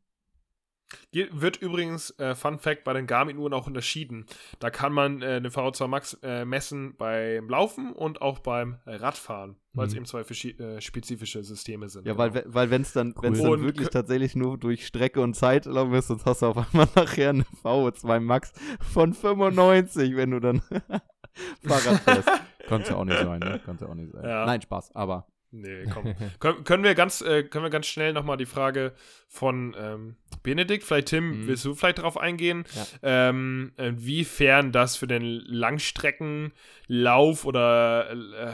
Hier 1.12 1.28
wird 1.32 1.56
übrigens, 1.58 2.10
äh, 2.18 2.34
Fun 2.34 2.58
Fact, 2.58 2.84
bei 2.84 2.92
den 2.92 3.06
Garmin-Uhren 3.06 3.52
auch 3.52 3.66
unterschieden. 3.66 4.26
Da 4.58 4.70
kann 4.70 4.92
man 4.92 5.22
äh, 5.22 5.26
eine 5.36 5.48
VO2 5.50 5.86
Max 5.88 6.14
äh, 6.22 6.44
messen 6.44 6.96
beim 6.96 7.48
Laufen 7.48 7.92
und 7.92 8.22
auch 8.22 8.38
beim 8.40 8.78
Radfahren, 8.86 9.56
weil 9.72 9.86
es 9.86 9.92
Mhm. 9.92 9.98
eben 9.98 10.06
zwei 10.06 10.20
äh, 10.20 10.80
spezifische 10.80 11.42
Systeme 11.44 11.88
sind. 11.88 12.06
Ja, 12.06 12.12
genau. 12.14 12.24
weil, 12.24 12.34
we- 12.34 12.44
weil 12.46 12.70
wenn 12.70 12.82
es 12.82 12.92
dann, 12.92 13.14
Cool. 13.16 13.22
wenn's 13.24 13.40
dann 13.42 13.50
Und 13.52 13.62
wirklich 13.62 13.88
tatsächlich 13.88 14.34
nur 14.36 14.58
durch 14.58 14.86
Strecke 14.86 15.20
und 15.20 15.34
Zeit 15.34 15.64
laufen 15.66 15.92
wirst, 15.92 16.08
sonst 16.08 16.26
hast 16.26 16.42
du 16.42 16.46
auf 16.46 16.56
einmal 16.56 16.88
nachher 16.96 17.30
eine 17.30 17.44
VO2 17.62 18.20
Max 18.20 18.52
von 18.92 19.14
95, 19.14 20.16
wenn 20.16 20.30
du 20.32 20.40
dann 20.40 20.62
Fahrrad 21.62 22.00
fährst. 22.00 22.28
Ja 22.68 22.96
auch 22.96 23.04
nicht 23.04 23.18
sein, 23.18 23.40
ne? 23.40 23.60
Ja 23.66 23.86
auch 23.88 23.94
nicht 23.94 24.12
sein. 24.12 24.24
Ja. 24.24 24.46
Nein, 24.46 24.62
Spaß, 24.62 24.94
aber 24.94 25.26
Nee, 25.52 25.84
komm. 25.92 26.14
Kön 26.38 26.64
können, 26.64 26.84
wir 26.84 26.94
ganz, 26.94 27.20
äh, 27.22 27.42
können 27.42 27.64
wir 27.64 27.70
ganz 27.70 27.86
schnell 27.86 28.12
nochmal 28.12 28.36
die 28.36 28.46
Frage 28.46 28.92
von 29.28 29.74
ähm, 29.78 30.16
Benedikt, 30.42 30.84
vielleicht 30.84 31.08
Tim, 31.08 31.42
Mhm. 31.42 31.46
willst 31.48 31.64
du 31.64 31.74
vielleicht 31.74 31.98
darauf 31.98 32.16
eingehen, 32.18 32.64
Ja. 33.02 33.28
ähm, 33.28 33.72
inwiefern 33.76 34.72
das 34.72 34.96
für 34.96 35.06
den 35.06 35.22
Langstreckenlauf 35.24 37.44
oder 37.44 38.10
äh, 38.10 38.52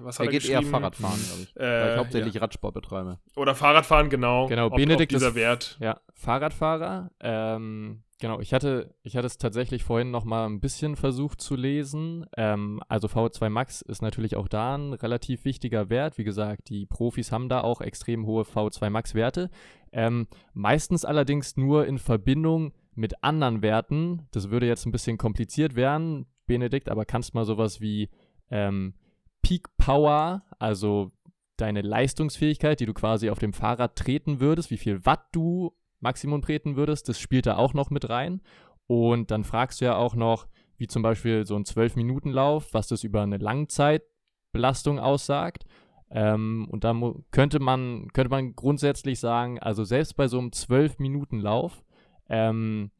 was 0.00 0.18
hat 0.18 0.26
er 0.26 0.32
er, 0.32 0.38
geht 0.40 0.48
eher? 0.48 0.62
Fahrradfahren, 0.62 1.20
glaube 1.26 1.42
ich. 1.42 1.56
weil 1.56 1.66
Äh, 1.66 1.92
ich 1.92 1.98
hauptsächlich 1.98 2.40
Radsport 2.40 2.74
betreibe. 2.74 3.18
Oder 3.36 3.54
Fahrradfahren, 3.54 4.10
genau. 4.10 4.46
Genau, 4.46 4.66
ob, 4.66 4.76
Benedikt 4.76 5.12
ob 5.12 5.18
dieser 5.18 5.28
ist- 5.30 5.34
Wert. 5.34 5.76
Ja, 5.80 6.00
Fahrradfahrer. 6.14 7.10
Ähm, 7.20 8.02
genau, 8.20 8.40
ich 8.40 8.54
hatte, 8.54 8.94
ich 9.02 9.16
hatte 9.16 9.26
es 9.26 9.36
tatsächlich 9.36 9.84
vorhin 9.84 10.10
noch 10.10 10.24
mal 10.24 10.46
ein 10.46 10.60
bisschen 10.60 10.96
versucht 10.96 11.40
zu 11.40 11.56
lesen. 11.56 12.24
Ähm, 12.36 12.80
also 12.88 13.08
VO2 13.08 13.50
Max 13.50 13.82
ist 13.82 14.00
natürlich 14.00 14.36
auch 14.36 14.48
da 14.48 14.76
ein 14.76 14.92
relativ 14.92 15.44
wichtiger 15.44 15.90
Wert. 15.90 16.16
Wie 16.16 16.24
gesagt, 16.24 16.68
die 16.68 16.86
Profis 16.86 17.32
haben 17.32 17.48
da 17.48 17.60
auch 17.60 17.80
extrem 17.80 18.26
hohe 18.26 18.44
VO2 18.44 18.90
Max 18.90 19.14
Werte. 19.14 19.50
Ähm, 19.92 20.28
meistens 20.52 21.04
allerdings 21.04 21.56
nur 21.56 21.86
in 21.86 21.98
Verbindung 21.98 22.72
mit 22.94 23.22
anderen 23.22 23.62
Werten. 23.62 24.28
Das 24.30 24.50
würde 24.50 24.66
jetzt 24.66 24.86
ein 24.86 24.92
bisschen 24.92 25.18
kompliziert 25.18 25.74
werden, 25.74 26.26
Benedikt, 26.46 26.88
aber 26.88 27.04
kannst 27.04 27.34
mal 27.34 27.44
sowas 27.44 27.80
wie 27.80 28.08
ähm, 28.50 28.94
Peak 29.42 29.68
Power, 29.76 30.42
also 30.58 31.10
deine 31.56 31.82
Leistungsfähigkeit, 31.82 32.80
die 32.80 32.86
du 32.86 32.94
quasi 32.94 33.30
auf 33.30 33.38
dem 33.38 33.52
Fahrrad 33.52 33.96
treten 33.96 34.40
würdest, 34.40 34.70
wie 34.70 34.76
viel 34.76 35.04
Watt 35.04 35.26
du 35.32 35.72
Maximum 36.04 36.42
treten 36.42 36.76
würdest, 36.76 37.08
das 37.08 37.18
spielt 37.18 37.46
da 37.46 37.56
auch 37.56 37.74
noch 37.74 37.90
mit 37.90 38.08
rein. 38.08 38.40
Und 38.86 39.30
dann 39.30 39.42
fragst 39.42 39.80
du 39.80 39.86
ja 39.86 39.96
auch 39.96 40.14
noch, 40.14 40.46
wie 40.76 40.86
zum 40.86 41.02
Beispiel 41.02 41.46
so 41.46 41.56
ein 41.56 41.64
12-Minuten-Lauf, 41.64 42.72
was 42.72 42.88
das 42.88 43.02
über 43.02 43.22
eine 43.22 43.38
Langzeitbelastung 43.38 44.98
aussagt. 44.98 45.64
Ähm, 46.10 46.68
und 46.70 46.84
da 46.84 46.94
könnte 47.30 47.58
man, 47.58 48.08
könnte 48.12 48.30
man 48.30 48.54
grundsätzlich 48.54 49.18
sagen, 49.18 49.58
also 49.58 49.84
selbst 49.84 50.16
bei 50.16 50.28
so 50.28 50.38
einem 50.38 50.50
12-Minuten-Lauf, 50.50 51.82
ähm, 52.28 52.90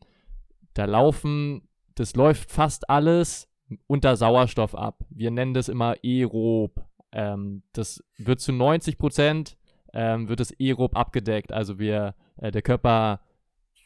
da 0.73 0.87
laufen, 0.87 1.69
das 1.95 2.17
läuft 2.17 2.51
fast 2.51 2.89
alles 2.89 3.49
unter 3.87 4.17
Sauerstoff 4.17 4.75
ab. 4.75 5.05
Wir 5.11 5.31
nennen 5.31 5.55
das 5.55 5.69
immer 5.69 5.97
aerob. 6.03 6.83
Ähm, 7.13 7.63
das 7.73 8.03
wird 8.17 8.41
zu 8.41 8.53
90 8.53 8.99
Prozent 8.99 9.57
ähm, 9.95 10.29
wird 10.29 10.41
es 10.41 10.53
aerob 10.61 10.97
abgedeckt. 10.97 11.53
Also 11.53 11.79
wir, 11.79 12.15
äh, 12.37 12.51
der 12.51 12.63
Körper 12.63 13.21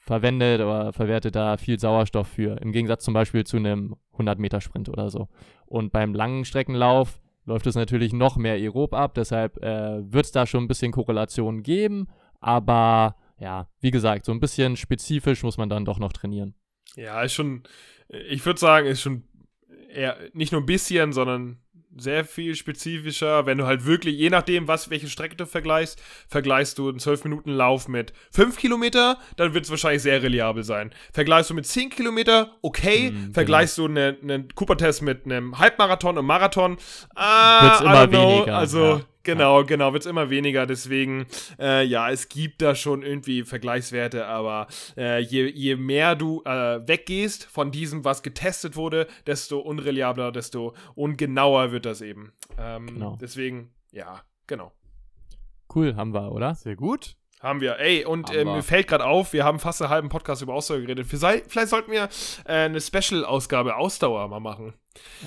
verwendet 0.01 0.61
oder 0.61 0.93
verwertet 0.93 1.37
da 1.37 1.59
viel 1.59 1.79
Sauerstoff 1.79 2.29
für, 2.29 2.61
im 2.61 2.73
Gegensatz 2.73 3.05
zum 3.05 3.15
Beispiel 3.15 3.45
zu 3.45 3.59
einem 3.59 3.95
100-Meter-Sprint 4.17 4.89
oder 4.89 5.11
so. 5.11 5.29
Und 5.67 5.93
beim 5.93 6.15
langen 6.15 6.47
Streckenlauf 6.47 7.21
läuft 7.45 7.67
es 7.67 7.75
natürlich 7.75 8.13
noch 8.13 8.37
mehr 8.37 8.55
aerob 8.55 8.95
ab, 8.95 9.15
deshalb 9.15 9.63
äh, 9.63 10.13
wird 10.13 10.25
es 10.27 10.33
da 10.33 10.47
schon 10.47 10.65
ein 10.65 10.69
bisschen 10.69 10.93
Korrelation 10.93 11.63
geben, 11.63 12.09
aber 12.41 13.17
ja, 13.39 13.69
wie 13.81 13.91
gesagt, 13.91 14.25
so 14.25 14.33
ein 14.33 14.41
bisschen 14.41 14.77
spezifisch 14.77 15.43
muss 15.43 15.59
man 15.59 15.69
dann 15.69 15.85
doch 15.85 15.99
noch 15.99 16.13
trainieren. 16.13 16.55
Ja, 16.97 17.23
ist 17.23 17.35
schon, 17.35 17.63
ich 18.09 18.45
würde 18.45 18.59
sagen, 18.59 18.87
ist 18.87 19.01
schon 19.01 19.25
eher 19.91 20.17
nicht 20.33 20.53
nur 20.53 20.63
ein 20.63 20.67
bisschen, 20.67 21.13
sondern 21.13 21.59
sehr 21.99 22.25
viel 22.25 22.55
spezifischer. 22.55 23.47
Wenn 23.47 23.59
du 23.59 23.67
halt 23.67 23.85
wirklich, 23.87 24.17
je 24.17 24.31
nachdem, 24.31 24.69
was, 24.69 24.91
welche 24.91 25.09
Strecke 25.09 25.37
du 25.37 25.47
vergleichst, 25.47 26.01
vergleichst 26.29 26.79
du 26.79 26.89
einen 26.89 26.99
12-Minuten-Lauf 26.99 27.89
mit 27.89 28.13
5 28.33 28.57
Kilometer, 28.57 29.19
dann 29.37 29.55
wird 29.55 29.65
es 29.65 29.71
wahrscheinlich 29.71 30.03
sehr 30.03 30.23
reliabel 30.23 30.65
sein. 30.65 30.93
Vergleichst 31.13 31.51
du 31.51 31.55
mit 31.55 31.67
10 31.67 31.91
Kilometer, 31.91 32.57
okay. 32.63 33.11
Mhm, 33.11 33.35
vergleichst 33.35 33.77
genau. 33.77 33.89
du 33.89 34.01
einen 34.01 34.31
eine 34.31 34.49
Cooper-Test 34.55 35.03
mit 35.03 35.25
einem 35.25 35.59
Halbmarathon 35.59 36.19
und 36.19 36.27
Marathon, 36.27 36.77
ah, 37.15 37.63
wird's 37.63 37.81
immer 37.81 38.13
weniger. 38.13 38.57
Also, 38.57 38.85
ja. 38.85 39.01
Genau, 39.29 39.62
genau, 39.62 39.93
wird 39.93 40.05
es 40.05 40.11
immer 40.11 40.31
weniger. 40.31 40.64
Deswegen, 40.64 41.26
äh, 41.59 41.85
ja, 41.85 42.11
es 42.11 42.31
gibt 42.31 42.62
da 42.62 42.74
schon 42.74 43.03
irgendwie 43.03 43.43
Vergleichswerte, 43.43 44.24
aber 44.24 44.68
äh, 44.97 45.20
je, 45.20 45.51
je 45.51 45.76
mehr 45.76 46.16
du 46.16 46.43
äh, 46.47 46.81
weggehst 46.89 47.45
von 47.45 47.70
diesem, 47.70 48.07
was 48.07 48.22
getestet 48.22 48.74
wurde, 48.74 49.07
desto 49.26 49.59
unreliabler, 49.59 50.33
desto 50.33 50.72
ungenauer 50.95 51.72
wird 51.72 51.85
das 51.85 52.01
eben. 52.01 52.33
Ähm, 52.59 52.87
genau. 52.87 53.18
Deswegen, 53.20 53.70
ja, 53.93 54.22
genau. 54.47 54.72
Cool, 55.74 55.95
haben 55.95 56.14
wir, 56.14 56.33
oder? 56.33 56.55
Sehr 56.55 56.76
gut. 56.76 57.14
Haben 57.41 57.61
wir. 57.61 57.78
Ey, 57.78 58.05
und 58.05 58.34
äh, 58.34 58.45
mir 58.45 58.62
fällt 58.62 58.89
gerade 58.89 59.05
auf, 59.05 59.32
wir 59.32 59.45
haben 59.45 59.61
fast 59.61 59.80
einen 59.80 59.91
halben 59.91 60.09
Podcast 60.09 60.43
über 60.43 60.55
Ausdauer 60.55 60.80
geredet. 60.80 61.07
Vielleicht 61.07 61.68
sollten 61.68 61.93
wir 61.93 62.09
äh, 62.45 62.53
eine 62.53 62.80
Special-Ausgabe 62.80 63.76
Ausdauer 63.76 64.26
mal 64.28 64.41
machen. 64.41 64.74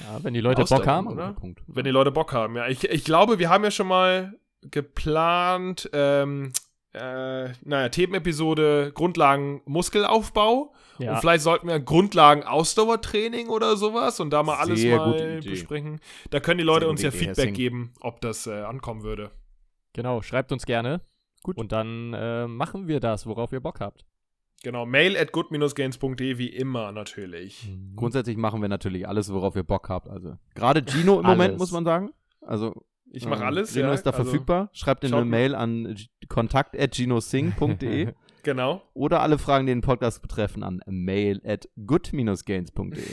Ja, 0.01 0.21
wenn 0.21 0.33
die 0.33 0.41
Leute 0.41 0.63
Ausdauer, 0.63 0.79
Bock 0.79 0.87
haben. 0.87 1.07
Oder? 1.07 1.35
Wenn 1.67 1.85
die 1.85 1.91
Leute 1.91 2.11
Bock 2.11 2.33
haben, 2.33 2.57
ja. 2.57 2.67
Ich, 2.67 2.83
ich 2.83 3.05
glaube, 3.05 3.39
wir 3.39 3.49
haben 3.49 3.63
ja 3.63 3.71
schon 3.71 3.87
mal 3.87 4.33
geplant, 4.61 5.89
ähm, 5.93 6.51
äh, 6.93 7.49
naja, 7.63 7.87
Themenepisode 7.89 8.91
Grundlagen 8.93 9.61
Muskelaufbau. 9.65 10.73
Ja. 10.97 11.13
Und 11.13 11.19
vielleicht 11.19 11.43
sollten 11.43 11.67
wir 11.67 11.79
Grundlagen 11.79 12.43
Ausdauertraining 12.43 13.47
oder 13.47 13.77
sowas 13.77 14.19
und 14.19 14.31
da 14.31 14.43
mal 14.43 14.57
alles 14.57 14.81
Sehr 14.81 14.97
mal 14.97 15.39
besprechen. 15.41 16.01
Da 16.29 16.41
können 16.41 16.57
die 16.57 16.65
Leute 16.65 16.89
uns 16.89 17.01
ja 17.01 17.11
Feedback 17.11 17.53
geben, 17.53 17.93
ob 18.01 18.19
das 18.19 18.47
äh, 18.47 18.61
ankommen 18.61 19.03
würde. 19.03 19.31
Genau, 19.93 20.21
schreibt 20.21 20.51
uns 20.51 20.65
gerne. 20.65 21.01
Gut. 21.43 21.57
Und 21.57 21.71
dann 21.71 22.13
äh, 22.13 22.47
machen 22.47 22.87
wir 22.87 22.99
das, 22.99 23.25
worauf 23.25 23.51
ihr 23.51 23.61
Bock 23.61 23.79
habt. 23.79 24.05
Genau, 24.63 24.85
mail 24.85 25.17
at 25.17 25.31
good-gains.de 25.31 26.37
wie 26.37 26.47
immer 26.47 26.91
natürlich. 26.91 27.67
Mhm. 27.67 27.95
Grundsätzlich 27.95 28.37
machen 28.37 28.61
wir 28.61 28.69
natürlich 28.69 29.07
alles, 29.07 29.33
worauf 29.33 29.55
ihr 29.55 29.63
Bock 29.63 29.89
habt. 29.89 30.07
Also 30.07 30.37
gerade 30.53 30.83
Gino 30.85 31.19
im 31.19 31.25
Moment, 31.25 31.57
muss 31.57 31.71
man 31.71 31.83
sagen. 31.83 32.11
Also 32.41 32.85
ich 33.11 33.25
mache 33.25 33.41
ähm, 33.41 33.47
alles. 33.47 33.73
Gino 33.73 33.87
ja, 33.87 33.93
ist 33.93 34.03
da 34.03 34.11
also, 34.11 34.23
verfügbar. 34.23 34.69
Schreibt 34.73 35.03
in 35.03 35.13
eine 35.13 35.25
Mail 35.25 35.55
an 35.55 35.95
kontakt 36.29 36.79
at 36.79 36.91
ginosing.de. 36.91 38.13
genau. 38.43 38.83
Oder 38.93 39.21
alle 39.21 39.39
Fragen, 39.39 39.65
die 39.65 39.73
den 39.73 39.81
Podcast 39.81 40.21
betreffen, 40.21 40.63
an 40.63 40.81
mail 40.85 41.41
at 41.43 41.67
good-gains.de. 41.83 43.07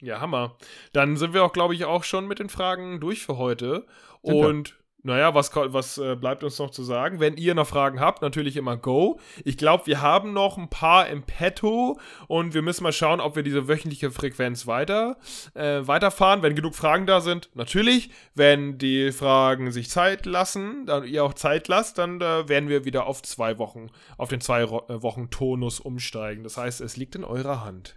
Ja, 0.00 0.20
Hammer. 0.20 0.56
Dann 0.92 1.16
sind 1.16 1.34
wir 1.34 1.44
auch, 1.44 1.52
glaube 1.52 1.74
ich, 1.74 1.84
auch 1.84 2.04
schon 2.04 2.26
mit 2.26 2.38
den 2.38 2.48
Fragen 2.48 2.98
durch 3.00 3.24
für 3.24 3.36
heute. 3.36 3.86
Sind 4.22 4.34
Und 4.36 4.70
wir? 4.70 4.83
Naja, 5.06 5.34
was, 5.34 5.54
was 5.54 5.98
äh, 5.98 6.16
bleibt 6.16 6.42
uns 6.44 6.58
noch 6.58 6.70
zu 6.70 6.82
sagen? 6.82 7.20
Wenn 7.20 7.36
ihr 7.36 7.54
noch 7.54 7.66
Fragen 7.66 8.00
habt, 8.00 8.22
natürlich 8.22 8.56
immer 8.56 8.78
go. 8.78 9.20
Ich 9.44 9.58
glaube, 9.58 9.86
wir 9.86 10.00
haben 10.00 10.32
noch 10.32 10.56
ein 10.56 10.70
paar 10.70 11.08
im 11.08 11.22
Petto 11.22 12.00
und 12.26 12.54
wir 12.54 12.62
müssen 12.62 12.84
mal 12.84 12.92
schauen, 12.92 13.20
ob 13.20 13.36
wir 13.36 13.42
diese 13.42 13.68
wöchentliche 13.68 14.10
Frequenz 14.10 14.66
weiter, 14.66 15.18
äh, 15.52 15.86
weiterfahren. 15.86 16.40
Wenn 16.40 16.54
genug 16.54 16.74
Fragen 16.74 17.06
da 17.06 17.20
sind, 17.20 17.50
natürlich. 17.52 18.08
Wenn 18.34 18.78
die 18.78 19.12
Fragen 19.12 19.72
sich 19.72 19.90
Zeit 19.90 20.24
lassen, 20.24 20.86
dann 20.86 21.04
ihr 21.04 21.22
auch 21.22 21.34
Zeit 21.34 21.68
lasst, 21.68 21.98
dann 21.98 22.22
äh, 22.22 22.48
werden 22.48 22.70
wir 22.70 22.86
wieder 22.86 23.04
auf 23.04 23.22
zwei 23.22 23.58
Wochen, 23.58 23.90
auf 24.16 24.30
den 24.30 24.40
zwei 24.40 24.64
Ro 24.64 24.86
äh, 24.88 25.02
Wochen 25.02 25.28
Tonus 25.28 25.80
umsteigen. 25.80 26.44
Das 26.44 26.56
heißt, 26.56 26.80
es 26.80 26.96
liegt 26.96 27.14
in 27.14 27.24
eurer 27.24 27.62
Hand. 27.62 27.94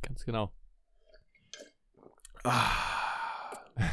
Ganz 0.00 0.24
genau. 0.24 0.50
Ah. 2.42 2.70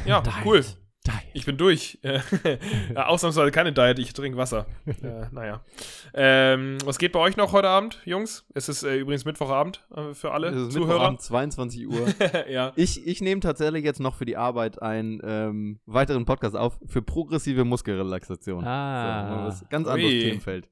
Ja, 0.06 0.22
cool. 0.46 0.64
Diet. 1.06 1.30
Ich 1.32 1.46
bin 1.46 1.56
durch. 1.56 1.98
ja, 2.02 3.06
ausnahmsweise 3.06 3.50
keine 3.50 3.72
Diet, 3.72 3.98
ich 3.98 4.12
trinke 4.12 4.36
Wasser. 4.36 4.66
äh, 4.86 5.26
naja. 5.32 5.64
Ähm, 6.12 6.76
was 6.84 6.98
geht 6.98 7.12
bei 7.12 7.20
euch 7.20 7.36
noch 7.36 7.52
heute 7.52 7.68
Abend, 7.68 8.00
Jungs? 8.04 8.44
Es 8.54 8.68
ist 8.68 8.82
äh, 8.82 8.96
übrigens 8.96 9.24
Mittwochabend 9.24 9.86
äh, 9.94 10.12
für 10.12 10.32
alle 10.32 10.48
es 10.48 10.56
ist 10.56 10.72
Zuhörer. 10.72 11.10
Mittwochabend, 11.10 11.22
22 11.22 11.88
Uhr. 11.88 12.06
ja. 12.50 12.72
Ich, 12.76 13.06
ich 13.06 13.22
nehme 13.22 13.40
tatsächlich 13.40 13.82
jetzt 13.82 14.00
noch 14.00 14.14
für 14.14 14.26
die 14.26 14.36
Arbeit 14.36 14.82
einen 14.82 15.20
ähm, 15.24 15.80
weiteren 15.86 16.26
Podcast 16.26 16.54
auf 16.54 16.78
für 16.86 17.00
progressive 17.00 17.64
Muskelrelaxation. 17.64 18.66
Ah. 18.66 19.50
So, 19.50 19.64
ganz 19.70 19.88
anderes 19.88 20.12
Ui. 20.12 20.20
Themenfeld. 20.20 20.68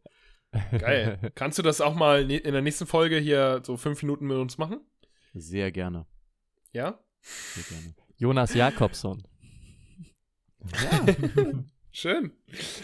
Geil. 0.78 1.32
Kannst 1.34 1.58
du 1.58 1.62
das 1.62 1.80
auch 1.80 1.94
mal 1.94 2.30
in 2.30 2.52
der 2.52 2.62
nächsten 2.62 2.86
Folge 2.86 3.18
hier 3.18 3.60
so 3.64 3.76
fünf 3.76 4.02
Minuten 4.02 4.26
mit 4.26 4.36
uns 4.36 4.58
machen? 4.58 4.80
Sehr 5.34 5.72
gerne. 5.72 6.06
Ja? 6.72 6.98
Sehr 7.20 7.64
gerne. 7.64 7.94
Jonas 8.16 8.54
Jakobsson. 8.54 9.22
Ja. 10.72 11.14
Schön. 11.92 12.32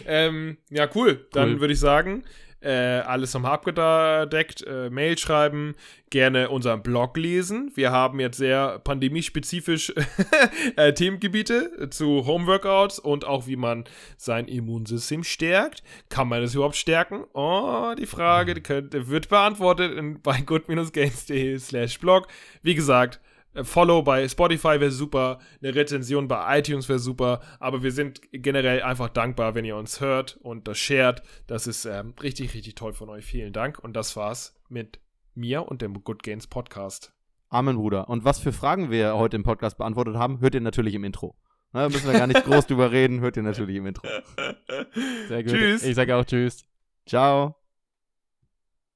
Ähm, 0.05 0.57
ja, 0.69 0.89
cool. 0.93 1.27
Dann 1.31 1.53
cool. 1.53 1.61
würde 1.61 1.73
ich 1.73 1.79
sagen, 1.79 2.23
äh, 2.65 3.01
alles 3.05 3.33
nochmal 3.33 3.53
abgedeckt. 3.53 4.65
Äh, 4.65 4.89
Mail 4.89 5.17
schreiben, 5.17 5.75
gerne 6.09 6.49
unseren 6.49 6.81
Blog 6.81 7.15
lesen. 7.15 7.71
Wir 7.75 7.91
haben 7.91 8.19
jetzt 8.19 8.37
sehr 8.37 8.79
pandemiespezifisch 8.79 9.93
äh, 10.75 10.91
Themengebiete 10.93 11.89
zu 11.91 12.25
Homeworkouts 12.25 12.97
und 12.97 13.23
auch 13.23 13.45
wie 13.45 13.55
man 13.55 13.85
sein 14.17 14.47
Immunsystem 14.47 15.23
stärkt. 15.23 15.83
Kann 16.09 16.27
man 16.27 16.41
das 16.41 16.55
überhaupt 16.55 16.75
stärken? 16.75 17.25
Oh, 17.33 17.93
die 17.97 18.07
Frage 18.07 18.55
die 18.55 18.61
könnt, 18.61 18.93
wird 18.93 19.29
beantwortet 19.29 19.95
in, 19.95 20.21
bei 20.23 20.41
good-gains.de 20.41 21.59
slash 21.59 21.99
blog. 21.99 22.27
Wie 22.63 22.73
gesagt, 22.73 23.19
Follow 23.63 24.01
bei 24.01 24.27
Spotify 24.27 24.79
wäre 24.79 24.91
super, 24.91 25.39
eine 25.61 25.73
Rezension 25.73 26.27
bei 26.27 26.59
iTunes 26.59 26.89
wäre 26.89 26.99
super, 26.99 27.41
aber 27.59 27.83
wir 27.83 27.91
sind 27.91 28.21
generell 28.31 28.81
einfach 28.81 29.09
dankbar, 29.09 29.55
wenn 29.55 29.65
ihr 29.65 29.77
uns 29.77 30.01
hört 30.01 30.37
und 30.41 30.67
das 30.67 30.77
shared. 30.77 31.21
Das 31.47 31.67
ist 31.67 31.85
ähm, 31.85 32.13
richtig, 32.21 32.53
richtig 32.53 32.75
toll 32.75 32.93
von 32.93 33.09
euch. 33.09 33.25
Vielen 33.25 33.53
Dank. 33.53 33.79
Und 33.79 33.93
das 33.93 34.15
war's 34.15 34.55
mit 34.69 34.99
mir 35.33 35.67
und 35.67 35.81
dem 35.81 36.03
Good 36.03 36.23
Gains 36.23 36.47
Podcast. 36.47 37.13
Amen, 37.49 37.77
Bruder. 37.77 38.09
Und 38.09 38.25
was 38.25 38.39
für 38.39 38.51
Fragen 38.51 38.91
wir 38.91 39.15
heute 39.15 39.37
im 39.37 39.43
Podcast 39.43 39.77
beantwortet 39.77 40.15
haben, 40.15 40.41
hört 40.41 40.55
ihr 40.55 40.61
natürlich 40.61 40.93
im 40.93 41.03
Intro. 41.03 41.35
Da 41.71 41.89
müssen 41.89 42.09
wir 42.09 42.17
gar 42.17 42.27
nicht 42.27 42.43
groß 42.43 42.67
drüber 42.67 42.91
reden, 42.91 43.19
hört 43.19 43.37
ihr 43.37 43.43
natürlich 43.43 43.75
im 43.75 43.85
Intro. 43.85 44.07
Sehr 45.27 45.43
gut. 45.43 45.51
Tschüss. 45.53 45.83
Ich 45.83 45.95
sage 45.95 46.15
auch 46.15 46.25
Tschüss. 46.25 46.65
Ciao. 47.05 47.64